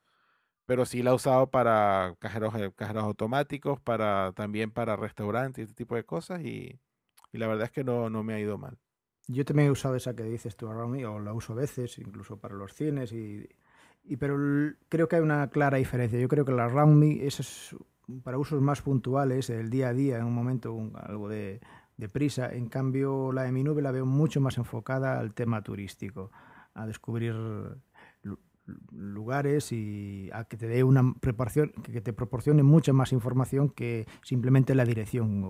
pero 0.66 0.84
sí 0.86 1.02
la 1.02 1.10
he 1.12 1.14
usado 1.14 1.50
para 1.50 2.16
cajeros, 2.18 2.54
eh, 2.56 2.72
cajeros 2.74 3.04
automáticos, 3.04 3.80
para 3.80 4.32
también 4.34 4.70
para 4.72 4.96
restaurantes 4.96 5.60
y 5.62 5.64
este 5.64 5.74
tipo 5.76 5.94
de 5.96 6.04
cosas 6.04 6.40
y, 6.42 6.80
y 7.32 7.38
la 7.38 7.46
verdad 7.48 7.66
es 7.66 7.72
que 7.72 7.84
no, 7.84 8.10
no 8.10 8.22
me 8.24 8.34
ha 8.34 8.40
ido 8.40 8.58
mal. 8.58 8.78
Yo 9.28 9.44
también 9.44 9.68
he 9.68 9.70
usado 9.72 9.96
esa 9.96 10.14
que 10.14 10.22
dices 10.24 10.56
tú, 10.56 10.68
Me, 10.68 11.04
o 11.06 11.18
la 11.18 11.32
uso 11.32 11.52
a 11.52 11.56
veces, 11.56 11.98
incluso 11.98 12.38
para 12.38 12.54
los 12.54 12.72
cines, 12.74 13.12
y, 13.12 13.48
y- 14.04 14.16
pero 14.16 14.36
creo 14.88 15.08
que 15.08 15.16
hay 15.16 15.22
una 15.22 15.50
clara 15.50 15.78
diferencia. 15.78 16.18
Yo 16.20 16.28
creo 16.28 16.44
que 16.44 16.52
la 16.52 16.64
Around 16.66 16.96
Me 16.98 17.26
esa 17.26 17.42
es 17.42 17.74
para 18.22 18.38
usos 18.38 18.60
más 18.62 18.82
puntuales, 18.82 19.50
el 19.50 19.70
día 19.70 19.88
a 19.88 19.92
día, 19.94 20.18
en 20.18 20.24
un 20.24 20.34
momento, 20.34 20.90
algo 20.94 21.28
de, 21.28 21.60
prisa. 22.12 22.52
En 22.52 22.68
cambio, 22.68 23.32
la 23.32 23.42
de 23.42 23.52
mi 23.52 23.62
nube 23.64 23.82
la 23.82 23.90
veo 23.90 24.06
mucho 24.06 24.40
más 24.40 24.58
enfocada 24.58 25.18
al 25.18 25.32
tema 25.34 25.62
turístico, 25.62 26.30
a 26.74 26.86
descubrir 26.86 27.34
lu- 28.22 28.38
lugares 28.92 29.72
y 29.72 30.28
a 30.32 30.44
que 30.44 30.56
te 30.56 30.66
dé 30.66 30.84
una 30.84 31.14
preparación, 31.20 31.70
que 31.82 32.00
te 32.00 32.12
proporcione 32.12 32.62
mucha 32.62 32.92
más 32.92 33.12
información 33.12 33.70
que 33.70 34.06
simplemente 34.22 34.74
la 34.74 34.84
dirección 34.84 35.40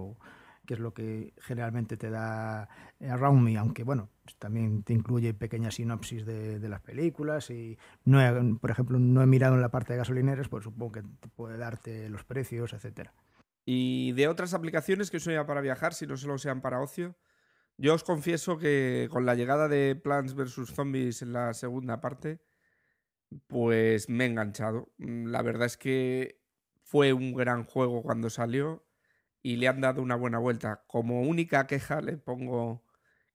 que 0.67 0.75
es 0.75 0.81
lo 0.81 0.93
que 0.93 1.33
generalmente 1.39 1.97
te 1.97 2.11
da 2.11 2.69
eh, 3.01 3.09
Around 3.09 3.43
Me, 3.43 3.57
aunque 3.57 3.85
bueno, 3.85 4.11
también 4.39 4.83
te 4.83 4.93
incluye 4.93 5.33
pequeñas 5.33 5.77
sinopsis 5.77 6.27
de, 6.27 6.69
las 6.69 6.81
películas 6.81 7.51
y 7.51 7.79
no 8.05 8.19
por 8.59 8.71
ejemplo 8.71 8.99
no 8.99 9.23
he 9.23 9.27
mirado 9.27 9.55
en 9.55 9.63
la 9.63 9.71
parte 9.71 9.93
de 9.93 9.99
gasolineras, 9.99 10.49
pues 10.49 10.65
supongo 10.65 10.93
que 10.93 11.03
puede 11.37 11.57
darte 11.57 12.09
los 12.09 12.25
precios, 12.25 12.73
etcétera. 12.73 13.15
Y 13.65 14.13
de 14.13 14.29
otras 14.29 14.55
aplicaciones 14.55 15.11
que 15.11 15.19
ya 15.19 15.47
para 15.47 15.61
viajar, 15.61 15.95
si 15.95 16.07
no 16.07 16.17
solo 16.17 16.39
sean 16.39 16.61
para 16.61 16.81
ocio, 16.81 17.17
yo 17.79 17.95
os 17.95 18.05
confieso 18.05 18.59
que 18.59 19.09
con 19.11 19.27
la 19.27 19.35
llegada 19.35 19.69
de 19.69 19.97
Plants 19.97 20.35
vs. 20.35 20.73
Zombies 20.75 21.23
en 21.23 21.33
la 21.33 21.53
segunda 21.53 22.01
parte, 22.01 22.41
pues 23.49 24.09
me 24.09 24.25
he 24.25 24.29
enganchado. 24.29 24.93
Mm, 24.99 25.27
La 25.27 25.43
verdad 25.43 25.67
es 25.67 25.77
que 25.77 26.41
fue 26.83 27.13
un 27.13 27.35
gran 27.35 27.65
juego 27.65 28.03
cuando 28.03 28.31
salió 28.31 28.86
y 29.43 29.57
le 29.57 29.69
han 29.69 29.81
dado 29.81 30.03
una 30.03 30.17
buena 30.17 30.39
vuelta. 30.39 30.85
Como 30.87 31.23
única 31.23 31.67
queja 31.67 32.01
le 32.01 32.17
pongo 32.17 32.85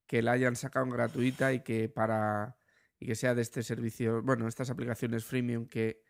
que 0.08 0.22
la 0.22 0.34
hayan 0.34 0.56
sacado 0.56 0.86
en 0.86 0.92
gratuita 0.92 1.54
y 1.54 1.62
que 1.62 1.90
para 1.90 2.58
y 3.00 3.08
que 3.08 3.16
sea 3.16 3.34
de 3.34 3.42
este 3.42 3.64
servicio, 3.64 4.22
bueno, 4.22 4.48
estas 4.48 4.70
aplicaciones 4.70 5.26
freemium 5.26 5.66
que 5.68 6.04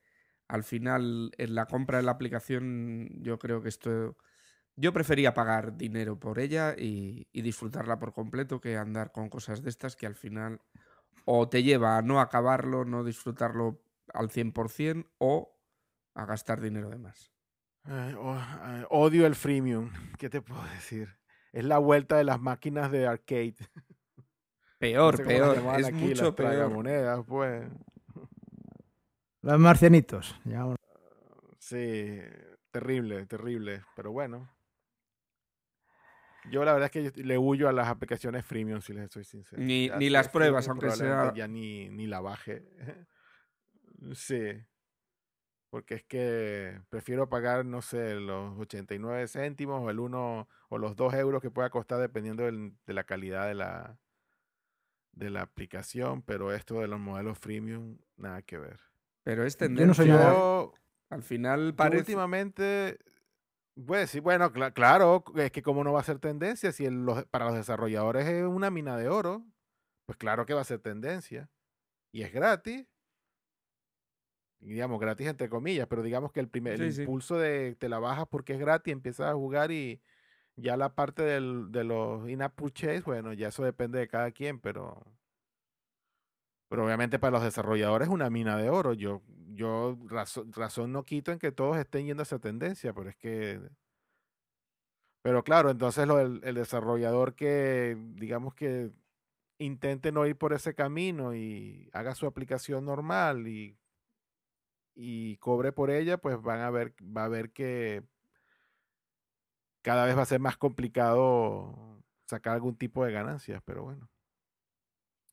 al 0.47 0.63
final 0.63 1.31
en 1.37 1.55
la 1.55 1.65
compra 1.65 1.99
de 1.99 2.03
la 2.03 2.11
aplicación 2.11 3.09
yo 3.21 3.39
creo 3.39 3.61
que 3.61 3.69
esto 3.69 4.17
yo 4.75 4.93
prefería 4.93 5.33
pagar 5.33 5.77
dinero 5.77 6.19
por 6.19 6.39
ella 6.39 6.75
y, 6.77 7.27
y 7.31 7.41
disfrutarla 7.41 7.99
por 7.99 8.13
completo 8.13 8.59
que 8.59 8.77
andar 8.77 9.11
con 9.11 9.29
cosas 9.29 9.61
de 9.61 9.69
estas 9.69 9.95
que 9.95 10.07
al 10.07 10.15
final 10.15 10.61
o 11.25 11.49
te 11.49 11.63
lleva 11.63 11.97
a 11.97 12.01
no 12.01 12.19
acabarlo, 12.19 12.85
no 12.85 13.03
disfrutarlo 13.03 13.83
al 14.13 14.29
100% 14.29 15.07
o 15.19 15.57
a 16.15 16.25
gastar 16.25 16.61
dinero 16.61 16.89
de 16.89 16.97
más. 16.97 17.30
Ay, 17.83 18.13
o- 18.13 18.33
ay, 18.61 18.83
odio 18.89 19.25
el 19.25 19.35
freemium, 19.35 19.91
¿qué 20.17 20.29
te 20.29 20.41
puedo 20.41 20.61
decir? 20.65 21.09
Es 21.51 21.65
la 21.65 21.77
vuelta 21.79 22.17
de 22.17 22.23
las 22.23 22.39
máquinas 22.39 22.91
de 22.91 23.07
arcade. 23.07 23.55
No 24.83 24.87
Peor, 24.87 25.17
sé 25.17 25.23
peor, 25.25 25.57
es 25.79 25.85
aquí, 25.85 25.95
mucho 25.95 26.23
las 26.25 26.33
peor. 26.33 26.49
tragamonedas, 26.49 27.23
pues. 27.27 27.69
Los 29.43 29.59
marcianitos, 29.59 30.35
llamamos. 30.43 30.77
Sí, 31.59 32.17
terrible, 32.71 33.27
terrible, 33.27 33.83
pero 33.95 34.11
bueno. 34.11 34.51
Yo 36.49 36.65
la 36.65 36.73
verdad 36.73 36.89
es 36.91 37.11
que 37.13 37.23
le 37.23 37.37
huyo 37.37 37.69
a 37.69 37.73
las 37.73 37.89
aplicaciones 37.89 38.43
freemium, 38.43 38.81
si 38.81 38.93
les 38.93 39.11
soy 39.11 39.23
sincero. 39.23 39.61
Ni- 39.61 39.89
Ya 39.89 39.97
ni 39.97 40.09
las 40.09 40.29
pruebas, 40.29 40.67
aunque 40.67 40.89
sea- 40.89 41.31
Ya 41.35 41.47
ni, 41.47 41.87
ni 41.89 42.07
la 42.07 42.19
baje. 42.19 42.63
sí. 44.13 44.65
Porque 45.71 45.95
es 45.95 46.03
que 46.03 46.81
prefiero 46.89 47.29
pagar, 47.29 47.65
no 47.65 47.81
sé, 47.81 48.15
los 48.15 48.59
89 48.59 49.25
céntimos 49.29 49.81
o 49.81 49.89
el 49.89 49.99
1 49.99 50.47
o 50.67 50.77
los 50.77 50.97
2 50.97 51.13
euros 51.13 51.41
que 51.41 51.49
pueda 51.49 51.69
costar 51.69 51.99
dependiendo 51.99 52.43
del- 52.43 52.75
de 52.85 52.93
la 52.93 53.05
calidad 53.05 53.47
de 53.47 53.55
la, 53.55 53.97
de 55.13 55.29
la 55.29 55.41
aplicación, 55.43 56.23
pero 56.23 56.53
esto 56.53 56.81
de 56.81 56.87
los 56.89 56.99
modelos 56.99 57.39
freemium, 57.39 57.97
nada 58.17 58.41
que 58.41 58.57
ver. 58.57 58.79
Pero 59.23 59.45
es 59.45 59.55
Yo 59.57 59.67
no 59.67 59.93
soy 59.93 60.07
tendencia. 60.07 60.33
Yo, 60.33 60.73
Al 61.09 61.23
final 61.23 61.73
parece. 61.73 61.99
últimamente, 61.99 62.99
pues 63.85 64.09
sí, 64.09 64.19
bueno, 64.19 64.51
cla- 64.51 64.73
claro, 64.73 65.23
es 65.35 65.51
que 65.51 65.61
cómo 65.61 65.85
no 65.85 65.93
va 65.93 66.01
a 66.01 66.03
ser 66.03 66.19
tendencia 66.19 66.73
si 66.73 66.85
el- 66.85 67.05
los- 67.05 67.23
para 67.25 67.45
los 67.45 67.55
desarrolladores 67.55 68.27
es 68.27 68.43
una 68.43 68.69
mina 68.71 68.97
de 68.97 69.07
oro, 69.07 69.45
pues 70.05 70.17
claro 70.17 70.45
que 70.45 70.53
va 70.53 70.61
a 70.61 70.65
ser 70.65 70.79
tendencia. 70.79 71.49
Y 72.13 72.23
es 72.23 72.33
gratis. 72.33 72.85
Digamos, 74.61 74.99
gratis 74.99 75.27
entre 75.27 75.49
comillas, 75.49 75.87
pero 75.87 76.03
digamos 76.03 76.31
que 76.31 76.39
el 76.39 76.49
primer 76.49 76.75
el 76.75 76.83
Sí, 76.91 76.91
impulso 76.91 77.37
de 77.37 77.75
te 77.75 77.89
la 77.89 77.99
bajas 77.99 78.27
porque 78.29 78.53
es 78.53 78.59
gratis, 78.59 78.91
empiezas 78.93 79.27
a 79.31 79.33
jugar 79.33 79.71
y 79.71 80.01
ya 80.57 80.77
la 80.77 80.95
parte 80.95 81.23
del- 81.23 81.71
de 81.71 81.83
los 81.85 82.29
in-app 82.29 82.55
purchase, 82.55 83.01
bueno, 83.03 83.33
ya 83.33 83.49
eso 83.49 83.63
depende 83.63 83.99
de 83.99 84.07
cada 84.09 84.31
quien, 84.31 84.59
pero 84.61 85.03
pero 86.67 86.85
obviamente 86.85 87.19
para 87.19 87.31
los 87.31 87.43
desarrolladores 87.43 88.07
es 88.07 88.13
una 88.13 88.29
mina 88.29 88.57
de 88.57 88.69
oro. 88.69 88.93
Yo, 88.93 89.23
yo 89.49 89.97
razón, 90.07 90.53
razón 90.53 90.91
no 90.93 91.03
quito 91.03 91.31
en 91.31 91.39
que 91.39 91.51
todos 91.51 91.77
estén 91.77 92.05
yendo 92.05 92.21
a 92.21 92.23
esa 92.25 92.39
tendencia, 92.39 92.93
pero 92.93 93.09
es 93.09 93.17
que. 93.17 93.59
Pero 95.21 95.43
claro, 95.43 95.69
entonces 95.69 96.07
lo 96.07 96.19
el 96.19 96.55
desarrollador 96.55 97.35
que, 97.35 97.95
digamos 98.15 98.55
que 98.55 98.91
intente 99.59 100.11
no 100.13 100.27
ir 100.27 100.37
por 100.37 100.53
ese 100.53 100.75
camino 100.75 101.35
y 101.35 101.89
haga 101.93 102.15
su 102.15 102.27
aplicación 102.27 102.85
normal 102.85 103.47
y, 103.49 103.80
y 104.95 105.37
cobre 105.37 105.71
por 105.71 105.89
ella, 105.89 106.17
pues 106.17 106.41
van 106.41 106.61
a 106.61 106.69
ver, 106.69 106.95
va 107.01 107.25
a 107.25 107.29
ver 107.29 107.51
que 107.51 108.03
cada 109.81 110.05
vez 110.05 110.17
va 110.17 110.21
a 110.21 110.25
ser 110.25 110.39
más 110.39 110.57
complicado 110.57 112.03
sacar 112.25 112.53
algún 112.53 112.77
tipo 112.77 113.03
de 113.03 113.11
ganancias, 113.11 113.61
pero 113.65 113.83
bueno. 113.83 114.09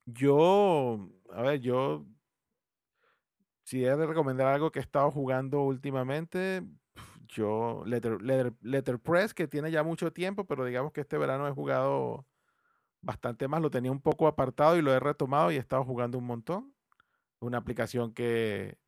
Yo, 0.07 1.11
a 1.31 1.43
ver, 1.43 1.61
yo, 1.61 2.07
si 3.63 3.85
he 3.85 3.95
de 3.95 4.07
recomendar 4.07 4.47
algo 4.47 4.73
que 4.73 4.79
he 4.79 4.83
estado 4.83 5.11
jugando 5.11 5.63
últimamente, 5.63 6.63
yo, 7.27 7.83
Letter, 7.85 8.23
Letter- 8.23 8.57
Letterpress, 8.63 9.35
que 9.35 9.47
tiene 9.47 9.71
ya 9.71 9.83
mucho 9.83 10.13
tiempo, 10.13 10.47
pero 10.47 10.65
digamos 10.65 10.93
que 10.93 11.03
este 11.03 11.19
verano 11.19 11.47
he 11.47 11.53
jugado 11.53 12.27
bastante 13.03 13.49
más, 13.49 13.61
lo 13.61 13.71
tenía 13.71 13.93
un 13.93 14.01
poco 14.01 14.27
apartado 14.27 14.77
y 14.77 14.83
lo 14.83 14.93
he 14.93 15.01
retomado 15.01 15.53
y 15.53 15.57
he 15.57 15.59
estado 15.59 15.85
jugando 15.85 16.19
un 16.19 16.25
montón. 16.25 16.75
Una 17.41 17.59
aplicación 17.59 18.15
que 18.15 18.79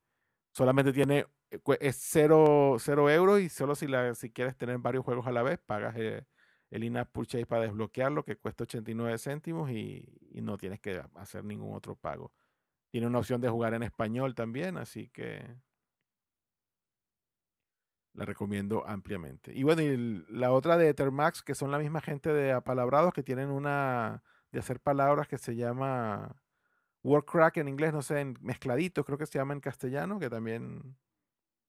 solamente 0.60 0.92
tiene 0.92 1.26
eh, 1.50 1.58
es 1.80 1.96
cero, 1.98 2.76
cero 2.78 3.08
euros 3.08 3.40
y 3.40 3.48
solo 3.48 3.74
si, 3.74 3.86
la, 3.86 4.14
si 4.14 4.30
quieres 4.30 4.54
tener 4.58 4.76
varios 4.78 5.04
juegos 5.06 5.26
a 5.26 5.32
la 5.32 5.42
vez, 5.42 5.58
pagas 5.58 5.94
eh, 5.96 6.26
el 6.70 6.84
in-app 6.84 7.10
purchase 7.10 7.46
para 7.46 7.62
desbloquearlo, 7.62 8.24
que 8.26 8.36
cuesta 8.36 8.64
89 8.64 9.16
céntimos 9.18 9.70
y, 9.70 10.06
y 10.32 10.42
no 10.42 10.58
tienes 10.58 10.78
que 10.80 11.02
hacer 11.14 11.44
ningún 11.44 11.74
otro 11.74 11.96
pago. 11.96 12.30
Tiene 12.90 13.06
una 13.06 13.20
opción 13.20 13.40
de 13.40 13.48
jugar 13.48 13.72
en 13.72 13.84
español 13.84 14.34
también, 14.34 14.76
así 14.76 15.08
que 15.08 15.42
la 18.12 18.26
recomiendo 18.26 18.86
ampliamente. 18.86 19.52
Y 19.54 19.62
bueno, 19.62 19.80
y 19.82 19.86
el- 19.86 20.26
la 20.28 20.52
otra 20.52 20.76
de 20.76 20.88
Ethermax, 20.90 21.42
que 21.42 21.54
son 21.54 21.70
la 21.70 21.78
misma 21.78 22.02
gente 22.02 22.32
de 22.34 22.52
Apalabrados, 22.52 23.14
que 23.14 23.22
tienen 23.22 23.48
una 23.50 24.22
de 24.52 24.58
hacer 24.58 24.78
palabras 24.80 25.26
que 25.28 25.38
se 25.38 25.56
llama 25.56 26.36
Wordcrack 27.02 27.56
en 27.58 27.68
inglés, 27.68 27.92
no 27.92 28.02
sé, 28.02 28.20
en 28.20 28.36
mezcladito, 28.40 29.04
creo 29.04 29.16
que 29.18 29.26
se 29.26 29.38
llama 29.38 29.54
en 29.54 29.60
castellano, 29.60 30.18
que 30.18 30.28
también 30.30 30.96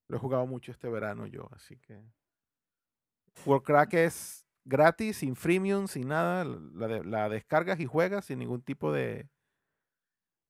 lo 0.07 0.17
he 0.17 0.19
jugado 0.19 0.45
mucho 0.45 0.71
este 0.71 0.89
verano 0.89 1.25
yo, 1.25 1.47
así 1.53 1.77
que 1.77 2.03
Wordcrack 3.45 3.93
es 3.93 4.45
gratis, 4.65 5.17
sin 5.17 5.35
freemium, 5.35 5.87
sin 5.87 6.09
nada, 6.09 6.43
la, 6.45 6.87
de- 6.87 7.03
la 7.05 7.29
descargas 7.29 7.79
y 7.79 7.85
juegas 7.85 8.25
sin 8.25 8.39
ningún 8.39 8.61
tipo 8.61 8.91
de 8.91 9.29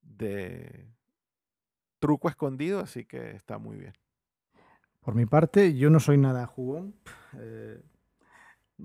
de 0.02 0.88
truco 2.00 2.28
escondido, 2.28 2.80
así 2.80 3.06
que 3.06 3.32
está 3.32 3.60
muy 3.60 3.78
bien. 3.78 3.94
Por 5.00 5.14
mi 5.16 5.26
parte, 5.26 5.76
yo 5.78 5.90
no 5.90 6.00
soy 6.00 6.18
nada 6.18 6.46
jugón. 6.48 6.96
eh, 7.38 7.82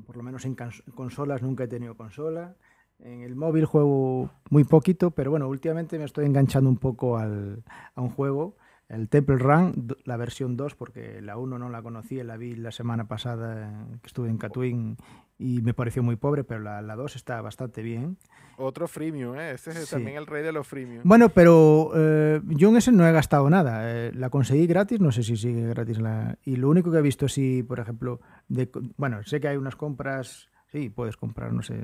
por 0.04 0.16
lo 0.18 0.22
menos 0.22 0.44
en 0.44 0.54
cons- 0.56 0.84
consolas 0.94 1.40
nunca 1.42 1.64
he 1.64 1.68
tenido 1.68 1.96
consola. 1.96 2.54
En 2.98 3.20
el 3.22 3.36
móvil 3.36 3.66
juego 3.66 4.30
muy 4.50 4.64
poquito, 4.64 5.10
pero 5.10 5.30
bueno, 5.30 5.48
últimamente 5.48 5.98
me 5.98 6.04
estoy 6.04 6.24
enganchando 6.26 6.70
un 6.70 6.78
poco 6.78 7.18
al- 7.18 7.62
a 7.94 8.00
un 8.00 8.08
juego, 8.08 8.56
el 8.88 9.08
Temple 9.08 9.36
Run, 9.36 9.88
la 10.04 10.16
versión 10.16 10.56
2, 10.56 10.74
porque 10.76 11.20
la 11.20 11.36
1 11.36 11.58
no 11.58 11.68
la 11.68 11.82
conocía, 11.82 12.24
la 12.24 12.36
vi 12.36 12.54
la 12.54 12.70
semana 12.72 13.06
pasada 13.06 13.86
que 14.00 14.06
estuve 14.06 14.28
en 14.30 14.38
Catwin 14.38 14.96
y 15.38 15.60
me 15.60 15.74
pareció 15.74 16.02
muy 16.02 16.16
pobre, 16.16 16.44
pero 16.44 16.60
la, 16.60 16.80
la 16.80 16.96
2 16.96 17.16
está 17.16 17.42
bastante 17.42 17.82
bien. 17.82 18.16
Otro 18.56 18.88
freemium, 18.88 19.36
¿eh? 19.36 19.50
Ese 19.52 19.70
es 19.72 19.88
Sí. 19.88 19.96
también 19.96 20.16
el 20.16 20.26
rey 20.26 20.42
de 20.42 20.52
los 20.52 20.66
freemium. 20.66 21.02
Bueno, 21.04 21.28
pero 21.28 21.90
eh, 21.94 22.40
yo 22.46 22.70
en 22.70 22.76
ese 22.76 22.92
no 22.92 23.06
he 23.06 23.12
gastado 23.12 23.50
nada. 23.50 23.82
eh, 23.92 24.12
la 24.14 24.30
conseguí 24.30 24.66
gratis, 24.66 25.00
no 25.00 25.12
sé 25.12 25.22
si 25.22 25.36
sigue 25.36 25.68
gratis. 25.68 25.98
La... 26.00 26.38
Y 26.44 26.56
lo 26.56 26.70
único 26.70 26.90
que 26.90 26.98
he 26.98 27.02
visto, 27.02 27.28
sí, 27.28 27.62
por 27.62 27.80
ejemplo, 27.80 28.20
de, 28.48 28.70
bueno, 28.96 29.22
sé 29.24 29.38
que 29.40 29.48
hay 29.48 29.56
unas 29.58 29.76
compras, 29.76 30.48
sí, 30.72 30.88
puedes 30.88 31.16
comprar, 31.18 31.52
no 31.52 31.62
sé, 31.62 31.82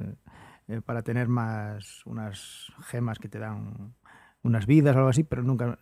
eh, 0.73 0.81
para 0.85 1.03
tener 1.03 1.29
más, 1.29 2.05
unas 2.07 2.73
gemas 2.87 3.19
que 3.19 3.29
te 3.29 3.39
dan 3.39 3.95
unas 4.45 4.67
vidas 4.67 4.95
o 4.97 4.99
algo 4.99 5.11
así, 5.11 5.23
pero 5.23 5.43
nunca 5.43 5.79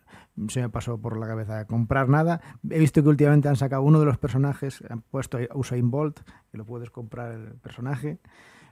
se 0.49 0.61
me 0.61 0.69
pasó 0.69 0.99
por 0.99 1.17
la 1.17 1.27
cabeza 1.27 1.65
comprar 1.65 2.09
nada. 2.09 2.41
He 2.69 2.77
visto 2.79 3.01
que 3.01 3.09
últimamente 3.09 3.49
han 3.49 3.55
sacado 3.55 3.81
uno 3.81 3.99
de 3.99 4.05
los 4.05 4.17
personajes, 4.19 4.83
han 4.89 5.01
puesto 5.01 5.37
a 5.37 5.57
Usain 5.57 5.89
Bolt, 5.89 6.19
que 6.51 6.57
lo 6.57 6.65
puedes 6.65 6.91
comprar 6.91 7.31
el 7.31 7.55
personaje. 7.55 8.19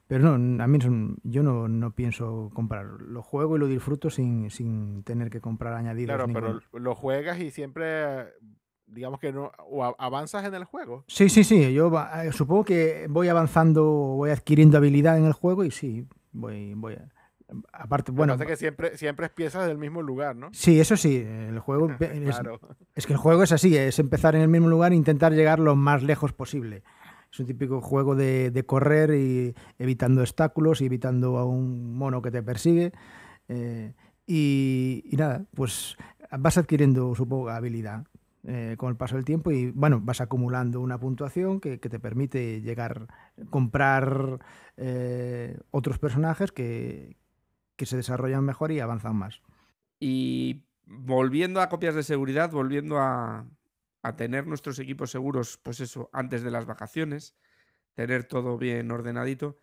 Pero 0.07 0.37
no, 0.37 0.63
a 0.63 0.67
mí 0.67 0.81
son- 0.81 1.17
yo 1.23 1.43
no, 1.43 1.67
no 1.67 1.91
pienso 1.91 2.49
comprar. 2.53 2.85
Lo 3.01 3.21
juego 3.21 3.55
y 3.55 3.59
lo 3.59 3.67
disfruto 3.67 4.09
sin, 4.09 4.49
sin 4.49 5.03
tener 5.03 5.29
que 5.29 5.39
comprar 5.41 5.73
añadidos. 5.73 6.15
Claro, 6.15 6.31
pero 6.33 6.47
ninguno. 6.53 6.61
lo 6.83 6.95
juegas 6.95 7.39
y 7.39 7.51
siempre, 7.51 8.25
digamos 8.91 9.19
que 9.19 9.31
no, 9.31 9.51
o 9.69 9.83
avanzas 9.97 10.45
en 10.45 10.53
el 10.55 10.63
juego. 10.65 11.03
Sí, 11.07 11.29
sí, 11.29 11.43
sí. 11.43 11.73
Yo 11.73 11.91
eh, 12.15 12.31
supongo 12.31 12.65
que 12.65 13.07
voy 13.09 13.27
avanzando, 13.27 13.83
voy 13.83 14.31
adquiriendo 14.31 14.77
habilidad 14.77 15.17
en 15.17 15.25
el 15.25 15.33
juego 15.33 15.63
y 15.63 15.71
sí, 15.71 16.05
voy, 16.31 16.73
voy. 16.75 16.93
a- 16.95 17.07
Aparte, 17.73 18.11
Bueno, 18.11 18.35
bueno, 18.37 18.47
que 18.47 18.55
siempre, 18.57 18.95
siempre 18.95 19.25
empiezas 19.25 19.65
del 19.67 19.79
mismo 19.79 20.03
lugar, 20.03 20.35
¿no? 20.35 20.49
sí, 20.53 20.79
eso 20.79 20.95
sí. 20.95 21.17
El 21.25 21.57
juego 21.59 21.89
es, 21.99 22.35
Claro. 22.35 22.59
es 22.93 23.07
que 23.07 23.13
el 23.13 23.17
juego 23.17 23.41
es 23.41 23.51
así, 23.51 23.75
es 23.75 23.97
empezar 23.97 24.35
en 24.35 24.41
el 24.43 24.47
mismo 24.49 24.67
lugar 24.69 24.91
e 24.91 24.95
intentar 24.95 25.33
llegar 25.33 25.59
lo 25.59 25.75
más 25.75 26.03
lejos 26.03 26.31
posible. 26.31 26.83
Es 27.31 27.39
un 27.39 27.47
típico 27.47 27.81
juego 27.81 28.15
de, 28.15 28.51
de 28.51 28.63
correr 28.67 29.15
y 29.15 29.55
evitando 29.79 30.21
obstáculos 30.21 30.81
y 30.81 30.85
evitando 30.85 31.37
a 31.39 31.45
un 31.45 31.95
mono 31.95 32.21
que 32.21 32.29
te 32.29 32.43
persigue. 32.43 32.91
eh, 33.47 33.93
y, 34.27 35.01
y 35.11 35.17
nada, 35.17 35.45
pues 35.55 35.97
vas 36.37 36.59
adquiriendo, 36.59 37.15
supongo, 37.15 37.49
habilidad 37.49 38.03
eh, 38.47 38.75
con 38.77 38.89
el 38.89 38.95
paso 38.95 39.15
del 39.15 39.25
tiempo 39.25 39.51
y 39.51 39.71
bueno, 39.71 39.99
vas 40.01 40.21
acumulando 40.21 40.79
una 40.79 40.97
puntuación 40.97 41.59
que, 41.59 41.77
te 41.77 41.99
permite 41.99 42.61
llegar, 42.61 43.07
comprar 43.49 44.39
eh, 44.77 45.59
otros 45.71 45.99
personajes 45.99 46.51
que, 46.51 47.17
que 47.75 47.85
se 47.85 47.97
desarrollan 47.97 48.45
mejor 48.45 48.71
y 48.71 48.79
avanzan 48.79 49.15
más. 49.15 49.41
Y 49.99 50.63
volviendo 50.85 51.61
a 51.61 51.69
copias 51.69 51.95
de 51.95 52.03
seguridad, 52.03 52.51
volviendo 52.51 52.97
a, 52.99 53.45
a 54.03 54.15
tener 54.15 54.47
nuestros 54.47 54.79
equipos 54.79 55.11
seguros, 55.11 55.57
pues 55.61 55.79
eso, 55.81 56.09
antes 56.13 56.41
de 56.41 56.51
las 56.51 56.65
vacaciones, 56.65 57.35
tener 57.93 58.23
todo 58.23 58.57
bien 58.57 58.89
ordenadito. 58.91 59.57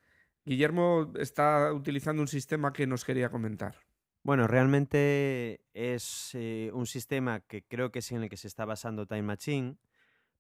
Guillermo 0.45 1.13
está 1.19 1.73
utilizando 1.73 2.23
un 2.23 2.29
sistema 2.29 2.73
que 2.73 2.87
nos 2.87 3.05
quería 3.05 3.31
comentar. 3.31 3.86
Bueno, 4.27 4.49
realmente 4.49 5.61
es 5.73 6.33
eh, 6.35 6.73
un 6.75 6.87
sistema 6.87 7.39
que 7.47 7.63
creo 7.63 7.93
que 7.93 8.01
es 8.01 8.11
en 8.11 8.25
el 8.25 8.29
que 8.29 8.37
se 8.37 8.49
está 8.49 8.65
basando 8.65 9.07
Time 9.07 9.23
Machine, 9.23 9.77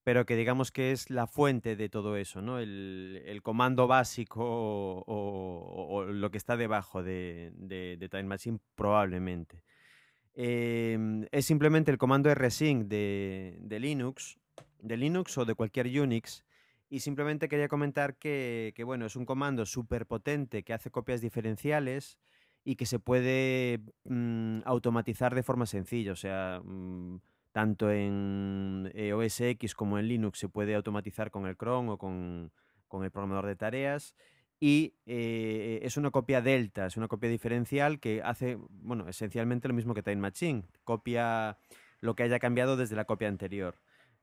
pero 0.02 0.26
que 0.26 0.34
digamos 0.34 0.72
que 0.72 0.90
es 0.90 1.08
la 1.08 1.28
fuente 1.28 1.76
de 1.76 1.88
todo 1.88 2.16
eso, 2.16 2.42
¿no? 2.42 2.58
El, 2.58 3.40
comando 3.44 3.86
básico 3.86 4.42
o, 5.06 6.04
lo 6.04 6.30
que 6.32 6.36
está 6.36 6.56
debajo 6.56 7.04
de, 7.04 7.52
Time 8.10 8.24
Machine 8.24 8.58
probablemente. 8.74 9.62
Em, 10.34 11.24
es 11.30 11.46
simplemente 11.46 11.92
el 11.92 11.96
comando 11.96 12.34
rsync 12.34 12.88
de, 12.88 13.56
de 13.60 13.78
Linux, 13.78 14.40
de 14.80 14.96
Linux 14.96 15.38
o 15.38 15.44
de 15.44 15.54
cualquier 15.54 15.86
Unix. 15.86 16.44
Y 16.88 16.98
simplemente 17.00 17.48
quería 17.48 17.68
comentar 17.68 18.16
que, 18.16 18.72
que, 18.74 18.82
bueno, 18.82 19.06
es 19.06 19.14
un 19.14 19.26
comando 19.26 19.64
súper 19.64 20.06
potente 20.06 20.64
que 20.64 20.72
hace 20.72 20.90
copias 20.90 21.20
diferenciales 21.20 22.18
y 22.66 22.74
que 22.74 22.84
se 22.84 22.98
puede 22.98 23.80
mm, 24.04 24.62
automatizar 24.64 25.36
de 25.36 25.44
forma 25.44 25.66
sencilla. 25.66 26.10
O 26.10 26.16
sea, 26.16 26.60
mm, 26.64 27.20
tanto 27.52 27.92
en 27.92 28.90
eh, 28.92 29.12
OS 29.12 29.40
X 29.40 29.74
como 29.76 30.00
en 30.00 30.08
Linux 30.08 30.40
se 30.40 30.48
puede 30.48 30.74
automatizar 30.74 31.30
con 31.30 31.46
el 31.46 31.56
cron 31.56 31.88
o 31.88 31.96
con, 31.96 32.50
con 32.88 33.04
el 33.04 33.12
programador 33.12 33.46
de 33.46 33.54
tareas. 33.54 34.16
Y 34.58 34.94
eh, 35.06 35.78
es 35.82 35.96
una 35.96 36.10
copia 36.10 36.42
delta, 36.42 36.86
es 36.86 36.96
una 36.96 37.06
copia 37.06 37.30
diferencial 37.30 38.00
que 38.00 38.20
hace, 38.24 38.58
bueno, 38.68 39.08
esencialmente 39.08 39.68
lo 39.68 39.74
mismo 39.74 39.94
que 39.94 40.02
Time 40.02 40.16
Machine. 40.16 40.64
Copia 40.82 41.58
lo 42.00 42.16
que 42.16 42.24
haya 42.24 42.40
cambiado 42.40 42.76
desde 42.76 42.96
la 42.96 43.04
copia 43.04 43.28
anterior. 43.28 43.76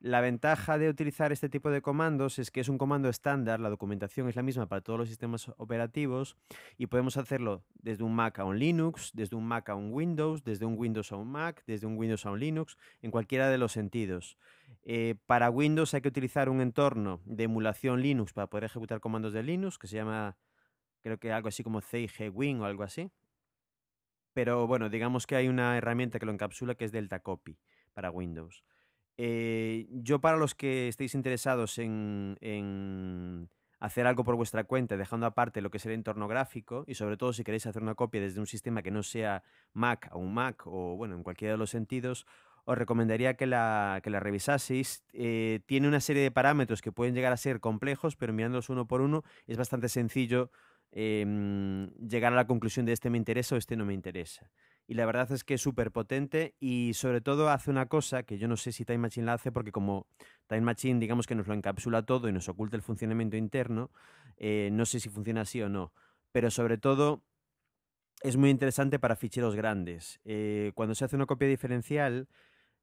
La 0.03 0.19
ventaja 0.19 0.77
de 0.77 0.89
utilizar 0.89 1.31
este 1.31 1.47
tipo 1.47 1.71
de 1.71 1.81
comandos 1.81 2.37
es 2.37 2.51
que 2.51 2.59
es 2.59 2.67
un 2.67 2.77
comando 2.77 3.07
estándar, 3.07 3.61
la 3.61 3.69
documentación 3.69 4.27
es 4.27 4.35
la 4.35 4.43
misma 4.43 4.67
para 4.67 4.81
todos 4.81 4.99
los 4.99 5.07
sistemas 5.07 5.47
operativos 5.55 6.35
y 6.77 6.87
podemos 6.87 7.15
hacerlo 7.15 7.63
desde 7.75 8.03
un 8.03 8.13
Mac 8.13 8.37
a 8.39 8.43
un 8.43 8.59
Linux, 8.59 9.11
desde 9.13 9.37
un 9.37 9.45
Mac 9.47 9.69
a 9.69 9.75
un 9.75 9.93
Windows, 9.93 10.43
desde 10.43 10.65
un 10.65 10.77
Windows 10.77 11.13
a 11.13 11.15
un 11.15 11.31
Mac, 11.31 11.63
desde 11.67 11.87
un 11.87 11.97
Windows 11.97 12.25
a 12.25 12.31
un 12.31 12.39
Linux, 12.41 12.77
en 13.01 13.11
cualquiera 13.11 13.49
de 13.49 13.57
los 13.57 13.71
sentidos. 13.71 14.37
Eh, 14.83 15.15
para 15.25 15.49
Windows 15.49 15.93
hay 15.93 16.01
que 16.01 16.09
utilizar 16.09 16.49
un 16.49 16.59
entorno 16.59 17.21
de 17.23 17.45
emulación 17.45 18.01
Linux 18.01 18.33
para 18.33 18.47
poder 18.47 18.65
ejecutar 18.65 18.99
comandos 18.99 19.31
de 19.31 19.41
Linux, 19.41 19.77
que 19.77 19.87
se 19.87 19.95
llama, 19.95 20.35
creo 21.01 21.17
que 21.17 21.31
algo 21.31 21.47
así 21.47 21.63
como 21.63 21.79
CIG 21.79 22.29
Win 22.33 22.59
o 22.59 22.65
algo 22.65 22.83
así. 22.83 23.09
Pero 24.33 24.67
bueno, 24.67 24.89
digamos 24.89 25.25
que 25.25 25.37
hay 25.37 25.47
una 25.47 25.77
herramienta 25.77 26.19
que 26.19 26.25
lo 26.25 26.33
encapsula 26.33 26.75
que 26.75 26.83
es 26.83 26.91
Delta 26.91 27.21
Copy 27.21 27.57
para 27.93 28.11
Windows. 28.11 28.65
Eh, 29.17 29.87
yo 29.91 30.19
para 30.19 30.37
los 30.37 30.55
que 30.55 30.87
estéis 30.87 31.13
interesados 31.13 31.77
en, 31.77 33.49
hacer 33.79 34.07
algo 34.07 34.23
por 34.23 34.35
vuestra 34.35 34.63
cuenta, 34.63 34.97
dejando 34.97 35.25
aparte 35.25 35.61
lo 35.61 35.69
que 35.69 35.77
es 35.77 35.85
el 35.85 35.91
entorno 35.91 36.27
gráfico 36.27 36.83
y 36.87 36.95
sobre 36.95 37.17
todo 37.17 37.33
si 37.33 37.43
queréis 37.43 37.65
hacer 37.65 37.81
una 37.81 37.95
copia 37.95 38.21
desde 38.21 38.39
un 38.39 38.47
sistema 38.47 38.81
que 38.81 38.91
no 38.91 39.03
sea 39.03 39.43
Mac 39.73 40.07
a 40.11 40.17
un 40.17 40.33
Mac 40.33 40.63
o 40.65 40.95
bueno, 40.95 41.15
en 41.15 41.23
cualquiera 41.23 41.53
de 41.53 41.57
los 41.57 41.69
sentidos, 41.69 42.25
os 42.65 42.77
recomendaría 42.77 43.35
que 43.35 43.45
la, 43.45 43.99
que 44.03 44.09
la 44.09 44.19
revisaseis. 44.19 45.03
Eh, 45.13 45.59
tiene 45.65 45.87
una 45.87 45.99
serie 45.99 46.21
de 46.21 46.31
parámetros 46.31 46.81
que 46.81 46.91
pueden 46.91 47.13
llegar 47.13 47.33
a 47.33 47.37
ser 47.37 47.59
complejos, 47.59 48.15
pero 48.15 48.33
mirándolos 48.33 48.69
uno 48.69 48.87
por 48.87 49.01
uno 49.01 49.23
es 49.47 49.57
bastante 49.57 49.89
sencillo 49.89 50.49
em, 50.91 51.89
llegar 51.95 52.31
a 52.33 52.35
la 52.35 52.47
conclusión 52.47 52.85
de 52.85 52.93
este 52.93 53.09
me 53.09 53.17
interesa 53.17 53.55
o 53.55 53.57
este 53.57 53.75
no 53.75 53.85
me 53.85 53.93
interesa. 53.93 54.49
Y 54.87 54.95
la 54.95 55.05
verdad 55.05 55.31
es 55.31 55.43
que 55.43 55.53
es 55.53 55.61
súper 55.61 55.91
potente 55.91 56.55
y 56.59 56.93
sobre 56.93 57.21
todo 57.21 57.49
hace 57.49 57.71
una 57.71 57.87
cosa 57.87 58.23
que 58.23 58.37
yo 58.37 58.47
no 58.47 58.57
sé 58.57 58.71
si 58.71 58.83
Time 58.83 58.99
Machine 58.99 59.25
la 59.25 59.33
hace 59.33 59.51
porque 59.51 59.71
como 59.71 60.07
Time 60.47 60.61
Machine 60.61 60.99
digamos 60.99 61.25
que 61.25 61.35
nos 61.35 61.47
lo 61.47 61.53
encapsula 61.53 62.05
todo 62.05 62.27
y 62.27 62.33
nos 62.33 62.49
oculta 62.49 62.75
el 62.75 62.81
funcionamiento 62.81 63.37
interno, 63.37 63.91
eh, 64.37 64.69
no 64.71 64.85
sé 64.85 64.99
si 64.99 65.09
funciona 65.09 65.41
así 65.41 65.61
o 65.61 65.69
no. 65.69 65.93
Pero 66.31 66.51
sobre 66.51 66.77
todo 66.77 67.23
es 68.23 68.37
muy 68.37 68.49
interesante 68.49 68.99
para 68.99 69.15
ficheros 69.15 69.55
grandes. 69.55 70.19
Eh, 70.25 70.71
cuando 70.75 70.95
se 70.95 71.05
hace 71.05 71.15
una 71.15 71.25
copia 71.25 71.47
diferencial, 71.47 72.27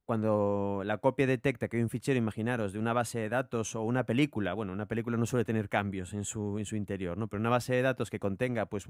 cuando 0.05 0.82
la 0.84 0.98
copia 0.98 1.26
detecta 1.26 1.68
que 1.68 1.76
hay 1.76 1.82
un 1.82 1.88
fichero, 1.88 2.18
imaginaros, 2.18 2.72
de 2.72 2.78
una 2.78 2.92
base 2.92 3.20
de 3.20 3.28
datos 3.28 3.76
o 3.76 3.82
una 3.82 4.05
película, 4.05 4.55
bueno, 4.55 4.72
una 4.72 4.86
película 4.86 5.16
no 5.16 5.24
suele 5.24 5.44
tener 5.44 5.68
cambios 5.68 6.14
en 6.14 6.24
su, 6.24 6.59
en 6.59 6.64
su 6.64 6.74
interior, 6.74 7.16
¿no? 7.16 7.28
Pero 7.28 7.40
una 7.40 7.51
base 7.51 7.74
de 7.74 7.82
datos 7.82 8.11
que 8.11 8.18
contenga 8.18 8.66
pues 8.66 8.88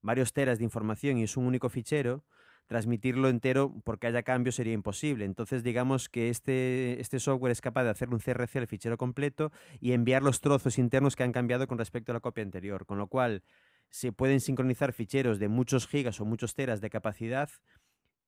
varios 0.00 0.32
teras 0.32 0.58
de 0.58 0.64
información 0.64 1.18
y 1.18 1.24
es 1.24 1.36
un 1.36 1.46
único 1.46 1.68
fichero, 1.70 2.24
transmitirlo 2.70 3.28
entero 3.28 3.74
porque 3.82 4.06
haya 4.06 4.22
cambio 4.22 4.52
sería 4.52 4.74
imposible. 4.74 5.24
Entonces, 5.24 5.64
digamos 5.64 6.08
que 6.08 6.28
este, 6.28 7.00
este 7.00 7.18
software 7.18 7.50
es 7.50 7.60
capaz 7.60 7.82
de 7.82 7.90
hacer 7.90 8.10
un 8.10 8.20
CRC 8.20 8.58
al 8.58 8.68
fichero 8.68 8.96
completo 8.96 9.50
y 9.80 9.90
enviar 9.90 10.22
los 10.22 10.40
trozos 10.40 10.78
internos 10.78 11.16
que 11.16 11.24
han 11.24 11.32
cambiado 11.32 11.66
con 11.66 11.78
respecto 11.78 12.12
a 12.12 12.14
la 12.14 12.20
copia 12.20 12.44
anterior. 12.44 12.86
Con 12.86 12.98
lo 12.98 13.08
cual, 13.08 13.42
se 13.88 14.12
pueden 14.12 14.38
sincronizar 14.38 14.92
ficheros 14.92 15.40
de 15.40 15.48
muchos 15.48 15.88
gigas 15.88 16.20
o 16.20 16.24
muchos 16.24 16.54
teras 16.54 16.80
de 16.80 16.90
capacidad 16.90 17.50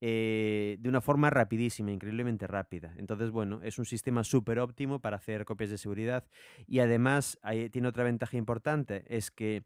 eh, 0.01 0.76
de 0.80 0.88
una 0.88 1.01
forma 1.01 1.30
rapidísima, 1.30 1.93
increíblemente 1.93 2.49
rápida. 2.49 2.97
Entonces, 2.99 3.30
bueno, 3.30 3.61
es 3.62 3.78
un 3.78 3.84
sistema 3.84 4.24
súper 4.24 4.59
óptimo 4.59 4.99
para 4.99 5.18
hacer 5.18 5.45
copias 5.45 5.70
de 5.70 5.78
seguridad 5.78 6.24
y 6.66 6.80
además 6.80 7.38
tiene 7.70 7.86
otra 7.86 8.03
ventaja 8.03 8.36
importante, 8.36 9.05
es 9.07 9.30
que 9.30 9.62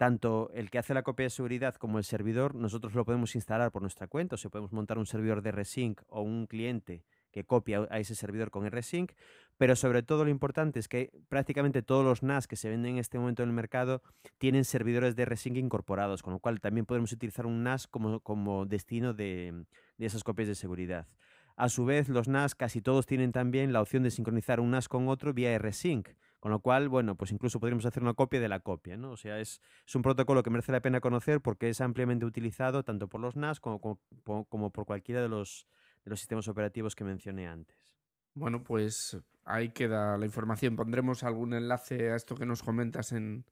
tanto 0.00 0.50
el 0.54 0.70
que 0.70 0.78
hace 0.78 0.94
la 0.94 1.02
copia 1.02 1.24
de 1.24 1.30
seguridad 1.30 1.74
como 1.74 1.98
el 1.98 2.04
servidor, 2.04 2.54
nosotros 2.54 2.94
lo 2.94 3.04
podemos 3.04 3.34
instalar 3.34 3.70
por 3.70 3.82
nuestra 3.82 4.06
cuenta, 4.06 4.36
o 4.36 4.38
sea, 4.38 4.50
podemos 4.50 4.72
montar 4.72 4.96
un 4.96 5.04
servidor 5.04 5.42
de 5.42 5.52
Resync 5.52 6.00
o 6.08 6.22
un 6.22 6.46
cliente 6.46 7.04
que 7.30 7.44
copia 7.44 7.86
a 7.90 7.98
ese 7.98 8.14
servidor 8.14 8.50
con 8.50 8.66
RSync, 8.66 9.12
pero 9.58 9.76
sobre 9.76 10.02
todo 10.02 10.24
lo 10.24 10.30
importante 10.30 10.80
es 10.80 10.88
que 10.88 11.12
prácticamente 11.28 11.82
todos 11.82 12.02
los 12.02 12.22
NAS 12.22 12.46
que 12.46 12.56
se 12.56 12.70
venden 12.70 12.92
en 12.92 12.98
este 12.98 13.18
momento 13.18 13.42
en 13.42 13.50
el 13.50 13.54
mercado 13.54 14.02
tienen 14.38 14.64
servidores 14.64 15.16
de 15.16 15.26
RSync 15.26 15.58
incorporados, 15.58 16.22
con 16.22 16.32
lo 16.32 16.38
cual 16.38 16.60
también 16.60 16.86
podemos 16.86 17.12
utilizar 17.12 17.44
un 17.44 17.62
NAS 17.62 17.86
como, 17.86 18.20
como 18.20 18.64
destino 18.64 19.12
de, 19.12 19.66
de 19.98 20.06
esas 20.06 20.24
copias 20.24 20.48
de 20.48 20.54
seguridad. 20.54 21.08
A 21.56 21.68
su 21.68 21.84
vez, 21.84 22.08
los 22.08 22.26
NAS 22.26 22.54
casi 22.54 22.80
todos 22.80 23.04
tienen 23.04 23.32
también 23.32 23.74
la 23.74 23.82
opción 23.82 24.02
de 24.02 24.10
sincronizar 24.10 24.60
un 24.60 24.70
NAS 24.70 24.88
con 24.88 25.08
otro 25.08 25.34
vía 25.34 25.58
RSync, 25.58 26.08
con 26.40 26.50
lo 26.50 26.60
cual, 26.60 26.88
bueno, 26.88 27.16
pues 27.16 27.32
incluso 27.32 27.60
podríamos 27.60 27.84
hacer 27.84 28.02
una 28.02 28.14
copia 28.14 28.40
de 28.40 28.48
la 28.48 28.60
copia, 28.60 28.96
¿no? 28.96 29.12
O 29.12 29.16
sea, 29.16 29.38
es, 29.38 29.60
un 29.94 30.00
protocolo 30.00 30.42
que 30.42 30.48
merece 30.48 30.72
la 30.72 30.80
pena 30.80 31.00
conocer 31.00 31.42
porque 31.42 31.68
es 31.68 31.82
ampliamente 31.82 32.24
utilizado 32.24 32.82
tanto 32.82 33.08
por 33.08 33.20
los 33.20 33.36
NAS 33.36 33.60
como, 33.60 33.78
por 33.84 34.86
cualquiera 34.86 35.20
de 35.20 35.28
los, 35.28 35.66
sistemas 36.14 36.48
operativos 36.48 36.94
que 36.94 37.04
mencioné 37.04 37.46
antes. 37.46 37.94
Bueno, 38.32 38.64
pues 38.64 39.18
ahí 39.44 39.70
queda 39.70 40.16
la 40.16 40.24
información. 40.24 40.76
Pondremos 40.76 41.22
algún 41.24 41.52
enlace 41.52 42.10
a 42.10 42.16
esto 42.16 42.34
que 42.34 42.46
nos 42.46 42.62
comentas 42.62 43.12
en, 43.12 43.44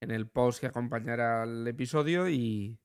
el 0.00 0.28
post 0.28 0.60
que 0.60 0.66
acompañará 0.66 1.42
al 1.42 1.66
episodio 1.66 2.28
y, 2.28 2.78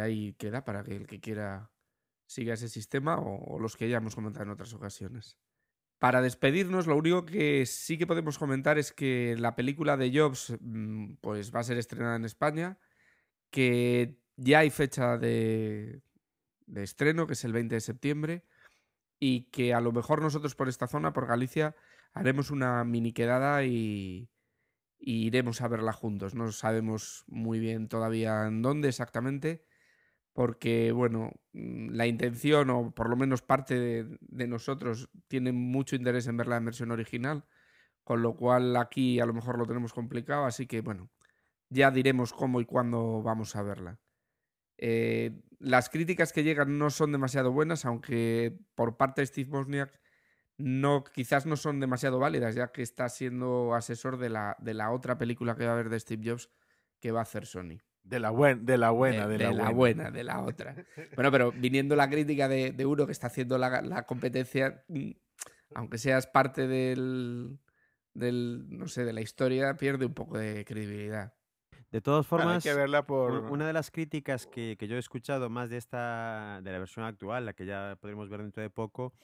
ahí 0.00 0.32
queda 0.34 0.64
para 0.64 0.84
que 0.84 0.96
el 0.96 1.06
que 1.06 1.20
quiera 1.20 1.70
siga 2.26 2.54
ese 2.54 2.68
sistema 2.68 3.18
o 3.18 3.58
los 3.58 3.76
que 3.76 3.88
ya 3.90 3.98
hemos 3.98 4.14
comentado 4.14 4.44
en 4.44 4.50
otras 4.52 4.72
ocasiones. 4.72 5.36
Para 5.98 6.22
despedirnos, 6.22 6.86
lo 6.86 6.96
único 6.96 7.24
que 7.24 7.66
sí 7.66 7.98
que 7.98 8.06
podemos 8.06 8.38
comentar 8.38 8.78
es 8.78 8.92
que 8.92 9.34
la 9.38 9.56
película 9.56 9.96
de 9.96 10.16
Jobs 10.16 10.56
mm, 10.60 11.14
pues 11.20 11.52
va 11.54 11.60
a 11.60 11.64
ser 11.64 11.76
estrenada 11.76 12.14
en 12.16 12.24
España, 12.24 12.78
que 13.50 14.18
ya 14.36 14.60
hay 14.60 14.70
fecha 14.70 15.18
de, 15.18 16.02
estreno, 16.76 17.26
que 17.26 17.32
es 17.34 17.44
el 17.44 17.52
20 17.52 17.74
de 17.74 17.80
septiembre, 17.80 18.44
y 19.18 19.50
que 19.50 19.74
a 19.74 19.80
lo 19.80 19.92
mejor 19.92 20.22
nosotros 20.22 20.54
por 20.54 20.68
esta 20.68 20.86
zona, 20.86 21.12
por 21.12 21.26
Galicia, 21.26 21.74
haremos 22.12 22.50
una 22.50 22.84
mini 22.84 23.12
quedada 23.12 23.64
y, 23.64 24.30
y 24.98 25.26
iremos 25.26 25.60
a 25.62 25.68
verla 25.68 25.92
juntos. 25.92 26.34
No 26.34 26.52
sabemos 26.52 27.24
muy 27.26 27.58
bien 27.58 27.88
todavía 27.88 28.46
en 28.46 28.62
dónde 28.62 28.88
exactamente, 28.88 29.64
porque, 30.38 30.92
bueno, 30.92 31.32
mm, 31.52 31.96
la 31.96 32.06
intención, 32.06 32.70
o 32.70 32.92
por 32.92 33.10
lo 33.10 33.16
menos 33.16 33.42
parte 33.42 33.74
de, 33.74 34.46
nosotros, 34.46 35.10
tiene 35.26 35.50
mucho 35.50 35.96
interés 35.96 36.28
en 36.28 36.36
verla 36.36 36.58
en 36.58 36.64
versión 36.64 36.92
original, 36.92 37.44
con 38.04 38.22
lo 38.22 38.36
cual 38.36 38.76
aquí 38.76 39.18
a 39.18 39.26
lo 39.26 39.34
mejor 39.34 39.58
lo 39.58 39.66
tenemos 39.66 39.92
complicado, 39.92 40.44
así 40.44 40.68
que, 40.68 40.80
bueno, 40.80 41.10
ya 41.70 41.90
diremos 41.90 42.32
cómo 42.32 42.60
y 42.60 42.66
cuándo 42.66 43.20
vamos 43.20 43.56
a 43.56 43.64
verla. 43.64 43.98
Eh, 44.76 45.42
las 45.58 45.90
críticas 45.90 46.32
que 46.32 46.44
llegan 46.44 46.78
no 46.78 46.90
son 46.90 47.10
demasiado 47.10 47.50
buenas, 47.50 47.84
aunque 47.84 48.56
por 48.76 48.96
parte 48.96 49.22
de 49.22 49.26
Steve 49.26 49.50
Bosniak 49.50 50.00
no, 50.56 51.02
quizás 51.02 51.46
no 51.46 51.56
son 51.56 51.80
demasiado 51.80 52.20
válidas, 52.20 52.54
ya 52.54 52.70
que 52.70 52.82
está 52.82 53.08
siendo 53.08 53.74
asesor 53.74 54.18
de 54.18 54.30
la, 54.30 54.56
de 54.60 54.74
la 54.74 54.92
otra 54.92 55.18
película 55.18 55.56
que 55.56 55.64
va 55.64 55.72
a 55.72 55.74
haber 55.74 55.88
de 55.90 55.98
Steve 55.98 56.30
Jobs 56.30 56.48
que 57.00 57.10
va 57.10 57.18
a 57.20 57.22
hacer 57.24 57.44
Sony. 57.44 57.80
De 58.08 58.18
la, 58.18 58.30
buen, 58.30 58.64
de 58.64 58.78
la 58.78 58.90
buena, 58.90 59.26
de, 59.26 59.36
de 59.36 59.44
la, 59.44 59.52
la 59.52 59.70
buena. 59.70 60.04
buena, 60.04 60.10
de 60.10 60.24
la 60.24 60.40
otra. 60.40 60.74
Bueno, 61.14 61.30
pero 61.30 61.52
viniendo 61.52 61.94
la 61.94 62.08
crítica 62.08 62.48
de, 62.48 62.72
de 62.72 62.86
uno 62.86 63.04
que 63.04 63.12
está 63.12 63.26
haciendo 63.26 63.58
la, 63.58 63.82
la 63.82 64.06
competencia, 64.06 64.82
mm, 64.88 65.10
aunque 65.74 65.98
seas 65.98 66.26
parte 66.26 66.66
del, 66.66 67.58
del, 68.14 68.66
no 68.70 68.88
sé, 68.88 69.04
de 69.04 69.12
la 69.12 69.20
historia, 69.20 69.76
pierde 69.76 70.06
un 70.06 70.14
poco 70.14 70.38
de 70.38 70.64
credibilidad. 70.64 71.34
De 71.90 72.00
todas 72.00 72.28
Bueno, 72.28 72.44
hay 72.44 72.48
formas, 72.48 72.64
que 72.64 72.74
verla 72.74 73.06
por... 73.06 73.32
una 73.50 73.66
de 73.66 73.72
las 73.72 73.90
críticas 73.90 74.46
que, 74.46 74.76
que 74.78 74.88
yo 74.88 74.96
he 74.96 74.98
escuchado 74.98 75.48
más 75.48 75.70
de 75.70 75.78
esta 75.78 76.60
de 76.62 76.72
la 76.72 76.78
versión 76.78 77.04
actual, 77.04 77.46
la 77.46 77.52
que 77.52 77.66
ya 77.66 77.96
podremos 78.00 78.28
ver 78.28 78.42
dentro 78.42 78.62
de 78.62 78.68
poco, 78.70 79.14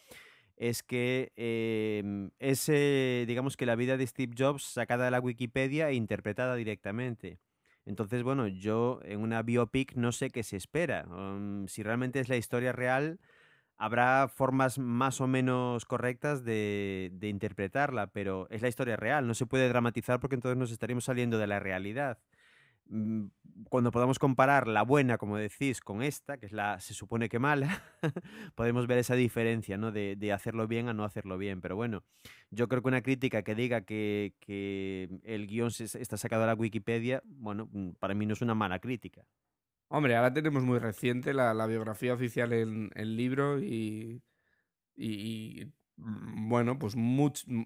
es 0.57 0.83
que 0.83 1.33
es, 2.39 2.69
eh, 2.69 3.25
digamos 3.27 3.57
que 3.57 3.67
la 3.67 3.77
vida 3.77 3.97
de 3.97 4.07
Steve 4.07 4.35
Jobs 4.37 4.63
sacada 4.63 5.07
de 5.07 5.11
la 5.11 5.21
Wikipedia 5.21 5.91
e 5.91 5.95
interpretada 5.95 6.55
directamente. 6.55 7.39
Entonces, 7.87 8.23
bueno, 8.23 8.47
yo 8.49 9.01
en 9.05 9.21
una 9.21 9.43
biopic 9.43 9.95
no 9.95 10.13
sé 10.13 10.31
qué 10.31 10.43
se 10.43 10.57
espera. 10.57 11.07
um, 11.09 11.67
si 11.69 11.83
realmente 11.83 12.21
es 12.21 12.29
la 12.29 12.37
historia 12.37 12.73
real, 12.73 13.21
habrá 13.77 14.29
formas 14.29 14.79
más 14.79 15.21
o 15.21 15.27
menos 15.27 15.85
correctas 15.85 16.45
de, 16.45 17.11
de 17.15 17.29
interpretarla, 17.29 18.09
pero 18.09 18.49
es 18.51 18.63
la 18.63 18.69
historia 18.69 18.97
real, 18.97 19.27
no 19.27 19.35
se 19.35 19.47
puede 19.47 19.69
dramatizar 19.69 20.21
porque 20.21 20.37
entonces 20.37 20.59
nos 20.59 20.71
estaríamos 20.73 21.05
saliendo 21.05 21.39
de 21.39 21.47
la 21.47 21.61
realidad 21.61 22.19
cuando 23.71 23.91
podamos 23.91 24.19
comparar 24.19 24.67
la 24.69 24.83
buena, 24.83 25.19
como 25.19 25.37
decís, 25.37 25.81
con 25.81 26.03
esta, 26.03 26.39
que 26.39 26.47
es 26.47 26.53
la 26.53 26.81
se 26.81 26.95
supone 26.95 27.29
que 27.29 27.39
mala, 27.39 27.83
podemos 28.55 28.87
ver 28.87 28.99
esa 28.99 29.15
diferencia, 29.15 29.77
¿no? 29.77 29.91
De, 29.93 30.17
de 30.17 30.33
hacerlo 30.33 30.67
bien 30.69 30.89
a 30.89 30.95
no 30.95 31.05
hacerlo 31.05 31.39
bien. 31.39 31.61
Pero 31.61 31.77
bueno, 31.77 32.05
yo 32.51 32.69
creo 32.69 32.83
que 32.83 32.89
una 32.89 33.03
crítica 33.03 33.43
que 33.43 33.55
diga 33.55 33.83
que, 33.83 34.35
que 34.41 35.09
el 35.25 35.47
guion 35.47 35.71
se- 35.71 35.85
está 36.01 36.17
sacado 36.17 36.43
de 36.43 36.49
la 36.49 36.55
Wikipedia, 36.55 37.23
bueno, 37.25 37.69
mm, 37.73 37.91
para 37.99 38.15
mí 38.15 38.27
no 38.27 38.35
es 38.35 38.43
una 38.43 38.55
mala 38.55 38.79
crítica. 38.81 39.25
Hombre, 39.89 40.17
ahora 40.17 40.33
tenemos 40.33 40.65
muy 40.65 40.79
reciente 40.79 41.35
la, 41.35 41.55
biografía 41.67 42.15
oficial 42.15 42.53
en 42.53 42.91
el 42.95 43.17
libro 43.17 43.61
y, 44.97 45.63
y- 45.63 45.73
mm, 45.97 46.49
bueno, 46.49 46.79
pues 46.79 46.97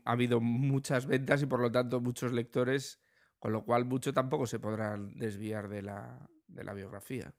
ha 0.05 0.13
habido 0.13 0.41
muchas 0.41 1.07
ventas 1.07 1.43
y 1.43 1.47
por 1.47 1.61
lo 1.61 1.71
tanto 1.73 2.01
muchos 2.01 2.33
lectores, 2.33 3.01
con 3.39 3.53
lo 3.53 3.65
cual 3.65 3.85
mucho 3.85 4.13
tampoco 4.13 4.47
se 4.47 4.59
podrán 4.59 5.15
desviar 5.19 5.69
de 5.69 5.83
la, 5.83 6.29
de 6.49 6.65
la 6.65 6.75
biografía. 6.75 7.33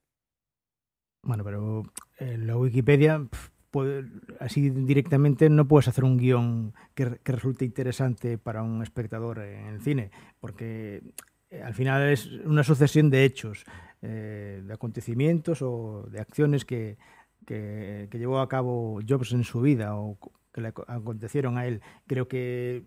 Bueno, 1.24 1.44
pero 1.44 1.84
en 2.18 2.48
la 2.48 2.56
Wikipedia, 2.58 3.28
puede- 3.72 4.06
así 4.40 4.70
directamente, 4.70 5.50
no 5.50 5.68
puedes 5.68 5.88
hacer 5.90 6.04
un 6.06 6.18
guion 6.18 6.74
que, 6.96 7.06
re- 7.06 7.20
que 7.20 7.32
resulte 7.34 7.66
interesante 7.66 8.38
para 8.38 8.64
un 8.64 8.82
espectador 8.82 9.40
en 9.40 9.66
el 9.68 9.82
cine, 9.82 10.12
porque 10.40 11.04
eh, 11.50 11.62
al 11.62 11.74
final 11.74 12.10
es 12.10 12.26
una 12.46 12.64
sucesión 12.64 13.10
de 13.10 13.26
hechos, 13.26 13.66
eh, 14.02 14.64
de 14.66 14.74
acontecimientos 14.74 15.62
o 15.62 16.08
de 16.10 16.22
acciones 16.22 16.64
que, 16.64 16.98
que- 17.46 18.08
que 18.10 18.18
llevó 18.18 18.40
a 18.40 18.48
cabo 18.48 19.00
Jobs 19.08 19.34
en 19.34 19.44
su 19.44 19.60
vida 19.62 19.96
o 19.98 20.18
que 20.60 20.64
le 20.64 20.70
aco- 20.70 20.86
acontecieron 20.88 21.58
a 21.58 21.66
él. 21.66 21.82
Creo 22.08 22.28
que 22.28 22.84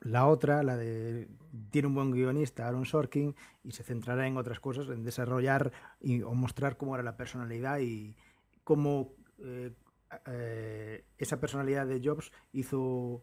la 0.00 0.26
otra, 0.26 0.62
la 0.62 0.76
de 0.76 1.28
tiene 1.70 1.88
un 1.88 1.94
buen 1.94 2.10
guionista, 2.12 2.66
Aaron 2.68 2.84
Sorkin, 2.84 3.34
y 3.64 3.72
se 3.72 3.82
centrará 3.82 4.26
en 4.26 4.36
otras 4.36 4.60
cosas, 4.60 4.88
en 4.88 5.02
desarrollar 5.02 5.72
y, 6.00 6.22
o 6.22 6.32
mostrar 6.34 6.76
cómo 6.76 6.94
era 6.94 7.02
la 7.02 7.16
personalidad 7.16 7.80
y 7.80 8.14
cómo 8.64 9.14
eh, 9.38 9.72
eh, 10.26 11.04
esa 11.18 11.40
personalidad 11.40 11.86
de 11.86 12.00
Jobs 12.02 12.32
hizo 12.52 13.22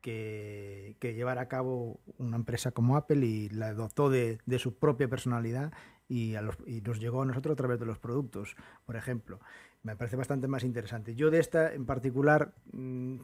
que, 0.00 0.96
que 1.00 1.14
llevara 1.14 1.42
a 1.42 1.48
cabo 1.48 2.00
una 2.18 2.36
empresa 2.36 2.70
como 2.72 2.96
Apple 2.96 3.24
y 3.26 3.48
la 3.50 3.74
dotó 3.74 4.10
de, 4.10 4.38
de 4.46 4.58
su 4.58 4.78
propia 4.78 5.08
personalidad 5.08 5.72
y, 6.08 6.36
a 6.36 6.42
los, 6.42 6.56
y 6.66 6.80
nos 6.80 7.00
llegó 7.00 7.22
a 7.22 7.26
nosotros 7.26 7.52
a 7.52 7.56
través 7.56 7.78
de 7.78 7.86
los 7.86 7.98
productos, 7.98 8.56
por 8.86 8.96
ejemplo. 8.96 9.40
Me 9.88 9.96
parece 9.96 10.16
bastante 10.16 10.48
más 10.48 10.64
interesante. 10.64 11.14
Yo 11.14 11.30
de 11.30 11.40
esta 11.40 11.72
en 11.72 11.86
particular 11.86 12.52
mm, 12.72 13.16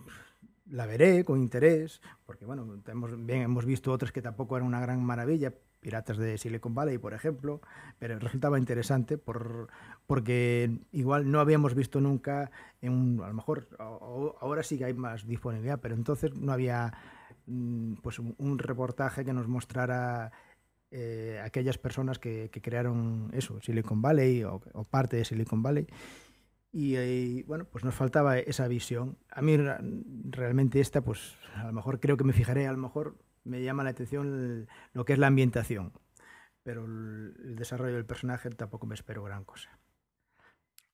la 0.70 0.86
veré 0.86 1.22
con 1.22 1.38
interés, 1.38 2.00
porque 2.24 2.46
bueno, 2.46 2.80
hemos, 2.86 3.26
bien, 3.26 3.42
hemos 3.42 3.66
visto 3.66 3.92
otras 3.92 4.12
que 4.12 4.22
tampoco 4.22 4.56
eran 4.56 4.66
una 4.66 4.80
gran 4.80 5.04
maravilla, 5.04 5.52
Piratas 5.80 6.16
de 6.16 6.38
Silicon 6.38 6.74
Valley, 6.74 6.96
por 6.96 7.12
ejemplo, 7.12 7.60
pero 7.98 8.18
resultaba 8.18 8.58
interesante 8.58 9.18
por, 9.18 9.68
porque 10.06 10.78
igual 10.92 11.30
no 11.30 11.38
habíamos 11.38 11.74
visto 11.74 12.00
nunca, 12.00 12.50
en 12.80 12.92
un- 12.92 13.20
a 13.22 13.28
lo 13.28 13.34
mejor 13.34 13.68
ahora 13.78 14.62
sí 14.62 14.78
que 14.78 14.86
hay 14.86 14.94
más 14.94 15.26
disponibilidad, 15.26 15.80
pero 15.80 15.94
entonces 15.94 16.34
no 16.34 16.50
había 16.50 16.94
mm, 17.46 17.96
pues 17.96 18.18
un, 18.18 18.58
reportaje 18.58 19.22
que 19.26 19.34
nos 19.34 19.48
mostrara 19.48 20.32
eh, 20.90 21.42
aquellas 21.44 21.76
personas 21.76 22.18
que, 22.18 22.50
crearon 22.62 23.28
eso, 23.34 23.60
Silicon 23.60 24.00
Valley 24.00 24.44
o 24.44 24.60
parte 24.90 25.18
de 25.18 25.26
Silicon 25.26 25.62
Valley. 25.62 25.86
Y, 26.74 26.96
eh, 26.96 27.44
bueno, 27.46 27.66
pues 27.66 27.84
nos 27.84 27.94
faltaba 27.94 28.36
esa 28.36 28.66
visión. 28.66 29.16
A 29.30 29.42
mí 29.42 29.56
realmente 29.56 30.80
esta, 30.80 31.02
pues 31.02 31.36
a 31.54 31.66
lo 31.68 31.72
mejor 31.72 32.00
creo 32.00 32.16
que 32.16 32.24
me 32.24 32.32
fijaré, 32.32 32.66
a 32.66 32.72
lo 32.72 32.78
mejor 32.78 33.16
me 33.44 33.62
llama 33.62 33.84
la 33.84 33.90
atención 33.90 34.66
lo 34.92 35.04
que 35.04 35.12
es 35.12 35.20
la 35.20 35.28
ambientación, 35.28 35.92
pero 36.64 36.84
el, 36.84 37.54
desarrollo 37.54 37.94
del 37.94 38.06
personaje 38.06 38.50
tampoco 38.50 38.86
me 38.88 38.96
espero 38.96 39.22
gran 39.22 39.44
cosa. 39.44 39.78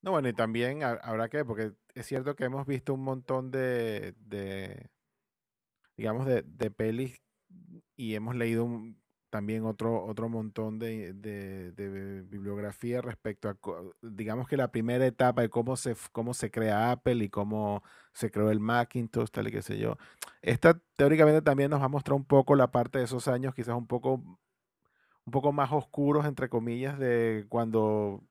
No, 0.03 0.11
bueno, 0.11 0.29
y 0.29 0.35
también 0.35 0.83
ha- 0.83 1.01
habrá 1.03 1.31
que, 1.31 1.47
porque 1.47 1.73
es 1.95 2.05
cierto 2.05 2.37
que 2.37 2.45
hemos 2.45 2.67
visto 2.67 2.93
un 2.93 3.03
montón 3.03 3.51
de, 3.51 4.15
de 4.19 4.91
digamos, 5.97 6.27
de, 6.27 6.43
de 6.43 6.71
pelis 6.71 7.23
y 7.97 8.15
hemos 8.17 8.37
leído 8.37 8.65
un- 8.67 9.01
también 9.31 9.65
otro, 9.65 10.05
otro 10.05 10.29
montón 10.29 10.79
de, 10.79 11.13
de- 11.15 11.73
bibliografía 12.23 13.01
respecto 13.01 13.49
a, 13.49 13.57
digamos 14.03 14.49
que 14.49 14.57
la 14.57 14.71
primera 14.73 15.07
etapa 15.07 15.43
de 15.43 15.49
cómo 15.51 15.77
se, 15.77 15.97
cómo 16.13 16.35
se 16.35 16.51
crea 16.51 16.91
Apple 16.93 17.25
y 17.25 17.29
cómo 17.31 17.83
se 18.13 18.31
creó 18.31 18.51
el 18.51 18.61
Macintosh, 18.61 19.31
tal 19.31 19.49
y 19.49 19.53
qué 19.53 19.63
sé 19.63 19.79
yo. 19.79 19.97
Esta 20.43 20.81
teóricamente 20.97 21.43
también 21.43 21.71
nos 21.71 21.81
va 21.81 21.87
a 21.87 21.89
mostrar 21.89 22.17
un 22.17 22.25
poco 22.25 22.57
la 22.57 22.71
parte 22.71 22.99
de 22.99 23.05
esos 23.05 23.29
años, 23.29 23.55
quizás 23.55 23.77
un 23.77 23.87
poco, 23.87 24.15
un 25.27 25.33
poco 25.33 25.53
más 25.53 25.71
oscuros, 25.73 26.27
entre 26.27 26.49
comillas, 26.49 26.99
de 26.99 27.47
cuando 27.49 28.23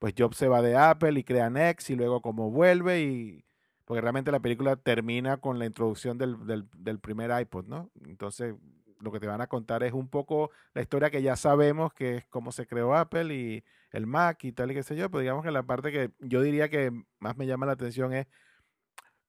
pues 0.00 0.14
Jobs 0.18 0.36
se 0.38 0.48
va 0.48 0.62
de 0.62 0.76
Apple 0.76 1.18
y 1.20 1.24
crea 1.24 1.50
Next 1.50 1.90
y 1.90 1.96
luego 1.96 2.22
cómo 2.22 2.50
vuelve 2.50 3.02
y 3.02 3.44
porque 3.86 4.02
realmente 4.02 4.32
la 4.32 4.40
película 4.40 4.76
termina 4.76 5.38
con 5.38 5.58
la 5.58 5.66
introducción 5.66 6.18
del, 6.18 6.46
del, 6.46 6.66
del 6.76 7.00
primer 7.00 7.30
iPod, 7.40 7.66
¿no? 7.66 7.90
Entonces 8.06 8.54
lo 9.00 9.12
que 9.12 9.20
te 9.20 9.26
van 9.26 9.40
a 9.40 9.46
contar 9.46 9.82
es 9.82 9.92
un 9.92 10.08
poco 10.08 10.50
la 10.74 10.82
historia 10.82 11.10
que 11.10 11.22
ya 11.22 11.36
sabemos 11.36 11.92
que 11.92 12.18
es 12.18 12.26
cómo 12.26 12.52
se 12.52 12.66
creó 12.66 12.94
Apple 12.94 13.34
y 13.34 13.64
el 13.90 14.06
Mac 14.06 14.44
y 14.44 14.52
tal 14.52 14.70
y 14.70 14.74
qué 14.74 14.82
sé 14.82 14.96
yo, 14.96 15.10
pero 15.10 15.20
digamos 15.20 15.44
que 15.44 15.50
la 15.50 15.64
parte 15.64 15.90
que 15.90 16.10
yo 16.20 16.42
diría 16.42 16.68
que 16.68 16.92
más 17.18 17.36
me 17.36 17.46
llama 17.46 17.66
la 17.66 17.72
atención 17.72 18.12
es 18.12 18.26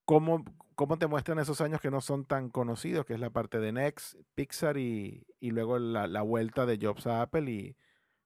cómo, 0.05 0.43
cómo 0.75 0.97
te 0.97 1.07
muestran 1.07 1.39
esos 1.39 1.61
años 1.61 1.81
que 1.81 1.91
no 1.91 2.01
son 2.01 2.25
tan 2.25 2.49
conocidos, 2.49 3.05
que 3.05 3.13
es 3.13 3.19
la 3.19 3.29
parte 3.29 3.59
de 3.59 3.71
Next, 3.71 4.15
Pixar 4.35 4.77
y, 4.77 5.25
y 5.39 5.51
luego 5.51 5.79
la, 5.79 6.07
la 6.07 6.21
vuelta 6.21 6.65
de 6.65 6.77
Jobs 6.81 7.07
a 7.07 7.21
Apple 7.21 7.49
y, 7.49 7.77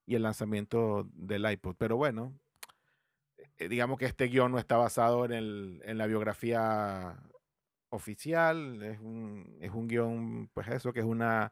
y 0.05 0.15
el 0.15 0.23
lanzamiento 0.23 1.07
del 1.13 1.49
iPod. 1.49 1.75
Pero 1.77 1.95
bueno, 1.95 2.33
eh, 3.57 3.69
digamos 3.69 3.97
que 3.97 4.05
este 4.05 4.27
guion 4.27 4.51
no 4.51 4.59
está 4.59 4.77
basado 4.77 5.25
en, 5.25 5.31
el, 5.31 5.81
en 5.85 5.97
la 5.97 6.07
biografía 6.07 7.17
oficial, 7.95 8.81
es 8.83 8.99
un, 8.99 9.57
es 9.61 9.71
un 9.71 9.87
guion, 9.87 10.49
pues 10.53 10.67
eso, 10.69 10.93
que 10.93 10.99
es 11.01 11.05
una, 11.05 11.51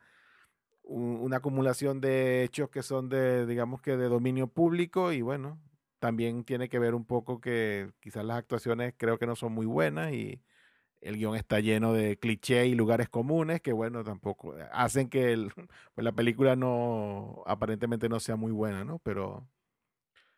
un- 0.83 1.19
una 1.21 1.37
acumulación 1.37 2.01
de 2.01 2.43
hechos 2.43 2.69
que 2.69 2.83
son 2.83 3.09
de, 3.09 3.45
digamos 3.45 3.81
que 3.81 3.97
de 3.97 4.07
dominio 4.09 4.47
público 4.47 5.11
y 5.11 5.21
bueno, 5.21 5.61
también 5.99 6.43
tiene 6.43 6.69
que 6.69 6.79
ver 6.79 6.95
un 6.95 7.05
poco 7.05 7.39
que 7.41 7.91
quizás 8.01 8.25
las 8.25 8.37
actuaciones 8.39 8.93
creo 8.97 9.17
que 9.19 9.27
no 9.27 9.35
son 9.35 9.53
muy 9.53 9.65
buenas 9.65 10.13
y 10.13 10.41
el 11.01 11.17
guion 11.17 11.35
está 11.35 11.59
lleno 11.59 11.93
de 11.93 12.17
clichés 12.19 12.67
y 12.67 12.75
lugares 12.75 13.09
comunes 13.09 13.61
que 13.61 13.73
bueno, 13.73 14.03
tampoco 14.03 14.57
eh, 14.57 14.67
hacen 14.73 15.09
que 15.09 15.33
el- 15.33 15.51
pues 15.95 16.05
la 16.05 16.11
película 16.13 16.55
no, 16.55 17.43
aparentemente 17.47 18.09
no 18.09 18.19
sea 18.19 18.35
muy 18.37 18.51
buena, 18.51 18.83
¿no? 18.85 18.99
Pero... 18.99 19.47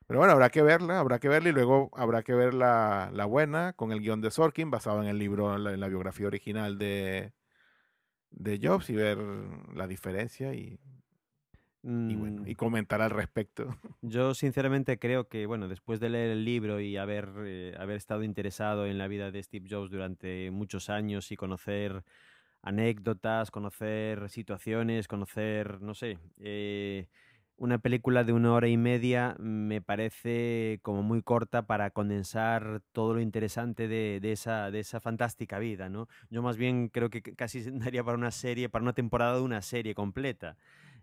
Pero 0.07 0.19
bueno, 0.19 0.33
habrá 0.33 0.49
que 0.49 0.61
verla, 0.61 0.99
habrá 0.99 1.19
que 1.19 1.29
verla 1.29 1.49
y 1.49 1.51
luego 1.51 1.89
habrá 1.93 2.23
que 2.23 2.33
ver 2.33 2.53
la, 2.53 3.09
la 3.13 3.25
buena 3.25 3.73
con 3.73 3.91
el 3.91 4.01
guion 4.01 4.21
de 4.21 4.31
Sorkin, 4.31 4.69
basado 4.69 5.01
en 5.01 5.07
el 5.07 5.17
libro, 5.17 5.55
en 5.55 5.63
la, 5.63 5.73
en 5.73 5.79
la 5.79 5.87
biografía 5.87 6.27
original 6.27 6.77
de, 6.77 7.33
de 8.31 8.59
Jobs 8.61 8.89
y 8.89 8.95
ver 8.95 9.17
la 9.73 9.87
diferencia 9.87 10.53
y, 10.53 10.79
y 12.07 12.15
bueno, 12.15 12.41
Mm, 12.41 12.47
y 12.47 12.55
comentar 12.55 13.01
al 13.01 13.11
respecto. 13.11 13.67
Yo 14.01 14.33
sinceramente 14.33 14.99
creo 14.99 15.27
que, 15.27 15.45
bueno, 15.45 15.67
después 15.67 15.99
de 15.99 16.09
leer 16.09 16.31
el 16.31 16.45
libro 16.45 16.79
y 16.79 16.97
haber, 16.97 17.29
eh, 17.45 17.75
haber 17.79 17.97
estado 17.97 18.23
interesado 18.23 18.85
en 18.85 18.97
la 18.97 19.07
vida 19.07 19.31
de 19.31 19.41
Steve 19.41 19.67
Jobs 19.69 19.89
durante 19.89 20.51
muchos 20.51 20.89
años 20.89 21.31
y 21.31 21.35
conocer 21.35 22.03
anécdotas, 22.61 23.51
conocer 23.51 24.29
situaciones, 24.29 25.07
conocer, 25.07 25.81
no 25.81 25.95
sé, 25.95 26.19
eh, 26.39 27.07
una 27.57 27.77
película 27.77 28.23
de 28.23 28.33
una 28.33 28.53
hora 28.53 28.67
y 28.67 28.77
media 28.77 29.35
me 29.39 29.81
parece 29.81 30.79
como 30.81 31.03
muy 31.03 31.21
corta 31.21 31.65
para 31.65 31.89
condensar 31.91 32.81
todo 32.91 33.13
lo 33.13 33.21
interesante 33.21 33.87
de, 33.87 34.19
esa, 34.31 34.71
de 34.71 34.79
esa 34.79 34.99
fantástica 34.99 35.59
vida, 35.59 35.89
¿no? 35.89 36.07
Yo 36.29 36.41
más 36.41 36.57
bien 36.57 36.89
creo 36.89 37.09
que 37.09 37.21
casi 37.21 37.61
daría 37.71 38.03
para 38.03 38.17
una 38.17 38.31
serie, 38.31 38.69
para 38.69 38.83
una 38.83 38.93
temporada 38.93 39.35
de 39.35 39.41
una 39.41 39.61
serie 39.61 39.95
completa. 39.95 40.57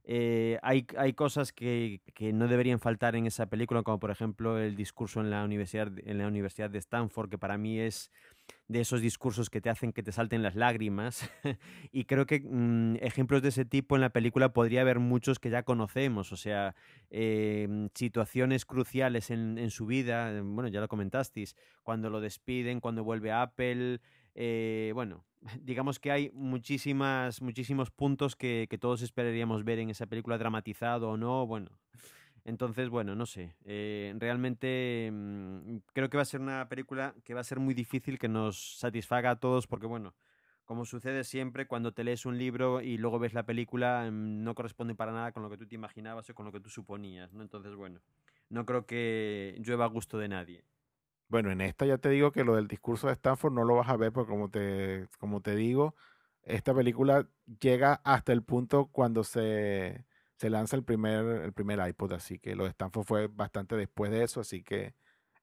Eh, 0.05 0.59
hay, 0.63 0.87
hay 0.99 1.13
cosas 1.13 1.53
que, 1.53 2.01
que 2.15 2.33
no 2.33 2.49
deberían 2.49 2.81
faltar 2.81 3.15
en 3.15 3.27
esa 3.27 3.47
película, 3.47 3.83
como 3.83 4.01
por 4.01 4.11
ejemplo 4.11 4.59
el 4.59 4.75
discurso 4.75 5.21
en 5.21 5.31
la 5.31 5.45
universidad, 5.45 5.93
en 6.05 6.19
la 6.19 6.27
Universidad 6.27 6.71
de 6.71 6.79
Stanford, 6.79 7.31
que 7.31 7.39
para 7.39 7.57
mí 7.57 7.79
es 7.79 8.11
de 8.73 8.81
esos 8.81 9.01
discursos 9.01 9.51
que 9.51 9.61
te 9.61 9.71
hacen 9.71 9.93
que 9.93 10.03
te 10.03 10.13
salten 10.13 10.43
las 10.43 10.57
lágrimas. 10.57 11.31
y 11.93 12.05
creo 12.05 12.27
que 12.27 12.41
mm, 12.41 12.97
ejemplos 13.01 13.43
de 13.43 13.51
ese 13.51 13.65
tipo 13.65 13.95
en 13.95 14.01
la 14.01 14.11
película 14.11 14.53
podría 14.53 14.81
haber 14.81 14.99
muchos 14.99 15.39
que 15.39 15.51
ya 15.51 15.63
conocemos, 15.63 16.33
o 16.33 16.37
sea, 16.37 16.75
eh, 17.11 17.89
situaciones 17.95 18.65
cruciales 18.65 19.31
en, 19.31 19.59
en 19.59 19.71
su 19.71 19.87
vida, 19.87 20.33
eh, 20.33 20.41
bueno, 20.41 20.69
ya 20.69 20.81
lo 20.81 20.89
comentasteis, 20.89 21.55
cuando 21.83 22.11
lo 22.11 22.21
despiden, 22.21 22.81
cuando 22.81 23.05
vuelve 23.05 23.31
a 23.31 23.43
Apple, 23.43 24.01
eh, 24.35 24.93
bueno, 24.95 25.25
digamos 25.61 26.01
que 26.01 26.11
hay 26.11 26.31
muchísimas, 26.33 27.43
muchísimos 27.43 27.91
puntos 27.91 28.37
que, 28.37 28.67
que 28.71 28.79
todos 28.79 29.03
esperaríamos 29.03 29.65
ver 29.65 29.79
en 29.79 29.91
esa 29.91 30.07
película, 30.07 30.39
dramatizado 30.39 31.11
o 31.11 31.17
no, 31.17 31.47
bueno. 31.47 31.71
Entonces, 32.45 32.89
bueno, 32.89 33.15
no 33.15 33.27
sé. 33.27 33.55
eh, 33.65 34.15
realmente 34.19 35.11
mm, 35.13 35.77
creo 35.93 36.11
que 36.11 36.17
va 36.17 36.23
a 36.23 36.27
ser 36.27 36.41
una 36.41 36.69
película 36.69 37.15
que 37.25 37.35
va 37.35 37.41
a 37.41 37.45
ser 37.45 37.61
muy 37.61 37.75
difícil 37.75 38.19
que 38.19 38.29
nos 38.29 38.79
satisfaga 38.79 39.31
a 39.31 39.37
todos 39.41 39.67
porque, 39.67 39.87
bueno, 39.87 40.15
como 40.65 40.85
sucede 40.85 41.25
siempre, 41.25 41.67
cuando 41.67 41.93
te 41.93 42.05
lees 42.05 42.27
un 42.27 42.39
libro 42.39 42.81
y 42.81 42.99
luego 42.99 43.19
ves 43.19 43.35
la 43.35 43.45
película, 43.47 44.09
mm, 44.11 44.43
no 44.45 44.55
corresponde 44.55 44.95
para 44.95 45.13
nada 45.13 45.33
con 45.33 45.43
lo 45.43 45.51
que 45.51 45.57
tú 45.59 45.67
te 45.67 45.75
imaginabas 45.77 46.29
o 46.31 46.35
con 46.35 46.47
lo 46.47 46.53
que 46.53 46.61
tú 46.61 46.69
suponías, 46.71 47.33
¿no? 47.33 47.43
Entonces, 47.43 47.75
bueno, 47.77 48.01
no 48.49 48.67
creo 48.67 48.87
que 48.87 49.57
llueva 49.61 49.85
a 49.85 49.89
gusto 49.89 50.19
de 50.19 50.29
nadie. 50.29 50.65
Bueno, 51.29 51.51
en 51.51 51.61
esta 51.63 51.87
ya 51.87 51.97
te 51.99 52.11
digo 52.11 52.31
que 52.33 52.45
lo 52.45 52.57
del 52.57 52.69
discurso 52.69 53.07
de 53.07 53.15
Stanford 53.15 53.53
no 53.55 53.65
lo 53.65 53.77
vas 53.77 53.89
a 53.89 53.97
ver, 53.97 54.13
porque 54.13 54.31
como 54.31 54.51
te, 54.51 55.09
como 55.19 55.41
te 55.41 55.57
digo, 55.57 55.95
esta 56.43 56.75
película 56.75 57.27
llega 57.61 58.01
hasta 58.05 58.33
el 58.35 58.43
punto 58.43 58.87
cuando 58.93 59.25
se, 59.25 60.05
se 60.43 60.51
lanza 60.51 60.75
el 60.75 60.83
primer, 60.83 61.25
el 61.45 61.53
primer 61.53 61.79
iPod, 61.89 62.15
así 62.15 62.41
que 62.41 62.57
lo 62.57 62.65
de 62.65 62.71
Stanford 62.71 63.05
fue 63.07 63.27
bastante 63.29 63.77
después 63.77 64.11
de 64.11 64.25
eso, 64.25 64.41
así 64.41 64.65
que 64.65 64.97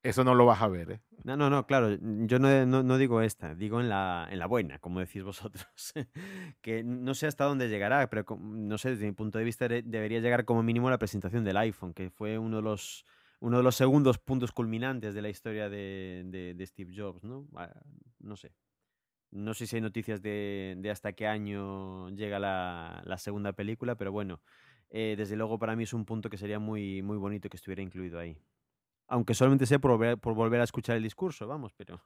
eso 0.04 0.26
no 0.26 0.36
lo 0.36 0.45
vas 0.45 0.62
a 0.62 0.68
ver, 0.68 0.91
¿eh? 0.91 1.02
No, 1.24 1.38
no, 1.38 1.50
no, 1.50 1.66
claro, 1.66 1.97
yo 2.02 2.38
no, 2.38 2.66
no- 2.66 2.84
no 2.84 2.97
digo 2.97 3.22
esta, 3.22 3.56
digo 3.56 3.80
en 3.80 3.88
la, 3.88 4.28
en 4.30 4.39
la 4.39 4.45
buena, 4.45 4.78
como 4.80 5.00
decís 5.00 5.24
vosotros. 5.24 5.66
que 6.62 6.84
no 6.84 7.14
sé 7.14 7.28
hasta 7.28 7.45
dónde 7.45 7.70
llegará, 7.70 8.10
pero 8.10 8.26
no 8.41 8.78
sé, 8.78 8.89
desde 8.91 9.06
mi 9.06 9.14
punto 9.14 9.38
de 9.39 9.45
vista 9.45 9.70
de- 9.70 9.84
debería 9.84 10.20
llegar 10.20 10.43
como 10.43 10.64
mínimo 10.64 10.89
la 10.89 10.97
presentación 11.00 11.45
del 11.45 11.56
iPhone, 11.58 11.93
que 11.93 12.10
fue 12.10 12.38
uno 12.38 12.58
de 12.58 12.64
los, 12.64 13.06
uno 13.39 13.56
de 13.58 13.64
los 13.64 13.76
segundos 13.76 14.18
puntos 14.18 14.52
culminantes 14.52 15.14
de 15.14 15.22
la 15.22 15.30
historia 15.30 15.70
de, 15.70 16.24
de- 16.26 16.54
de 16.56 16.66
Steve 16.66 16.93
Jobs, 16.95 17.24
¿no? 17.24 17.47
Ah, 17.56 17.72
No 18.20 18.36
sé. 18.36 18.52
No 19.32 19.54
sé 19.54 19.68
si 19.68 19.76
hay 19.76 19.82
noticias 19.84 20.22
de, 20.24 20.76
de 20.80 20.89
hasta 20.89 21.14
qué 21.14 21.28
año 21.28 22.10
llega 22.10 22.39
la, 22.39 23.04
la 23.06 23.18
segunda 23.20 23.54
película, 23.54 23.95
pero 23.95 24.12
bueno, 24.12 24.41
eh, 24.90 25.16
desde 25.18 25.36
luego 25.36 25.58
para 25.60 25.76
mí 25.76 25.84
es 25.84 25.94
un 25.94 26.06
punto 26.06 26.30
que 26.30 26.38
sería 26.38 26.60
muy, 26.60 27.02
muy 27.02 27.18
bonito 27.18 27.50
que 27.50 27.58
estuviera 27.58 27.82
incluido 27.82 28.20
ahí. 28.20 28.38
Aunque 29.08 29.34
solamente 29.34 29.66
sea 29.66 29.80
por 29.80 29.92
volver, 29.92 30.18
por 30.18 30.34
volver 30.36 30.62
a 30.62 30.66
escuchar 30.66 30.96
el 30.98 31.04
discurso, 31.04 31.48
vamos, 31.48 31.74
pero... 31.76 32.02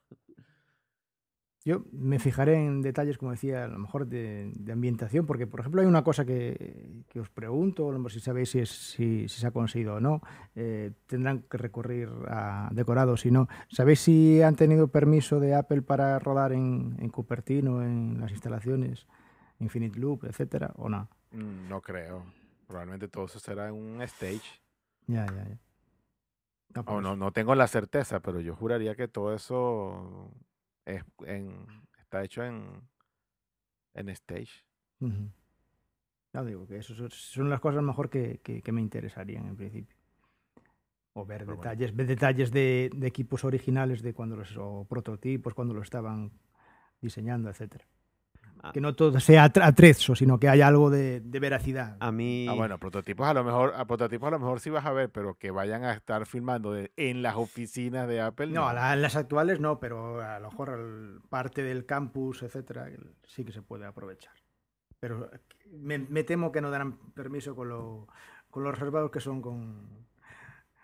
Yo 1.65 1.85
me 1.93 2.19
fijaré 2.19 2.55
en 2.55 2.81
detalles, 2.81 3.17
como 3.17 3.31
decía, 3.31 3.63
a 3.63 3.67
lo 3.69 3.79
mejor 3.79 4.05
de, 4.07 4.51
de 4.53 4.73
ambientación, 4.73 5.25
porque, 5.25 5.47
por 5.47 5.61
ejemplo, 5.61 5.79
hay 5.79 5.87
una 5.87 6.03
cosa 6.03 6.25
que, 6.25 7.05
que 7.07 7.21
os 7.21 7.29
pregunto, 7.29 7.87
a 7.87 7.93
lo 7.93 7.99
mejor 7.99 8.11
si 8.11 8.19
sabéis 8.19 8.49
si, 8.49 8.59
es, 8.59 8.69
si, 8.69 9.29
si 9.29 9.39
se 9.39 9.47
ha 9.47 9.51
conseguido 9.51 9.95
o 9.95 9.99
no. 10.01 10.19
eh, 10.55 10.91
tendrán 11.07 11.43
que 11.43 11.57
recurrir 11.57 12.09
a 12.27 12.67
decorados 12.73 13.25
y 13.25 13.31
no. 13.31 13.47
¿Sabéis 13.69 14.01
si 14.01 14.41
han 14.41 14.57
tenido 14.57 14.89
permiso 14.89 15.39
de 15.39 15.55
Apple 15.55 15.83
para 15.83 16.19
rodar 16.19 16.51
en, 16.51 16.97
en 16.99 17.09
Cupertino, 17.09 17.81
en 17.81 18.19
las 18.19 18.31
instalaciones, 18.31 19.07
Infinite 19.59 19.97
Loop, 19.97 20.25
etcétera, 20.25 20.73
o 20.75 20.89
no? 20.89 21.07
Mm, 21.31 21.69
No 21.69 21.79
creo. 21.79 22.25
Probablemente 22.67 23.07
todo 23.07 23.25
eso 23.25 23.39
será 23.39 23.67
en 23.67 23.75
un 23.75 24.01
stage. 24.03 24.61
Ya, 25.07 25.25
ya, 25.25 25.43
ya. 25.49 25.57
No, 26.75 26.83
pues, 26.83 26.97
Oh, 26.97 27.01
no, 27.01 27.15
no 27.15 27.31
tengo 27.31 27.53
la 27.55 27.67
certeza, 27.67 28.19
pero 28.21 28.39
yo 28.39 28.55
juraría 28.55 28.95
que 28.95 29.07
todo 29.07 29.33
eso 29.33 30.31
es 30.85 31.03
en, 31.25 31.65
está 31.99 32.23
hecho 32.23 32.43
en, 32.43 32.81
en 33.93 34.09
stage. 34.09 34.65
ujú. 35.01 35.29
Ya 36.33 36.43
digo 36.43 36.65
que 36.67 36.77
eso 36.77 36.95
son- 37.09 37.49
las 37.49 37.59
cosas 37.59 37.83
mejor 37.83 38.09
que, 38.09 38.39
que- 38.43 38.61
que 38.61 38.71
me 38.71 38.81
interesarían 38.81 39.47
en 39.47 39.55
principio. 39.55 39.95
O 41.13 41.25
ver 41.25 41.41
Pero 41.45 41.57
bueno. 41.57 41.61
detalles, 41.61 41.95
ver 41.95 42.07
detalles 42.07 42.51
de, 42.51 42.89
de 42.95 43.07
equipos 43.07 43.43
originales 43.43 44.01
de 44.01 44.13
cuando 44.15 44.35
los, 44.35 44.57
o 44.57 44.85
prototipos, 44.89 45.53
cuando 45.53 45.73
lo 45.75 45.81
estaban 45.83 46.31
diseñando, 47.01 47.49
etcétera. 47.51 47.85
Ah. 48.65 48.71
Que 48.71 48.79
no 48.79 48.95
todo 48.95 49.19
sea 49.19 49.43
atre- 49.45 49.61
atrezzo, 49.65 50.15
sino 50.15 50.39
que 50.39 50.47
haya 50.47 50.67
algo 50.67 50.89
de, 50.89 51.19
de 51.19 51.39
veracidad. 51.41 51.97
A 51.99 52.13
mí... 52.13 52.47
Ah, 52.49 52.53
bueno, 52.53 52.77
prototipos 52.79 53.27
a 53.27 53.33
lo 53.33 53.43
mejor, 53.43 53.73
a 53.75 53.83
prototipos 53.85 54.27
a 54.29 54.31
lo 54.31 54.39
mejor 54.39 54.61
sí 54.61 54.69
vas 54.69 54.85
a 54.85 54.93
ver, 54.93 55.09
pero 55.11 55.35
que 55.35 55.51
vayan 55.51 55.83
a 55.83 55.91
estar 55.91 56.25
filmando 56.25 56.71
de- 56.71 56.93
en 56.95 57.21
las 57.21 57.35
oficinas 57.35 58.07
de 58.07 58.21
Apple. 58.21 58.47
No, 58.47 58.69
a 58.69 58.73
la- 58.73 58.93
en 58.93 59.01
las 59.01 59.17
actuales 59.17 59.59
no, 59.59 59.81
pero 59.81 60.21
a 60.21 60.39
lo 60.39 60.49
mejor 60.49 60.69
el- 60.79 61.19
parte 61.29 61.61
del 61.61 61.85
campus, 61.85 62.41
etcétera, 62.41 62.87
sí 63.27 63.43
que 63.43 63.51
se 63.51 63.61
puede 63.61 63.85
aprovechar. 63.85 64.33
Pero 65.01 65.29
me, 65.69 65.97
me 65.99 66.23
temo 66.23 66.53
que 66.53 66.61
no 66.61 66.71
darán 66.71 66.97
permiso 67.13 67.55
con 67.57 67.67
lo, 67.67 68.07
con 68.49 68.63
los 68.63 68.73
reservados 68.73 69.11
que 69.11 69.19
son 69.19 69.41
con, 69.41 70.07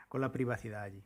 con 0.09 0.19
la 0.19 0.34
privacidad 0.34 0.82
allí. 0.84 1.01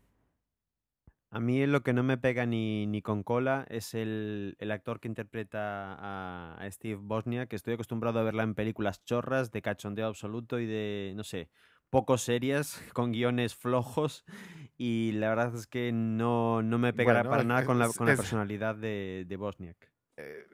A 1.36 1.40
mí 1.40 1.66
lo 1.66 1.82
que 1.82 1.94
no 1.94 2.04
me 2.04 2.18
pega 2.20 2.46
ni, 2.46 2.86
ni 2.86 3.02
con 3.02 3.24
cola 3.24 3.66
es 3.70 3.96
el, 3.96 4.56
el 4.60 4.70
actor 4.72 5.00
que 5.00 5.08
interpreta 5.08 5.96
a, 5.96 6.56
a 6.64 6.72
Steve 6.72 7.00
Bosnia, 7.02 7.48
que 7.48 7.56
estoy 7.56 7.74
acostumbrado 7.74 8.20
a 8.20 8.24
verla 8.24 8.44
en 8.44 8.54
películas 8.54 9.04
chorras, 9.04 9.52
de 9.52 9.64
cachondeo 9.64 10.06
absoluto 10.06 10.60
y 10.60 10.68
de, 10.68 11.14
no 11.16 11.24
sé, 11.24 11.50
poco 11.90 12.20
serias, 12.20 12.80
con 12.94 13.12
guiones 13.12 13.56
flojos. 13.56 14.26
Y 14.78 15.14
la 15.14 15.30
verdad 15.30 15.56
es 15.56 15.66
que 15.66 15.92
no, 15.92 16.62
no 16.62 16.78
me 16.78 16.94
pegará 16.94 17.24
Bueno, 17.24 17.28
para 17.28 17.42
es- 17.42 17.44
nada 17.44 17.64
con 17.64 17.80
la, 17.80 17.92
con 17.94 18.06
la 18.06 18.14
es- 18.14 18.16
personalidad 18.16 18.76
de, 18.76 19.26
de 19.28 19.36
Bosniak. 19.38 19.92
Eh, 20.18 20.46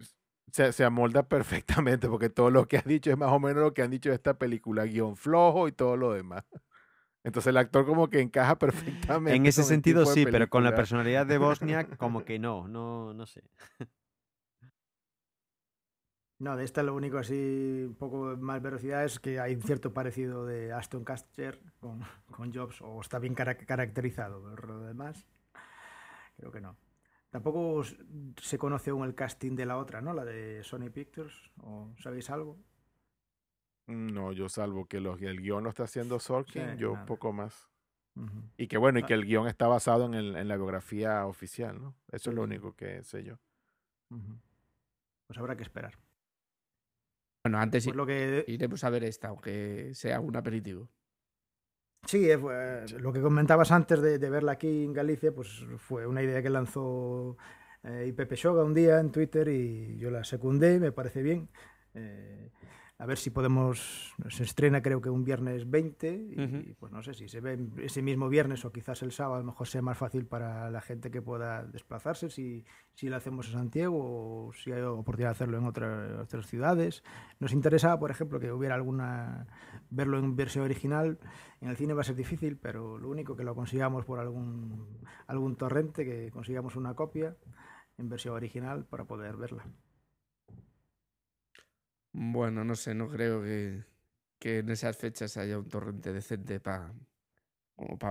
se, 0.51 0.73
se 0.73 0.83
amolda 0.83 1.27
perfectamente 1.27 2.07
porque 2.09 2.29
todo 2.29 2.49
lo 2.51 2.67
que 2.67 2.77
has 2.77 2.85
dicho 2.85 3.11
es 3.11 3.17
más 3.17 3.31
o 3.31 3.39
menos 3.39 3.63
lo 3.63 3.73
que 3.73 3.81
han 3.83 3.91
dicho 3.91 4.09
de 4.09 4.15
esta 4.15 4.37
película, 4.37 4.85
guion 4.85 5.15
flojo 5.17 5.67
y 5.67 5.71
todo 5.71 5.97
lo 5.97 6.13
demás. 6.13 6.43
Entonces 7.23 7.49
el 7.49 7.57
actor 7.57 7.85
como 7.85 8.09
que 8.09 8.21
encaja 8.21 8.57
perfectamente. 8.59 9.35
En 9.35 9.45
ese 9.45 9.63
sentido 9.63 10.05
sí, 10.05 10.25
pero 10.25 10.49
con 10.49 10.63
la 10.63 10.75
personalidad 10.75 11.25
de 11.25 11.37
Bosniak 11.37 11.97
como 11.97 12.23
que 12.25 12.39
no, 12.39 12.67
no, 12.67 13.13
no 13.13 13.25
sé. 13.25 13.43
No, 16.39 16.55
de 16.55 16.63
esta 16.63 16.83
lo 16.83 16.95
único 16.95 17.17
así, 17.17 17.83
un 17.85 17.95
poco 17.95 18.37
más 18.37 18.61
velocidad 18.61 19.03
es 19.03 19.19
que 19.19 19.41
hay 19.41 19.55
un 19.55 19.61
cierto 19.61 19.93
parecido 19.93 20.45
de 20.45 20.71
Aston 20.71 21.03
Kutcher 21.03 21.59
con, 21.81 21.99
con 22.31 22.53
Jobs, 22.53 22.81
o 22.81 23.01
está 23.01 23.19
bien 23.19 23.35
cara- 23.35 23.57
caracterizado, 23.57 24.41
pero 24.55 24.67
lo 24.79 24.85
demás, 24.85 25.27
creo 26.37 26.51
que 26.51 26.61
no. 26.61 26.77
Tampoco 27.29 27.83
se 28.41 28.57
conoce 28.57 28.89
aún 28.89 29.03
el 29.05 29.13
casting 29.15 29.55
de 29.55 29.65
la 29.65 29.77
otra, 29.77 30.01
¿no? 30.01 30.13
La 30.13 30.23
de 30.25 30.63
Sony 30.63 30.89
Pictures, 30.91 31.51
¿o 31.61 31.93
sabéis 31.99 32.29
algo? 32.29 32.57
No, 33.89 34.31
yo 34.31 34.49
salvo 34.49 34.85
que 34.85 34.99
los, 34.99 35.21
el 35.21 35.41
guion 35.41 35.63
lo 35.63 35.69
está 35.69 35.83
haciendo 35.83 36.19
Sorkin, 36.19 36.73
Sí, 36.73 36.77
yo 36.77 36.93
nada. 36.93 37.05
poco 37.05 37.33
más. 37.33 37.67
Y 38.57 38.67
que 38.67 38.77
bueno, 38.77 38.99
y 38.99 39.03
Ah. 39.03 39.05
que 39.07 39.13
el 39.13 39.25
guion 39.25 39.47
está 39.47 39.67
basado 39.67 40.05
en, 40.05 40.13
el- 40.13 40.35
en 40.35 40.47
la 40.47 40.57
biografía 40.57 41.25
oficial, 41.25 41.81
¿no? 41.81 41.95
Eso 42.11 42.29
es 42.29 42.35
lo 42.35 42.43
único 42.43 42.75
que 42.75 43.03
sé 43.03 43.23
yo. 43.23 43.39
Pues 45.27 45.37
habrá 45.39 45.55
que 45.55 45.63
esperar. 45.63 45.93
Bueno, 47.43 47.59
antes 47.59 47.85
Pues 47.85 47.95
lo 47.95 48.05
que 48.05 48.43
iremos 48.47 48.83
a 48.83 48.89
ver 48.89 49.03
esta, 49.05 49.29
aunque 49.29 49.91
sea 49.95 50.19
un 50.19 50.35
aperitivo. 50.35 50.89
Sí, 52.05 52.29
eh, 52.29 52.37
fue- 52.37 52.85
lo 52.99 53.13
que 53.13 53.21
comentabas 53.21 53.71
antes 53.71 54.01
de, 54.01 54.19
de 54.19 54.29
verla 54.29 54.53
aquí 54.53 54.83
en 54.85 54.93
Galicia, 54.93 55.33
pues 55.33 55.65
fue 55.77 56.05
una 56.05 56.21
idea 56.21 56.41
que 56.41 56.49
lanzó 56.49 57.37
eh, 57.83 58.05
y 58.09 58.11
Pepe 58.11 58.35
Shoga 58.35 58.63
un 58.63 58.73
día 58.73 58.99
en 58.99 59.11
Twitter 59.11 59.47
y 59.47 59.97
yo 59.97 60.11
la 60.11 60.23
secundé, 60.23 60.79
me 60.79 60.91
parece 60.91 61.21
bien. 61.21 61.49
Eh, 61.93 62.51
a 63.01 63.05
ver 63.05 63.17
si 63.17 63.29
podemos, 63.29 64.13
se 64.27 64.43
estrena 64.43 64.81
creo 64.81 64.99
que 64.99 65.09
un 65.09 65.23
viernes 65.23 65.69
20 65.69 66.13
y 66.35 66.41
Ujú. 66.43 66.75
pues 66.77 66.91
no 66.91 67.01
sé 67.01 67.13
si 67.13 67.29
se 67.29 67.39
ve 67.39 67.57
ese 67.77 68.01
mismo 68.01 68.27
viernes 68.27 68.65
o 68.65 68.73
quizás 68.73 69.01
el 69.03 69.13
sábado, 69.13 69.35
a 69.35 69.39
lo 69.39 69.45
mejor 69.45 69.67
sea 69.67 69.81
más 69.81 69.97
fácil 69.97 70.25
para 70.25 70.69
la 70.69 70.81
gente 70.81 71.09
que 71.09 71.21
pueda 71.21 71.63
desplazarse 71.65 72.29
si, 72.29 72.65
si 72.95 73.07
lo 73.07 73.15
hacemos 73.15 73.47
en 73.47 73.53
Santiago 73.53 74.47
o 74.47 74.51
si 74.53 74.73
hay 74.73 74.81
oportunidad 74.81 75.29
de 75.29 75.31
hacerlo 75.31 75.57
en 75.59 75.65
otra- 75.65 76.21
otras 76.23 76.45
ciudades. 76.47 77.01
Nos 77.39 77.53
interesaba, 77.53 77.97
por 77.97 78.11
ejemplo, 78.11 78.37
que 78.37 78.51
hubiera 78.51 78.75
alguna, 78.75 79.47
verlo 79.89 80.19
en 80.19 80.35
versión 80.35 80.65
original. 80.65 81.19
En 81.61 81.69
el 81.69 81.77
cine 81.77 81.93
va 81.93 82.01
a 82.01 82.03
ser 82.03 82.15
difícil, 82.17 82.57
pero 82.57 82.97
lo 82.97 83.07
único 83.09 83.33
que 83.37 83.45
lo 83.45 83.55
consigamos 83.55 84.03
por 84.03 84.19
algún, 84.19 84.99
algún 85.25 85.55
torrente, 85.55 86.03
que 86.03 86.31
consigamos 86.31 86.75
una 86.75 86.93
copia 86.95 87.37
en 87.97 88.09
versión 88.09 88.35
original 88.35 88.83
para 88.85 89.05
poder 89.05 89.37
verla. 89.37 89.65
Bueno, 92.13 92.63
no 92.63 92.75
sé, 92.75 92.93
no 92.95 93.09
creo 93.09 93.41
que, 93.43 93.83
que 94.39 94.59
en 94.59 94.69
esas 94.69 94.97
fechas 94.97 95.37
haya 95.37 95.57
un 95.59 95.69
torrente 95.69 96.13
decente 96.13 96.59
para 96.59 96.93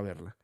verla. 0.03 0.37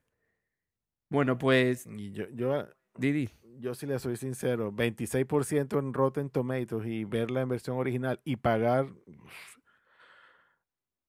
Bueno, 1.09 1.38
pues, 1.38 1.86
Y 1.86 2.12
yo, 2.12 2.24
yo, 2.30 2.66
Didi, 2.96 3.30
yo 3.61 3.74
sí 3.74 3.86
le 3.86 3.98
soy 3.98 4.16
sincero, 4.16 4.72
26% 4.72 5.78
en 5.78 5.92
Rotten 5.94 6.30
Tomatoes 6.30 6.86
y 6.86 7.05
verla 7.05 7.42
en 7.42 7.48
versión 7.50 7.76
original 7.78 8.20
y 8.24 8.36
pagar, 8.36 8.86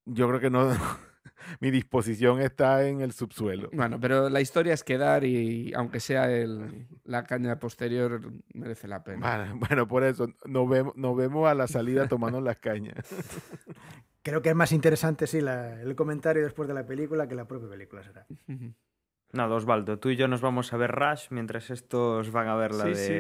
yo 0.06 0.28
creo 0.28 0.40
que 0.40 0.50
no, 0.50 0.70
mi 1.60 1.72
disposición 1.72 2.42
está 2.42 2.88
en 2.88 3.02
el 3.02 3.12
subsuelo. 3.12 3.70
bueno, 3.74 4.00
pero 4.00 4.30
la 4.30 4.42
historia 4.42 4.74
es 4.74 4.84
quedar 4.84 5.24
y 5.24 5.74
aunque 5.74 6.00
sea 6.00 6.32
el, 6.32 6.88
la 7.04 7.24
caña 7.24 7.60
posterior, 7.60 8.22
merece 8.54 8.88
la 8.88 9.04
pena. 9.04 9.20
Vale, 9.38 9.54
bueno, 9.54 9.88
por 9.88 10.04
eso 10.04 10.28
nos 10.46 10.70
vemos, 10.70 10.96
nos 10.96 11.16
vemos 11.16 11.48
a 11.50 11.54
la 11.54 11.68
salida 11.68 12.08
tomando 12.08 12.42
las 12.42 12.58
cañas. 12.58 12.96
Creo 14.24 14.42
que 14.42 14.50
es 14.50 14.56
más 14.56 14.72
interesante, 14.72 15.28
sí, 15.28 15.40
la- 15.42 15.80
el 15.82 15.96
comentario 15.96 16.44
después 16.44 16.68
de 16.68 16.74
la 16.74 16.86
película 16.86 17.28
que 17.28 17.36
la 17.36 17.46
propia 17.48 17.70
película 17.70 18.02
será. 18.04 18.26
Nada, 19.32 19.54
Osvaldo, 19.56 20.00
tú 20.00 20.10
y 20.10 20.16
yo 20.16 20.28
nos 20.28 20.42
vamos 20.42 20.74
a 20.74 20.78
ver 20.78 20.92
Rush 20.92 21.28
mientras 21.30 21.70
estos 21.70 22.32
van 22.32 22.48
a 22.48 22.56
ver 22.56 22.74
la 22.74 22.86
Sí, 22.86 22.96
sí. 22.96 23.14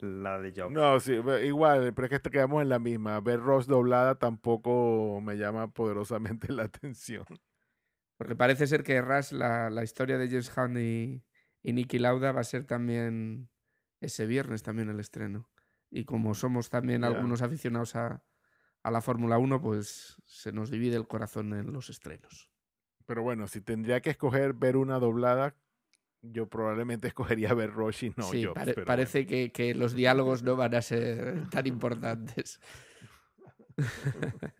La 0.00 0.40
de 0.40 0.52
Jobs. 0.52 0.72
No, 0.72 0.98
sí, 1.00 1.12
igual, 1.44 1.92
pero 1.94 2.06
es 2.06 2.10
que 2.10 2.20
te 2.20 2.30
quedamos 2.30 2.62
en 2.62 2.68
la 2.68 2.78
misma. 2.78 3.20
Ver 3.20 3.40
Ross 3.40 3.66
doblada 3.66 4.16
tampoco 4.16 5.20
me 5.20 5.36
llama 5.36 5.68
poderosamente 5.72 6.52
la 6.52 6.64
atención. 6.64 7.24
Porque 8.16 8.36
parece 8.36 8.66
ser 8.66 8.82
que 8.82 9.00
Rush, 9.00 9.32
la, 9.32 9.70
la 9.70 9.82
historia 9.82 10.18
de 10.18 10.28
James 10.28 10.52
Hunt 10.56 10.78
y, 10.78 11.24
y 11.62 11.72
Nicky 11.72 11.98
Lauda 11.98 12.32
va 12.32 12.40
a 12.40 12.44
ser 12.44 12.64
también 12.64 13.48
ese 14.00 14.26
viernes 14.26 14.62
también 14.62 14.88
el 14.88 15.00
estreno. 15.00 15.50
Y 15.90 16.04
como 16.04 16.34
somos 16.34 16.70
también 16.70 17.04
algunos 17.04 17.42
aficionados 17.42 17.94
a, 17.96 18.24
a 18.82 18.90
la 18.90 19.00
Fórmula 19.00 19.38
1, 19.38 19.60
pues 19.60 20.20
se 20.26 20.52
nos 20.52 20.70
divide 20.70 20.96
el 20.96 21.06
corazón 21.06 21.54
en 21.54 21.72
los 21.72 21.88
estrenos. 21.88 22.50
Pero 23.06 23.22
bueno, 23.22 23.46
si 23.46 23.60
tendría 23.60 24.00
que 24.00 24.10
escoger 24.10 24.54
ver 24.54 24.76
una 24.76 24.98
doblada, 24.98 25.56
yo 26.32 26.48
probablemente 26.48 27.08
escogería 27.08 27.54
ver 27.54 27.70
Rush 27.72 28.04
y 28.04 28.10
no 28.16 28.24
sí, 28.24 28.44
Jobs, 28.44 28.54
pare- 28.54 28.74
pero 28.74 28.86
parece 28.86 29.26
que, 29.26 29.52
que 29.52 29.74
los 29.74 29.94
diálogos 29.94 30.42
no 30.42 30.56
van 30.56 30.74
a 30.74 30.82
ser 30.82 31.48
tan 31.50 31.66
importantes. 31.66 32.60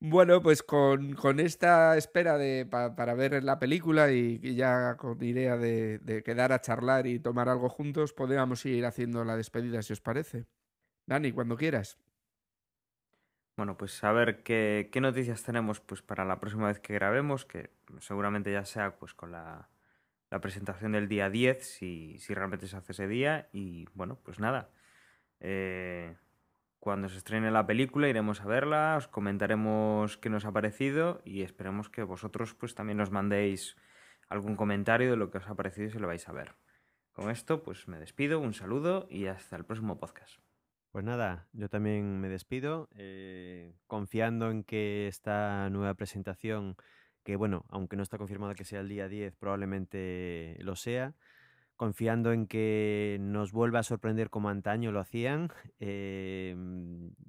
Bueno, 0.00 0.42
pues 0.42 0.62
con, 0.62 1.14
con 1.14 1.40
esta 1.40 1.96
espera 1.96 2.36
de, 2.36 2.66
pa- 2.66 2.94
para 2.94 3.14
ver 3.14 3.42
la 3.42 3.58
película 3.58 4.12
y, 4.12 4.38
y 4.42 4.54
ya 4.54 4.96
con 4.98 5.22
idea 5.22 5.56
de, 5.56 5.98
de 6.00 6.22
quedar 6.22 6.52
a 6.52 6.60
charlar 6.60 7.06
y 7.06 7.20
tomar 7.20 7.48
algo 7.48 7.70
juntos, 7.70 8.12
podríamos 8.12 8.66
ir 8.66 8.84
haciendo 8.84 9.24
la 9.24 9.34
despedida, 9.36 9.80
si 9.80 9.94
os 9.94 10.02
parece. 10.02 10.44
Dani, 11.06 11.32
cuando 11.32 11.56
quieras. 11.56 11.96
Bueno, 13.56 13.76
pues 13.76 14.02
a 14.02 14.12
ver 14.12 14.42
qué, 14.42 14.90
noticias 15.00 15.42
tenemos 15.44 15.80
pues 15.80 16.02
para 16.02 16.24
la 16.24 16.40
próxima 16.40 16.68
vez 16.68 16.80
que 16.80 16.94
grabemos, 16.94 17.44
que 17.44 17.70
seguramente 18.00 18.52
ya 18.52 18.64
sea 18.64 18.96
pues 18.96 19.14
con 19.14 19.30
la, 19.32 19.68
presentación 20.42 20.92
del 20.92 21.08
día 21.08 21.30
10, 21.30 21.64
si, 21.64 22.18
realmente 22.28 22.66
se 22.66 22.76
hace 22.76 22.92
ese 22.92 23.06
día. 23.06 23.48
Y 23.52 23.86
bueno, 23.94 24.18
pues 24.24 24.40
nada. 24.40 24.70
eh, 25.40 26.16
cuando 26.84 27.08
se 27.08 27.16
estrene 27.16 27.50
la 27.50 27.66
película 27.66 28.08
iremos 28.10 28.42
a 28.42 28.46
verla, 28.46 28.96
os 28.98 29.08
comentaremos 29.08 30.18
qué 30.18 30.28
nos 30.28 30.44
ha 30.44 30.52
parecido 30.52 31.22
y 31.24 31.40
esperemos 31.40 31.88
que 31.88 32.02
vosotros 32.02 32.52
pues 32.54 32.74
también 32.74 32.98
nos 32.98 33.10
mandéis 33.10 33.76
algún 34.28 34.54
comentario 34.54 35.10
de 35.10 35.16
lo 35.16 35.30
que 35.30 35.38
os 35.38 35.48
ha 35.48 35.54
parecido 35.54 35.90
si 35.90 35.98
lo 35.98 36.08
vais 36.08 36.28
a 36.28 36.32
ver. 36.32 36.52
Con 37.14 37.30
esto 37.30 37.62
pues 37.62 37.88
me 37.88 37.98
despido, 37.98 38.38
un 38.38 38.52
saludo 38.52 39.06
y 39.08 39.28
hasta 39.28 39.56
el 39.56 39.64
próximo 39.64 39.98
podcast. 39.98 40.38
Pues 40.94 41.04
nada, 41.04 41.48
yo 41.52 41.68
también 41.68 42.20
me 42.20 42.28
despido, 42.28 42.88
eh, 42.94 43.74
confiando 43.88 44.52
en 44.52 44.62
que 44.62 45.08
esta 45.08 45.68
nueva 45.68 45.94
presentación, 45.94 46.76
que 47.24 47.34
bueno, 47.34 47.64
aunque 47.68 47.96
no 47.96 48.04
está 48.04 48.16
confirmado 48.16 48.54
que 48.54 48.64
sea 48.64 48.78
el 48.78 48.88
día 48.88 49.08
10, 49.08 49.34
probablemente 49.34 50.56
lo 50.60 50.76
sea, 50.76 51.16
confiando 51.76 52.32
en 52.32 52.46
que 52.46 53.18
nos 53.20 53.50
vuelva 53.52 53.80
a 53.80 53.82
sorprender 53.82 54.30
como 54.30 54.50
antaño 54.50 54.92
lo 54.92 55.00
hacían. 55.00 55.48
eh, 55.80 56.54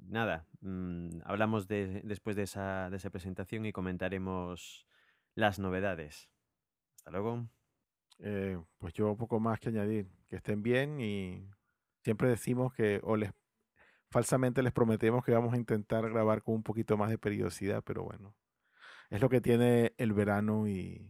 nada, 0.07 0.45
mm, 0.61 1.21
hablamos 1.25 1.67
de- 1.67 2.01
después 2.03 2.35
de 2.35 2.43
esa, 2.43 2.91
de 2.91 2.97
esa 2.97 3.09
presentación 3.09 3.65
y 3.65 3.71
comentaremos 3.71 4.85
las 5.33 5.57
novedades. 5.57 6.29
Hasta 6.97 7.11
luego. 7.11 7.47
eh, 8.19 8.59
pues 8.79 8.93
yo 8.93 9.15
poco 9.17 9.39
más 9.39 9.59
que 9.59 9.69
añadir. 9.69 10.07
Que 10.29 10.37
estén 10.37 10.63
bien 10.63 11.01
y 11.01 11.49
siempre 12.03 12.29
decimos 12.29 12.73
que, 12.73 12.99
o 13.03 13.15
les 13.17 13.31
falsamente 14.11 14.63
les 14.63 14.73
prometemos 14.73 15.23
que 15.25 15.33
vamos 15.33 15.53
a 15.53 15.57
intentar 15.57 16.09
grabar 16.09 16.43
con 16.43 16.55
un 16.55 16.63
poquito 16.63 16.97
más 16.97 17.09
de 17.09 17.17
periodicidad, 17.17 17.83
pero 17.83 18.03
bueno, 18.03 18.35
es 19.09 19.21
lo 19.21 19.29
que 19.29 19.41
tiene 19.41 19.93
el 19.97 20.13
verano 20.13 20.67
y 20.67 21.09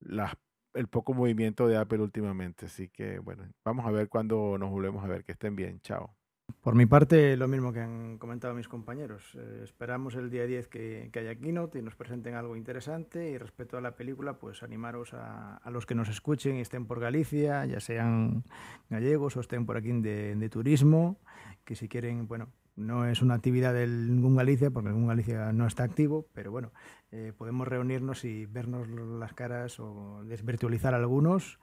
las 0.00 0.34
el 0.74 0.88
poco 0.88 1.14
movimiento 1.14 1.66
de 1.68 1.76
Apple 1.78 2.00
últimamente. 2.00 2.66
Así 2.66 2.88
que 2.90 3.18
bueno, 3.20 3.44
vamos 3.64 3.86
a 3.86 3.90
ver 3.92 4.08
cuándo 4.08 4.58
nos 4.58 4.70
volvemos 4.70 5.04
a 5.04 5.08
ver. 5.08 5.24
Que 5.24 5.32
estén 5.32 5.56
bien. 5.56 5.80
Chao. 5.82 6.17
Por 6.62 6.74
mi 6.74 6.86
parte, 6.86 7.36
lo 7.36 7.48
mismo 7.48 7.72
que 7.72 7.80
han 7.80 8.18
comentado 8.18 8.52
mis 8.54 8.68
compañeros. 8.68 9.22
Eh, 9.34 9.60
esperamos 9.64 10.16
el 10.16 10.28
día 10.28 10.44
10 10.46 10.68
que, 10.68 11.10
haya 11.14 11.34
keynote 11.36 11.78
y 11.78 11.82
nos 11.82 11.94
presenten 11.94 12.34
algo 12.34 12.56
interesante. 12.56 13.30
Y 13.30 13.38
respecto 13.38 13.78
a 13.78 13.80
la 13.80 13.92
película, 13.92 14.34
pues 14.34 14.62
animaros 14.62 15.14
a, 15.14 15.60
los 15.70 15.86
que 15.86 15.94
nos 15.94 16.08
escuchen 16.08 16.56
y 16.56 16.60
estén 16.60 16.86
por 16.86 17.00
Galicia, 17.00 17.64
ya 17.64 17.80
sean 17.80 18.44
gallegos 18.90 19.36
o 19.36 19.40
estén 19.40 19.66
por 19.66 19.76
aquí 19.76 19.92
de, 19.92 20.34
de 20.34 20.48
turismo, 20.48 21.18
que 21.64 21.74
si 21.74 21.88
quieren, 21.88 22.26
bueno, 22.26 22.48
no 22.78 23.06
es 23.06 23.22
una 23.22 23.34
actividad 23.34 23.74
del 23.74 24.14
ningún 24.14 24.36
Galicia, 24.36 24.70
porque 24.70 24.88
ningún 24.88 25.08
Galicia 25.08 25.52
no 25.52 25.66
está 25.66 25.82
activo, 25.82 26.26
pero 26.32 26.50
bueno, 26.50 26.72
eh, 27.10 27.32
podemos 27.36 27.66
reunirnos 27.66 28.24
y 28.24 28.46
vernos 28.46 28.88
las 28.88 29.32
caras 29.32 29.80
o 29.80 30.22
desvirtualizar 30.24 30.94
algunos 30.94 31.58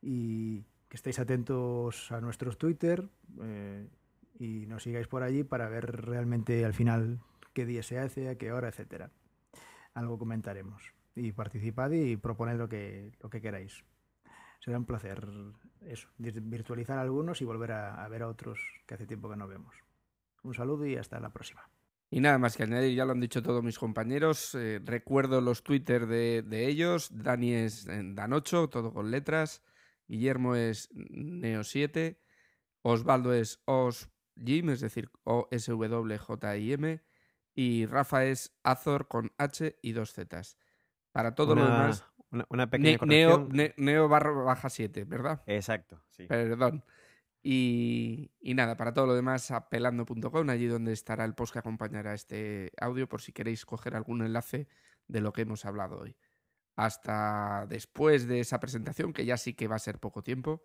y 0.00 0.62
que 0.88 0.96
estéis 0.96 1.18
atentos 1.18 2.12
a 2.12 2.20
nuestros 2.20 2.56
Twitter 2.56 3.08
eh, 3.42 3.88
y 4.38 4.66
nos 4.66 4.82
sigáis 4.82 5.06
por 5.06 5.22
allí 5.22 5.44
para 5.44 5.68
ver 5.68 6.06
realmente 6.06 6.64
al 6.64 6.74
final 6.74 7.20
qué 7.52 7.64
día 7.64 7.82
se 7.82 7.98
hace, 7.98 8.28
a 8.28 8.36
qué 8.36 8.52
hora, 8.52 8.68
etcétera. 8.68 9.10
Algo 9.94 10.18
comentaremos. 10.18 10.92
Y 11.14 11.32
participad 11.32 11.90
y 11.92 12.16
proponed 12.16 12.56
lo 12.56 12.68
que, 12.68 13.12
lo 13.20 13.30
que 13.30 13.40
queráis. 13.40 13.84
Será 14.60 14.78
un 14.78 14.86
placer 14.86 15.28
eso, 15.82 16.08
virtualizar 16.18 16.98
algunos 16.98 17.40
y 17.42 17.44
volver 17.44 17.72
a, 17.72 18.08
ver 18.08 18.22
a 18.22 18.28
otros 18.28 18.58
que 18.86 18.94
hace 18.94 19.06
tiempo 19.06 19.30
que 19.30 19.36
no 19.36 19.46
vemos. 19.46 19.74
Un 20.42 20.54
saludo 20.54 20.86
y 20.86 20.96
hasta 20.96 21.20
la 21.20 21.32
próxima. 21.32 21.68
Y 22.10 22.20
nada 22.20 22.38
más 22.38 22.56
que 22.56 22.62
añadir, 22.62 22.94
ya 22.94 23.04
lo 23.04 23.12
han 23.12 23.20
dicho 23.20 23.42
todos 23.42 23.62
mis 23.62 23.78
compañeros. 23.78 24.54
eh, 24.54 24.80
recuerdo 24.84 25.40
los 25.40 25.62
Twitter 25.62 26.06
de, 26.06 26.42
de 26.42 26.66
ellos. 26.66 27.10
Dani 27.12 27.52
es 27.52 27.86
eh, 27.86 28.02
Dan8, 28.02 28.70
todo 28.70 28.92
con 28.92 29.10
letras. 29.10 29.62
Guillermo 30.08 30.54
es 30.54 30.90
Neo7. 30.92 32.18
Osvaldo 32.82 33.32
es 33.32 33.62
OsJim, 34.36 34.70
es 34.70 34.80
decir, 34.80 35.10
O-S-W-J-I-M. 35.24 37.02
Y 37.54 37.86
Rafa 37.86 38.24
es 38.24 38.56
Azor 38.64 39.06
con 39.08 39.32
H 39.38 39.78
y 39.80 39.92
dos 39.92 40.12
Zetas. 40.12 40.58
Para 41.12 41.34
todo 41.34 41.54
lo 41.54 41.62
Una- 41.62 41.72
demás, 41.82 42.04
Una, 42.30 42.46
una 42.50 42.68
pequeña 42.68 42.98
Ne- 43.02 43.06
Neo, 43.06 43.30
corrección. 43.30 43.56
Ne- 43.56 43.74
Neo 43.76 44.08
barra 44.08 44.32
baja 44.32 44.68
7, 44.68 45.04
¿verdad? 45.04 45.42
Exacto, 45.46 46.02
sí. 46.10 46.26
Perdón. 46.26 46.84
Y, 47.46 48.32
y 48.40 48.54
nada, 48.54 48.76
para 48.76 48.92
todo 48.94 49.06
lo 49.06 49.14
demás, 49.14 49.50
apelando.com, 49.52 50.48
allí 50.50 50.66
donde 50.66 50.92
estará 50.92 51.24
el 51.26 51.34
post 51.34 51.52
que 51.52 51.58
acompañará 51.60 52.14
este 52.14 52.72
audio, 52.80 53.08
por 53.08 53.20
si 53.20 53.32
queréis 53.32 53.64
coger 53.66 53.94
algún 53.94 54.22
enlace 54.22 54.66
de 55.06 55.20
lo 55.20 55.32
que 55.32 55.42
hemos 55.42 55.64
hablado 55.66 55.98
hoy. 56.00 56.16
Hasta 56.74 57.66
después 57.68 58.26
de 58.26 58.40
esa 58.40 58.58
presentación, 58.58 59.12
que 59.12 59.24
ya 59.26 59.36
sí 59.36 59.54
que 59.54 59.68
va 59.68 59.76
a 59.76 59.78
ser 59.78 60.00
poco 60.00 60.22
tiempo. 60.24 60.64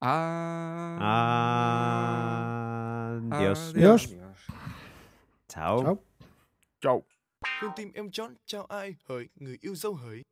Ah... 0.00 0.96
Adiós. 3.30 3.74
Adiós. 3.74 4.06
Chao. 5.48 5.82
Chao. 5.82 5.98
Chau. 6.80 7.02
Con 7.60 7.70
tim 7.76 7.92
em 7.92 8.10
chọn 8.10 8.34
chào 8.46 8.64
ai 8.64 8.94
hỡi 9.08 9.28
người 9.36 9.58
yêu 9.60 9.74
dấu 9.74 9.94
hỡi 9.94 10.24